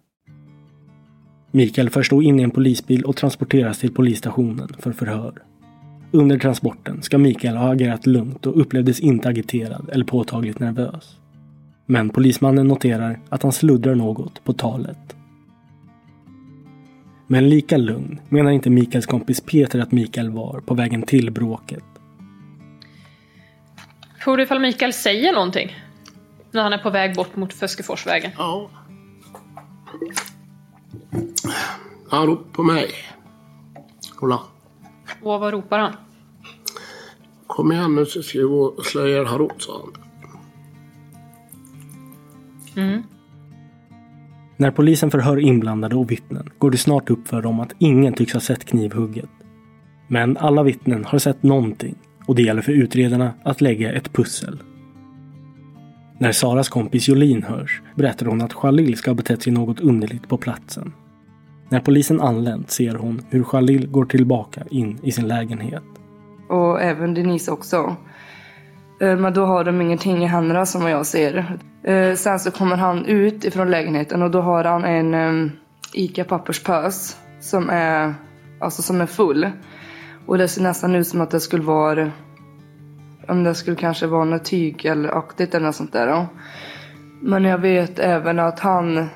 Mikael 1.50 1.90
förs 1.90 2.10
då 2.10 2.22
in 2.22 2.40
i 2.40 2.42
en 2.42 2.50
polisbil 2.50 3.04
och 3.04 3.16
transporteras 3.16 3.78
till 3.78 3.94
polisstationen 3.94 4.68
för 4.78 4.92
förhör. 4.92 5.42
Under 6.10 6.38
transporten 6.38 7.02
ska 7.02 7.18
Mikael 7.18 7.56
ha 7.56 7.72
agerat 7.72 8.06
lugnt 8.06 8.46
och 8.46 8.60
upplevdes 8.60 9.00
inte 9.00 9.28
agiterad 9.28 9.90
eller 9.92 10.04
påtagligt 10.04 10.58
nervös. 10.58 11.18
Men 11.86 12.10
polismannen 12.10 12.68
noterar 12.68 13.20
att 13.28 13.42
han 13.42 13.52
sluddrar 13.52 13.94
något 13.94 14.44
på 14.44 14.52
talet. 14.52 15.16
Men 17.26 17.48
lika 17.48 17.76
lugn 17.76 18.20
menar 18.28 18.50
inte 18.50 18.70
Mikaels 18.70 19.06
kompis 19.06 19.40
Peter 19.40 19.78
att 19.78 19.92
Mikael 19.92 20.30
var 20.30 20.60
på 20.60 20.74
vägen 20.74 21.02
till 21.02 21.30
bråket. 21.30 21.84
Tror 24.24 24.36
du 24.36 24.42
ifall 24.42 24.60
Mikael 24.60 24.92
säger 24.92 25.32
någonting? 25.32 25.76
När 26.50 26.62
han 26.62 26.72
är 26.72 26.78
på 26.78 26.90
väg 26.90 27.14
bort 27.14 27.36
mot 27.36 27.52
Föskeforsvägen. 27.52 28.30
Ja. 28.38 28.70
Han 32.08 32.26
ropar 32.26 32.52
på 32.52 32.62
mig. 32.62 32.90
Kolla. 34.14 34.40
Och 35.22 35.40
vad 35.40 35.52
ropar 35.52 35.78
han? 35.78 35.96
Kom 37.46 37.72
igen 37.72 37.94
nu 37.94 38.06
så 38.06 38.22
ska 38.22 38.38
vi 38.38 38.44
gå 38.44 38.64
och 38.64 38.86
slå 38.86 39.06
ihjäl 39.06 39.26
Harut, 39.26 39.62
sa 39.62 39.80
han. 39.80 40.03
Mm. 42.76 43.02
När 44.56 44.70
polisen 44.70 45.10
förhör 45.10 45.38
inblandade 45.38 45.96
och 45.96 46.10
vittnen 46.10 46.48
går 46.58 46.70
det 46.70 46.78
snart 46.78 47.10
upp 47.10 47.28
för 47.28 47.42
dem 47.42 47.60
att 47.60 47.74
ingen 47.78 48.12
tycks 48.12 48.32
ha 48.32 48.40
sett 48.40 48.64
knivhugget. 48.64 49.30
Men 50.08 50.36
alla 50.36 50.62
vittnen 50.62 51.04
har 51.04 51.18
sett 51.18 51.42
någonting 51.42 51.94
och 52.26 52.34
det 52.34 52.42
gäller 52.42 52.62
för 52.62 52.72
utredarna 52.72 53.32
att 53.42 53.60
lägga 53.60 53.92
ett 53.92 54.12
pussel. 54.12 54.58
När 56.18 56.32
Saras 56.32 56.68
kompis 56.68 57.08
Jolin 57.08 57.42
hörs 57.42 57.82
berättar 57.94 58.26
hon 58.26 58.42
att 58.42 58.54
Khalil 58.54 58.96
ska 58.96 59.10
ha 59.10 59.14
betett 59.14 59.42
sig 59.42 59.52
något 59.52 59.80
underligt 59.80 60.28
på 60.28 60.36
platsen. 60.36 60.92
När 61.68 61.80
polisen 61.80 62.20
anlänt 62.20 62.70
ser 62.70 62.94
hon 62.94 63.22
hur 63.30 63.44
Khalil 63.44 63.86
går 63.86 64.04
tillbaka 64.04 64.62
in 64.70 64.98
i 65.02 65.12
sin 65.12 65.28
lägenhet. 65.28 65.82
Och 66.48 66.82
även 66.82 67.14
Denise 67.14 67.50
också. 67.50 67.96
Eh, 69.04 69.16
men 69.16 69.32
då 69.32 69.44
har 69.44 69.64
de 69.64 69.80
ingenting 69.80 70.24
i 70.24 70.26
händerna 70.26 70.66
som 70.66 70.88
jag 70.88 71.06
ser. 71.06 71.58
Eh, 71.82 72.14
sen 72.14 72.40
så 72.40 72.50
kommer 72.50 72.76
han 72.76 73.06
ut 73.06 73.44
ifrån 73.44 73.70
lägenheten 73.70 74.22
och 74.22 74.30
då 74.30 74.40
har 74.40 74.64
han 74.64 74.84
en 74.84 75.14
ehm, 75.14 75.50
ICA 75.92 76.24
papperspös 76.24 77.16
som 77.40 77.70
är, 77.70 78.14
alltså 78.60 78.82
som 78.82 79.00
är 79.00 79.06
full. 79.06 79.50
Och 80.26 80.38
det 80.38 80.48
ser 80.48 80.62
nästan 80.62 80.94
ut 80.94 81.08
som 81.08 81.20
att 81.20 81.30
det 81.30 81.40
skulle 81.40 81.62
vara, 81.62 82.10
om 83.28 83.44
det 83.44 83.54
skulle 83.54 83.76
kanske 83.76 84.06
vara 84.06 84.24
något 84.24 84.44
tyg 84.44 84.84
eller 84.84 85.18
aktigt 85.18 85.54
eller 85.54 85.66
något 85.66 85.76
sånt 85.76 85.92
där. 85.92 86.06
Då. 86.06 86.26
Men 87.20 87.44
jag 87.44 87.58
vet 87.58 87.98
även 87.98 88.38
att 88.38 88.60
han 88.60 89.08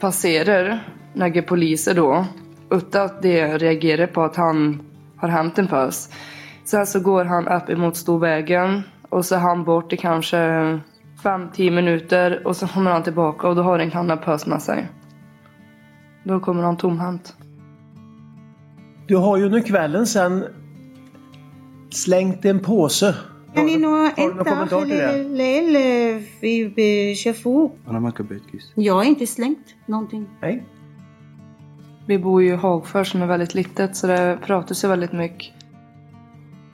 passerar 0.00 0.88
några 1.12 1.42
poliser 1.42 1.94
då 1.94 2.26
utan 2.70 3.04
att 3.04 3.22
de 3.22 3.58
reagerar 3.58 4.06
på 4.06 4.22
att 4.22 4.36
han 4.36 4.82
har 5.16 5.28
hämt 5.28 5.58
en 5.58 5.66
pös. 5.66 6.10
Sen 6.65 6.85
så 6.85 6.99
går 6.99 7.25
han 7.25 7.47
upp 7.47 7.69
emot 7.69 7.95
Storvägen 7.95 8.83
och 9.09 9.25
så 9.25 9.35
är 9.35 9.39
han 9.39 9.63
bort 9.63 9.93
i 9.93 9.97
kanske 9.97 10.37
5-10 11.23 11.71
minuter 11.71 12.47
och 12.47 12.55
så 12.55 12.67
kommer 12.67 12.91
han 12.91 13.03
tillbaka 13.03 13.47
och 13.47 13.55
då 13.55 13.61
har 13.61 13.79
en 13.79 13.91
kanna 13.91 14.17
pös 14.17 14.45
med 14.45 14.61
sig. 14.61 14.87
Då 16.23 16.39
kommer 16.39 16.63
han 16.63 16.77
tomhänt. 16.77 17.35
Du 19.07 19.17
har 19.17 19.37
ju 19.37 19.45
under 19.45 19.61
kvällen 19.61 20.07
sen 20.07 20.45
slängt 21.89 22.45
en 22.45 22.59
påse. 22.59 23.15
يعني 23.55 23.75
انه 23.75 23.87
Har 23.87 24.11
du 24.15 24.33
någon 24.33 24.39
انت 24.39 24.49
kommentar 24.49 24.77
اخر 24.77 24.85
till 24.85 24.97
det? 24.97 25.15
الليل 25.15 26.19
في 26.41 26.73
بشافوك 26.77 27.71
أنا 27.87 27.99
ما 27.99 28.11
كبيت 28.11 28.41
كيس 28.51 28.73
Jag 28.75 28.93
har 28.93 29.03
inte 29.03 29.27
slängt 29.27 29.75
någonting. 29.85 30.27
Nej. 30.41 30.63
Vi 32.07 32.17
bor 32.17 32.43
ju 32.43 32.53
i 32.53 32.55
Hagfors 32.55 33.11
som 33.11 33.21
är 33.21 33.27
väldigt 33.27 33.55
litet 33.55 33.95
så 33.95 34.07
det 34.07 34.39
pratas 34.45 34.83
ju 34.83 34.87
väldigt 34.87 35.13
mycket. 35.13 35.54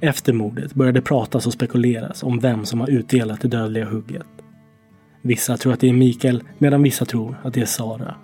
Efter 0.05 0.33
mordet 0.33 0.75
började 0.75 1.01
pratas 1.01 1.47
och 1.47 1.53
spekuleras 1.53 2.23
om 2.23 2.39
vem 2.39 2.65
som 2.65 2.81
har 2.81 2.91
utdelat 2.91 3.41
det 3.41 3.49
dödliga 3.49 3.85
hugget. 3.85 4.27
Vissa 5.23 5.57
tror 5.57 5.73
att 5.73 5.81
det 5.81 5.89
är 5.89 5.93
Mikael 5.93 6.43
medan 6.59 6.83
vissa 6.83 7.05
tror 7.05 7.37
att 7.43 7.55
det 7.55 7.61
är 7.61 7.67
Sara. 7.67 8.15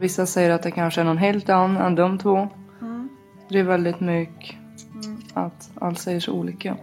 Vissa 0.00 0.26
säger 0.26 0.50
att 0.50 0.62
det 0.62 0.70
kanske 0.70 1.00
är 1.00 1.04
någon 1.04 1.18
helt 1.18 1.48
annan 1.48 1.76
än 1.76 1.94
de 1.94 2.18
två. 2.18 2.48
Det 3.48 3.58
är 3.58 3.62
väldigt 3.62 4.00
mycket 4.00 4.56
att 5.32 5.70
allt 5.74 5.98
säger 5.98 6.20
så 6.20 6.32
olika. 6.32 6.76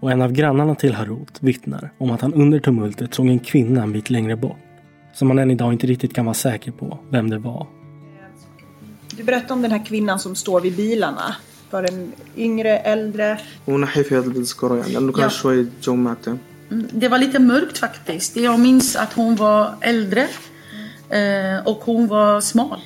Och 0.00 0.12
en 0.12 0.22
av 0.22 0.32
grannarna 0.32 0.74
till 0.74 0.94
Harut 0.94 1.38
vittnar 1.40 1.92
om 1.98 2.10
att 2.10 2.20
han 2.20 2.34
under 2.34 2.58
tumultet 2.60 3.14
såg 3.14 3.26
en 3.26 3.38
kvinna 3.38 3.82
en 3.82 3.92
bit 3.92 4.10
längre 4.10 4.36
bort. 4.36 4.58
Som 5.14 5.28
man 5.28 5.38
än 5.38 5.50
idag 5.50 5.72
inte 5.72 5.86
riktigt 5.86 6.14
kan 6.14 6.24
vara 6.24 6.34
säker 6.34 6.72
på 6.72 6.98
vem 7.10 7.30
det 7.30 7.38
var. 7.38 7.66
Du 9.16 9.24
berättade 9.24 9.52
om 9.54 9.62
den 9.62 9.70
här 9.70 9.84
kvinnan 9.84 10.18
som 10.18 10.34
står 10.34 10.60
vid 10.60 10.76
bilarna. 10.76 11.34
Var 11.71 11.81
den 11.81 12.11
yngre, 12.37 12.77
äldre? 12.79 13.37
ونحي 13.67 14.03
في 14.03 14.15
هذا 14.17 14.27
التذكرة 14.27 14.75
يعني 14.77 14.93
لأنه 14.93 15.11
كان 15.11 15.29
Ja. 15.29 15.31
شوي 15.31 15.67
جو 15.83 15.95
معتم 15.95 16.37
Mm, 16.71 16.87
Det 16.91 17.07
var 17.09 17.17
lite 17.19 17.39
mörkt 17.39 17.77
faktiskt. 17.77 18.37
Jag 18.37 18.59
minns 18.59 18.95
att 18.95 19.13
hon 19.13 19.35
var 19.35 19.75
äldre 19.81 20.21
eh, 21.09 21.67
och 21.67 21.77
hon 21.85 22.07
var 22.07 22.41
smal. 22.41 22.79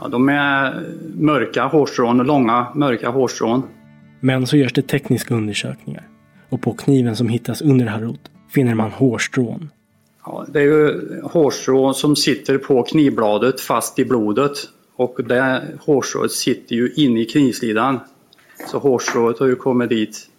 Ja, 0.00 0.08
de 0.08 0.28
är 0.28 0.86
mörka 1.16 1.64
hårstrån, 1.64 2.16
långa 2.18 2.66
mörka 2.74 3.08
hårstrån. 3.08 3.62
Men 4.20 4.46
så 4.46 4.56
görs 4.56 4.72
det 4.72 4.82
tekniska 4.88 5.34
undersökningar. 5.34 6.08
Och 6.48 6.60
på 6.62 6.72
kniven 6.74 7.16
som 7.16 7.28
hittas 7.28 7.62
under 7.62 7.86
Harut 7.86 8.20
finner 8.54 8.74
man 8.74 8.90
hårstrån. 8.90 9.70
Ja, 10.26 10.46
det 10.48 10.58
är 10.58 10.62
ju 10.64 11.00
hårstrån 11.22 11.94
som 11.94 12.16
sitter 12.16 12.58
på 12.58 12.82
knivbladet 12.82 13.60
fast 13.60 13.98
i 13.98 14.04
blodet. 14.04 14.52
och 14.95 15.23
det 15.23 15.63
hårstrået 15.79 16.31
sitter 16.31 16.75
ju 16.75 16.93
inne 16.95 17.21
i 17.21 17.25
knivslidan. 17.25 17.99
Så 18.67 18.79
hårstrået 18.79 19.39
har 19.39 19.47
ju 19.47 19.55
kommit 19.55 19.89
dit 19.89 20.29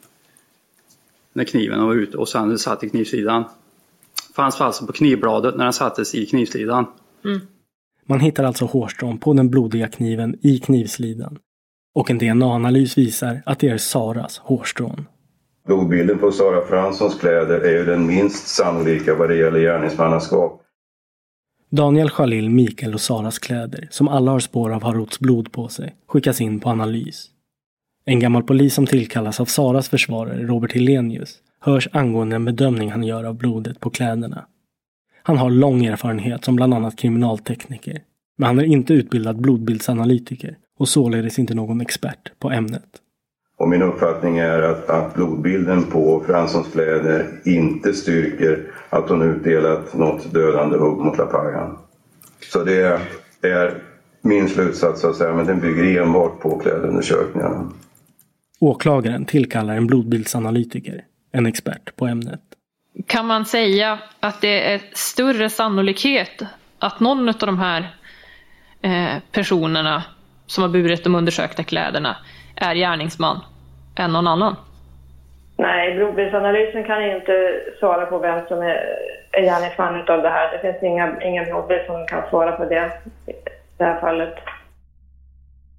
när 1.32 1.44
kniven 1.44 1.86
var 1.86 1.94
ute 1.94 2.16
och 2.16 2.28
sen 2.28 2.58
satt 2.58 2.84
i 2.84 2.88
knivslidan. 2.88 3.44
Fanns 4.36 4.60
alltså 4.60 4.86
på 4.86 4.92
knivbladet 4.92 5.56
när 5.56 5.64
den 5.64 5.72
sattes 5.72 6.14
i 6.14 6.26
knivslidan. 6.26 6.86
Man 8.06 8.20
hittar 8.20 8.44
alltså 8.44 8.64
hårstrån 8.64 9.18
på 9.18 9.32
den 9.32 9.50
blodiga 9.50 9.88
kniven 9.88 10.36
i 10.42 10.58
knivslidan. 10.58 11.38
Och 11.94 12.10
en 12.10 12.18
DNA-analys 12.18 12.98
visar 12.98 13.42
att 13.46 13.58
det 13.58 13.68
är 13.68 13.78
Saras 13.78 14.38
hårstrån. 14.38 15.06
Blodbilden 15.66 16.18
på 16.18 16.32
Sara 16.32 16.66
Franssons 16.66 17.14
kläder 17.14 17.60
är 17.60 17.78
ju 17.78 17.84
den 17.84 18.06
minst 18.06 18.48
sannolika 18.48 19.14
vad 19.14 19.28
det 19.28 19.36
gäller 19.36 19.60
gärningsmannaskap. 19.60 20.62
Daniel, 21.76 22.10
Khalil, 22.10 22.50
Mikael 22.50 22.94
och 22.94 23.00
Saras 23.00 23.38
kläder, 23.38 23.88
som 23.90 24.08
alla 24.08 24.30
har 24.30 24.40
spår 24.40 24.72
av 24.72 24.82
Haruts 24.82 25.18
blod 25.18 25.52
på 25.52 25.68
sig, 25.68 25.94
skickas 26.06 26.40
in 26.40 26.60
på 26.60 26.70
analys. 26.70 27.30
En 28.04 28.20
gammal 28.20 28.42
polis 28.42 28.74
som 28.74 28.86
tillkallas 28.86 29.40
av 29.40 29.44
Saras 29.44 29.88
försvarare, 29.88 30.42
Robert 30.42 30.72
Hellenius, 30.72 31.38
hörs 31.60 31.88
angående 31.92 32.36
en 32.36 32.44
bedömning 32.44 32.90
han 32.90 33.04
gör 33.04 33.24
av 33.24 33.34
blodet 33.34 33.80
på 33.80 33.90
kläderna. 33.90 34.46
Han 35.22 35.36
har 35.36 35.50
lång 35.50 35.84
erfarenhet 35.84 36.44
som 36.44 36.56
bland 36.56 36.74
annat 36.74 36.96
kriminaltekniker, 36.96 38.02
men 38.38 38.46
han 38.46 38.58
är 38.58 38.64
inte 38.64 38.94
utbildad 38.94 39.40
blodbildsanalytiker 39.40 40.58
och 40.78 40.88
således 40.88 41.38
inte 41.38 41.54
någon 41.54 41.80
expert 41.80 42.32
på 42.38 42.50
ämnet. 42.50 43.00
Och 43.58 43.68
min 43.68 43.82
uppfattning 43.82 44.38
är 44.38 44.62
att, 44.62 44.90
att 44.90 45.14
blodbilden 45.14 45.84
på 45.84 46.24
Franssons 46.26 46.72
kläder 46.72 47.40
inte 47.44 47.94
styrker 47.94 48.72
att 48.90 49.08
hon 49.08 49.22
utdelat 49.22 49.94
något 49.94 50.32
dödande 50.32 50.78
hugg 50.78 50.98
mot 50.98 51.18
Lapagan. 51.18 51.78
Så 52.52 52.64
det 52.64 53.00
är 53.42 53.82
min 54.22 54.48
slutsats 54.48 55.00
så 55.00 55.10
att 55.10 55.16
säga, 55.16 55.34
men 55.34 55.46
den 55.46 55.60
bygger 55.60 56.02
enbart 56.02 56.40
på 56.40 56.58
klädundersökningarna. 56.58 57.72
Åklagaren 58.60 59.24
tillkallar 59.24 59.76
en 59.76 59.86
blodbildsanalytiker, 59.86 61.04
en 61.32 61.46
expert 61.46 61.96
på 61.96 62.06
ämnet. 62.06 62.40
Kan 63.06 63.26
man 63.26 63.44
säga 63.44 63.98
att 64.20 64.40
det 64.40 64.72
är 64.72 64.82
större 64.92 65.50
sannolikhet 65.50 66.42
att 66.78 67.00
någon 67.00 67.28
av 67.28 67.34
de 67.38 67.58
här 67.58 67.96
eh, 68.82 69.22
personerna 69.32 70.02
som 70.46 70.62
har 70.62 70.68
burit 70.68 71.04
de 71.04 71.14
undersökta 71.14 71.64
kläderna 71.64 72.16
är 72.56 72.74
gärningsman 72.74 73.40
än 73.96 74.12
någon 74.12 74.26
annan? 74.26 74.56
Nej, 75.58 75.96
blodbildsanalysen 75.96 76.84
kan 76.84 77.02
inte 77.02 77.60
svara 77.78 78.06
på 78.06 78.18
vem 78.18 78.46
som 78.48 78.58
är, 78.58 78.78
är 79.32 79.42
gärningsman 79.42 80.00
utav 80.00 80.22
det 80.22 80.28
här. 80.28 80.52
Det 80.52 80.58
finns 80.58 80.82
inga, 80.82 81.22
ingen 81.22 81.44
blodbild 81.44 81.86
som 81.86 82.06
kan 82.06 82.22
svara 82.30 82.52
på 82.52 82.64
det 82.64 82.92
i 83.26 83.32
det 83.78 83.84
här 83.84 84.00
fallet. 84.00 84.34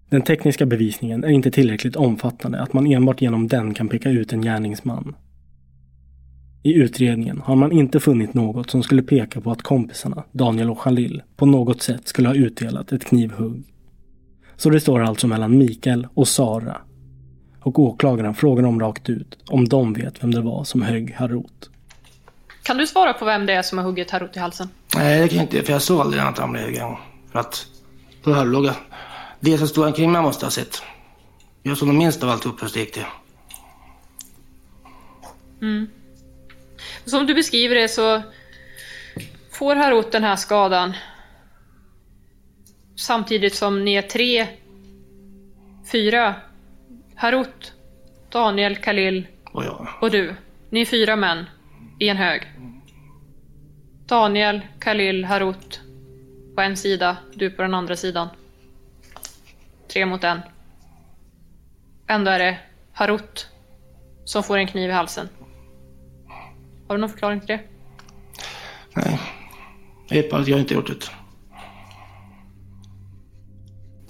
Den 0.10 0.22
tekniska 0.22 0.66
bevisningen 0.66 1.24
är 1.24 1.30
inte 1.30 1.52
tillräckligt 1.52 1.96
omfattande 1.96 2.62
att 2.62 2.74
man 2.74 2.88
enbart 2.92 3.22
genom 3.22 3.48
den 3.48 3.74
kan 3.74 3.88
peka 3.90 4.10
ut 4.10 4.34
en 4.34 4.42
gärningsman. 4.42 5.16
I 6.64 6.74
utredningen 6.74 7.42
har 7.46 7.56
man 7.56 7.72
inte 7.72 8.00
funnit 8.00 8.34
något 8.34 8.70
som 8.70 8.84
skulle 8.84 9.04
peka 9.04 9.42
på 9.42 9.52
att 9.52 9.62
kompisarna, 9.62 10.24
Daniel 10.32 10.70
och 10.70 10.80
Khalil, 10.80 11.22
på 11.36 11.46
något 11.46 11.82
sätt 11.82 12.08
skulle 12.08 12.28
ha 12.28 12.36
utdelat 12.36 12.92
ett 12.92 13.06
knivhugg. 13.06 13.64
Så 14.58 14.70
det 14.70 14.80
står 14.80 15.00
alltså 15.00 15.28
mellan 15.28 15.58
Mikael 15.58 16.08
och 16.14 16.28
Sara. 16.28 16.82
Och 17.60 17.80
åklagaren 17.80 18.34
frågar 18.34 18.64
dem 18.64 18.80
rakt 18.80 19.10
ut 19.10 19.38
om 19.48 19.70
de 19.70 19.94
vet 19.94 20.24
vem 20.24 20.34
det 20.34 20.42
var 20.42 20.64
som 20.64 20.82
högg 20.82 21.14
Harut. 21.14 21.70
Kan 22.64 22.78
du 22.78 22.88
svara 22.88 23.14
på 23.14 23.26
vem 23.26 23.46
det 23.46 23.54
är 23.54 23.62
som 23.62 23.78
har 23.78 23.86
huggit 23.86 24.12
Harut 24.12 24.36
i 24.36 24.40
halsen? 24.40 24.70
Nej, 24.96 25.22
det 25.22 25.28
kan 25.28 25.38
jag 25.38 25.46
inte 25.46 25.64
för 25.64 25.74
jag 25.74 25.82
såg 25.82 26.02
aldrig 26.02 26.24
att 26.24 26.38
han 26.38 26.52
blev 26.52 26.70
igång. 26.70 27.00
För 27.32 27.40
att 27.40 27.68
då 28.24 28.44
låg 28.44 28.66
jag. 28.66 28.76
Det 29.40 29.58
som 29.58 29.68
stod 29.68 29.86
omkring 29.86 30.12
mig 30.12 30.22
måste 30.22 30.44
jag 30.44 30.48
ha 30.48 30.52
sett. 30.52 30.82
Jag 31.64 31.78
såg 31.78 31.88
nog 31.88 31.98
minst 31.98 32.24
av 32.24 32.30
allt 32.30 32.46
upp 32.46 32.64
hur 32.64 32.70
det 32.74 32.80
gick 32.80 32.94
till. 32.94 33.06
Mm. 35.62 35.88
Som 37.06 37.26
du 37.26 37.34
beskriver 37.34 37.76
det 37.76 37.88
så 37.88 38.22
får 39.52 39.76
Harut 39.76 40.12
den 40.12 40.24
här 40.24 40.36
skadan 40.36 40.94
samtidigt 42.98 43.56
som 43.56 43.86
ni 43.86 43.94
är 43.94 44.02
tre, 44.02 44.48
fyra, 45.92 46.36
Harut, 47.16 47.74
Daniel, 48.30 48.76
Khalil 48.76 49.28
Och 49.52 49.64
jag. 49.66 49.88
och 50.02 50.12
du. 50.12 50.36
Ni 50.70 50.82
är 50.82 50.86
fyra 50.86 51.16
män 51.16 51.46
i 52.00 52.10
en 52.10 52.18
hög. 52.18 52.42
Daniel, 54.06 54.62
Khalil, 54.80 55.26
Harut 55.26 55.82
på 56.56 56.62
en 56.62 56.78
sida, 56.78 57.18
du 57.34 57.50
på 57.50 57.62
den 57.62 57.74
andra 57.74 57.96
sidan. 57.96 58.28
Tre 59.88 60.06
mot 60.06 60.24
en. 60.24 60.40
Ändå 62.08 62.32
är 62.32 62.40
det 62.40 62.58
Harut 62.92 63.48
som 64.26 64.44
får 64.44 64.58
en 64.58 64.68
kniv 64.68 64.90
i 64.90 64.94
halsen. 64.94 65.30
Har 66.88 66.96
du 66.96 67.02
någon 67.02 67.10
förklaring 67.10 67.40
till 67.40 67.48
det? 67.48 67.60
Nej. 68.96 69.20
Jag 70.08 70.16
vet 70.18 70.30
bara 70.32 70.42
att 70.42 70.48
jag 70.48 70.60
inte 70.60 70.74
gjort 70.74 70.88
det. 70.88 71.27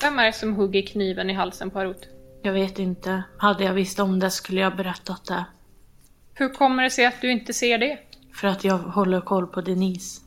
Vem 0.01 0.19
är 0.19 0.25
det 0.25 0.33
som 0.33 0.53
hugger 0.53 0.81
kniven 0.81 1.29
i 1.29 1.33
halsen 1.33 1.69
på 1.69 1.79
Harut? 1.79 2.07
Jag 2.41 2.53
vet 2.53 2.79
inte. 2.79 3.23
Hade 3.37 3.63
jag 3.63 3.73
visst 3.73 3.99
om 3.99 4.19
det 4.19 4.31
skulle 4.31 4.61
jag 4.61 4.75
berättat 4.75 5.25
det. 5.25 5.45
Hur 6.33 6.49
kommer 6.49 6.83
det 6.83 6.89
sig 6.89 7.05
att 7.05 7.21
du 7.21 7.31
inte 7.31 7.53
ser 7.53 7.77
det? 7.77 7.99
För 8.33 8.47
att 8.47 8.63
jag 8.63 8.77
håller 8.77 9.21
koll 9.21 9.47
på 9.47 9.61
Denise. 9.61 10.21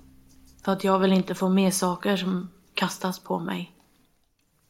För 0.65 0.73
att 0.73 0.85
jag 0.85 0.99
vill 0.99 1.13
inte 1.13 1.35
få 1.35 1.49
mer 1.49 1.71
saker 1.71 2.17
som 2.17 2.51
kastas 2.75 3.19
på 3.19 3.39
mig. 3.39 3.73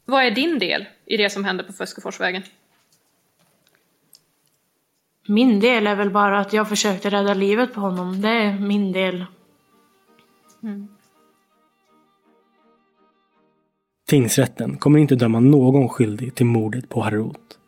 Vad 0.05 0.25
är 0.25 0.31
din 0.31 0.59
del 0.59 0.87
i 1.07 1.17
det 1.17 1.31
som 1.31 1.45
hände 1.45 1.63
på 1.63 1.73
Fuskeforsvägen? 1.73 2.43
Min 5.27 5.61
del 5.61 5.87
är 5.87 5.95
väl 5.95 6.11
bara 6.11 6.41
att 6.41 6.53
jag 6.53 6.69
försökte 6.69 7.11
rädda 7.11 7.35
livet 7.35 7.75
på 7.75 7.81
honom. 7.81 8.21
Det 8.21 8.29
är 8.29 8.59
min 8.59 8.93
del. 8.93 9.25
Mm. 10.63 10.89
Tingsrätten 14.11 14.77
kommer 14.77 14.99
inte 14.99 15.15
döma 15.15 15.41
någon 15.41 15.89
skyldig 15.89 16.35
till 16.35 16.47
mordet 16.47 16.89
på 16.89 17.01
Harut. 17.01 17.59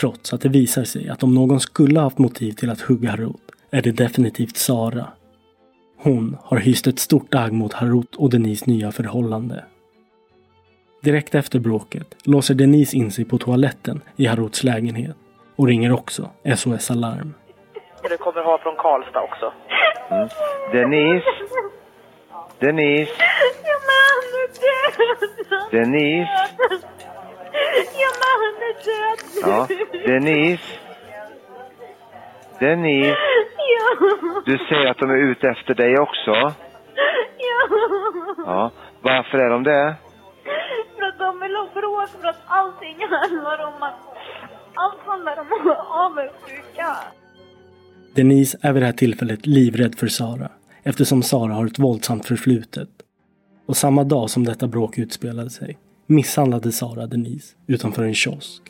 Trots 0.00 0.32
att 0.32 0.40
det 0.40 0.48
visar 0.48 0.84
sig 0.84 1.08
att 1.08 1.22
om 1.22 1.34
någon 1.34 1.60
skulle 1.60 2.00
haft 2.00 2.18
motiv 2.18 2.52
till 2.52 2.70
att 2.70 2.80
hugga 2.80 3.10
Harut 3.10 3.40
är 3.70 3.82
det 3.82 3.90
definitivt 3.90 4.56
Sara. 4.56 5.06
Hon 5.98 6.36
har 6.44 6.58
hyst 6.58 6.86
ett 6.86 6.98
stort 6.98 7.34
agg 7.34 7.52
mot 7.52 7.72
Harut 7.72 8.14
och 8.16 8.30
Denise 8.30 8.70
nya 8.70 8.92
förhållande. 8.92 9.64
Direkt 11.02 11.34
efter 11.34 11.58
bråket 11.58 12.16
låser 12.24 12.54
Denise 12.54 12.96
in 12.96 13.10
sig 13.10 13.24
på 13.24 13.38
toaletten 13.38 14.00
i 14.16 14.26
Haruts 14.26 14.64
lägenhet 14.64 15.16
och 15.56 15.66
ringer 15.66 15.92
också 15.92 16.30
SOS 16.56 16.90
Alarm. 16.90 17.34
Det 18.02 18.16
kommer 18.16 18.42
ha 18.42 18.58
från 18.58 18.76
Karlstad 18.76 19.20
också. 19.20 19.52
Mm. 20.10 20.28
Denise? 20.72 21.26
Denise? 22.60 23.12
Men 23.66 23.80
han 23.88 24.20
är 24.40 24.48
död! 24.60 25.20
Denise? 25.70 26.28
Men 27.98 28.14
han 28.24 28.40
är 28.68 28.74
död! 28.84 29.20
Ja, 29.42 29.68
Denise? 30.06 30.62
Denise? 32.60 33.16
Ja! 33.74 33.86
Du 34.46 34.58
säger 34.68 34.86
att 34.86 34.98
de 34.98 35.10
är 35.10 35.30
ute 35.30 35.48
efter 35.48 35.74
dig 35.74 35.98
också? 35.98 36.30
Ja! 36.30 37.68
Ja. 38.46 38.70
Varför 39.02 39.38
är 39.38 39.50
de 39.50 39.62
det? 39.64 39.96
För 40.98 41.04
att 41.04 41.18
de 41.18 41.40
vill 41.40 41.54
ha 41.54 41.68
bråk, 41.74 42.08
för 42.20 42.28
att 42.28 42.40
allting 42.46 42.96
handlar 43.10 43.66
om 43.66 43.82
att... 43.82 43.94
Allt 44.74 45.00
handlar 45.06 45.40
om 45.40 45.46
avundsjuka. 45.88 46.96
Denise 48.14 48.58
är 48.62 48.72
vid 48.72 48.82
det 48.82 48.86
här 48.86 48.92
tillfället 48.92 49.46
livrädd 49.46 49.94
för 49.98 50.06
Sara 50.06 50.48
eftersom 50.88 51.22
Sara 51.22 51.54
har 51.54 51.66
ett 51.66 51.78
våldsamt 51.78 52.26
förflutet. 52.26 52.88
Och 53.66 53.76
samma 53.76 54.04
dag 54.04 54.30
som 54.30 54.44
detta 54.44 54.68
bråk 54.68 54.98
utspelade 54.98 55.50
sig 55.50 55.78
misshandlade 56.06 56.72
Sara 56.72 57.06
Denise 57.06 57.54
utanför 57.66 58.02
en 58.02 58.14
kiosk. 58.14 58.62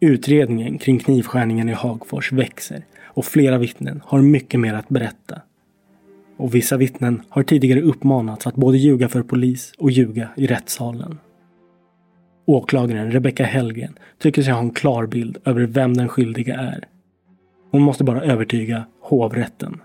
Utredningen 0.00 0.78
kring 0.78 0.98
knivskärningen 0.98 1.68
i 1.68 1.72
Hagfors 1.72 2.32
växer 2.32 2.86
och 3.02 3.24
flera 3.24 3.58
vittnen 3.58 4.02
har 4.04 4.22
mycket 4.22 4.60
mer 4.60 4.74
att 4.74 4.88
berätta. 4.88 5.42
Och 6.36 6.54
vissa 6.54 6.76
vittnen 6.76 7.22
har 7.28 7.42
tidigare 7.42 7.80
uppmanats 7.80 8.46
att 8.46 8.54
både 8.54 8.78
ljuga 8.78 9.08
för 9.08 9.22
polis 9.22 9.72
och 9.78 9.90
ljuga 9.90 10.28
i 10.36 10.46
rättssalen. 10.46 11.18
Åklagaren 12.46 13.12
Rebecca 13.12 13.44
Hellgren 13.44 13.98
tycker 14.18 14.42
sig 14.42 14.52
ha 14.52 14.60
en 14.60 14.70
klar 14.70 15.06
bild 15.06 15.38
över 15.44 15.60
vem 15.60 15.94
den 15.94 16.08
skyldiga 16.08 16.54
är. 16.56 16.84
Hon 17.70 17.82
måste 17.82 18.04
bara 18.04 18.22
övertyga 18.22 18.86
hovrätten. 19.00 19.80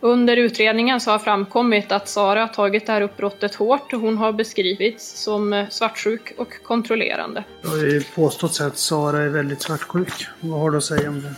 Under 0.00 0.36
utredningen 0.36 1.00
så 1.00 1.10
har 1.10 1.18
framkommit 1.18 1.92
att 1.92 2.08
Sara 2.08 2.40
har 2.40 2.48
tagit 2.48 2.86
det 2.86 2.92
här 2.92 3.00
uppbrottet 3.00 3.54
hårt 3.54 3.92
och 3.92 4.00
hon 4.00 4.18
har 4.18 4.32
beskrivits 4.32 5.22
som 5.22 5.52
eh, 5.52 5.68
svartsjuk 5.68 6.32
och 6.36 6.62
kontrollerande. 6.62 7.44
Det 7.62 7.68
har 7.68 7.76
ju 7.76 8.02
påståtts 8.14 8.60
att 8.60 8.78
Sara 8.78 9.22
är 9.22 9.28
väldigt 9.28 9.62
svartsjuk. 9.62 10.26
Vad 10.40 10.60
har 10.60 10.70
du 10.70 10.76
att 10.76 10.84
säga 10.84 11.08
om 11.08 11.22
det? 11.22 11.34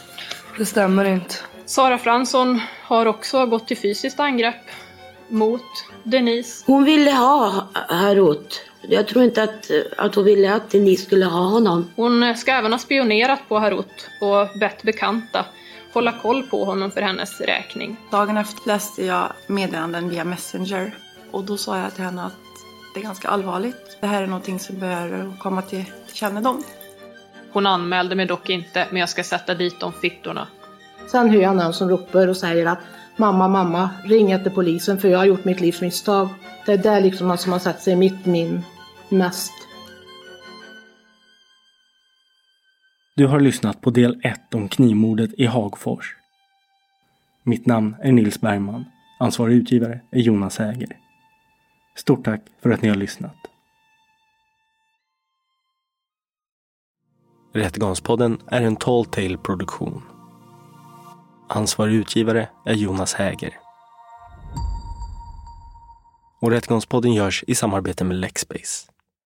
Det 0.58 0.66
stämmer 0.66 1.04
inte. 1.04 1.34
Sara 1.66 1.98
Fransson 1.98 2.60
har 2.82 3.06
också 3.06 3.46
gått 3.46 3.68
till 3.68 3.76
fysiskt 3.76 4.20
angrepp 4.20 4.54
mot 5.28 5.62
Denise. 6.02 6.64
Hon 6.66 6.84
ville 6.84 7.10
ha 7.10 7.68
Harut. 7.72 8.70
Jag 8.82 9.06
tror 9.06 9.24
inte 9.24 9.42
att, 9.42 9.70
att 9.96 10.14
hon 10.14 10.24
ville 10.24 10.54
att 10.54 10.70
Denise 10.70 11.02
skulle 11.04 11.24
ha 11.24 11.40
honom. 11.40 11.90
Hon 11.96 12.36
ska 12.36 12.52
även 12.52 12.72
ha 12.72 12.78
spionerat 12.78 13.40
på 13.48 13.58
Harut 13.58 14.08
och 14.20 14.58
bett 14.58 14.82
bekanta 14.82 15.44
hålla 15.92 16.12
koll 16.12 16.42
på 16.42 16.64
honom 16.64 16.90
för 16.90 17.02
hennes 17.02 17.40
räkning. 17.40 17.96
Dagen 18.10 18.36
efter 18.36 18.68
läste 18.68 19.04
jag 19.04 19.32
meddelanden 19.46 20.08
via 20.08 20.24
Messenger 20.24 20.94
och 21.30 21.44
då 21.44 21.56
sa 21.56 21.78
jag 21.78 21.94
till 21.94 22.04
henne 22.04 22.24
att 22.24 22.32
det 22.94 23.00
är 23.00 23.04
ganska 23.04 23.28
allvarligt. 23.28 23.98
Det 24.00 24.06
här 24.06 24.22
är 24.22 24.26
någonting 24.26 24.58
som 24.58 24.78
bör 24.78 25.32
komma 25.38 25.62
till 25.62 25.84
kännedom. 26.12 26.62
Hon 27.52 27.66
anmälde 27.66 28.14
mig 28.14 28.26
dock 28.26 28.50
inte, 28.50 28.86
men 28.90 29.00
jag 29.00 29.08
ska 29.08 29.24
sätta 29.24 29.54
dit 29.54 29.80
de 29.80 29.92
fittorna. 29.92 30.46
Sen 31.10 31.30
hör 31.30 31.40
jag 31.40 31.56
någon 31.56 31.72
som 31.72 31.88
ropar 31.88 32.28
och 32.28 32.36
säger 32.36 32.66
att 32.66 32.78
mamma, 33.16 33.48
mamma, 33.48 33.90
ring 34.04 34.32
efter 34.32 34.50
polisen 34.50 34.98
för 34.98 35.08
jag 35.08 35.18
har 35.18 35.24
gjort 35.24 35.44
mitt 35.44 35.60
livs 35.60 35.80
misstag. 35.80 36.28
Det 36.66 36.72
är 36.72 36.78
där 36.78 37.00
liksom 37.00 37.26
man 37.28 37.38
som 37.38 37.52
har 37.52 37.58
satt 37.58 37.82
sig 37.82 37.96
mitt 37.96 38.26
min 38.26 38.64
mest. 39.08 39.52
Du 43.20 43.26
har 43.26 43.40
lyssnat 43.40 43.80
på 43.80 43.90
del 43.90 44.20
1 44.24 44.54
om 44.54 44.68
knivmordet 44.68 45.30
i 45.38 45.46
Hagfors. 45.46 46.16
Mitt 47.42 47.66
namn 47.66 47.96
är 48.02 48.12
Nils 48.12 48.40
Bergman. 48.40 48.84
Ansvarig 49.18 49.56
utgivare 49.56 50.00
är 50.10 50.20
Jonas 50.20 50.58
Häger. 50.58 50.96
Stort 51.96 52.24
tack 52.24 52.40
för 52.62 52.70
att 52.70 52.82
ni 52.82 52.88
har 52.88 52.96
lyssnat. 52.96 53.36
Rättegångspodden 57.52 58.38
är 58.46 58.62
en 58.62 58.76
Tall 58.76 59.04
Tale 59.04 59.36
produktion. 59.36 60.02
Ansvarig 61.48 61.94
utgivare 61.94 62.48
är 62.66 62.74
Jonas 62.74 63.14
Häger. 63.14 63.58
Och 66.40 66.50
Rättegångspodden 66.50 67.12
görs 67.12 67.44
i 67.46 67.54
samarbete 67.54 68.04
med 68.04 68.16
Lexbase. 68.16 68.89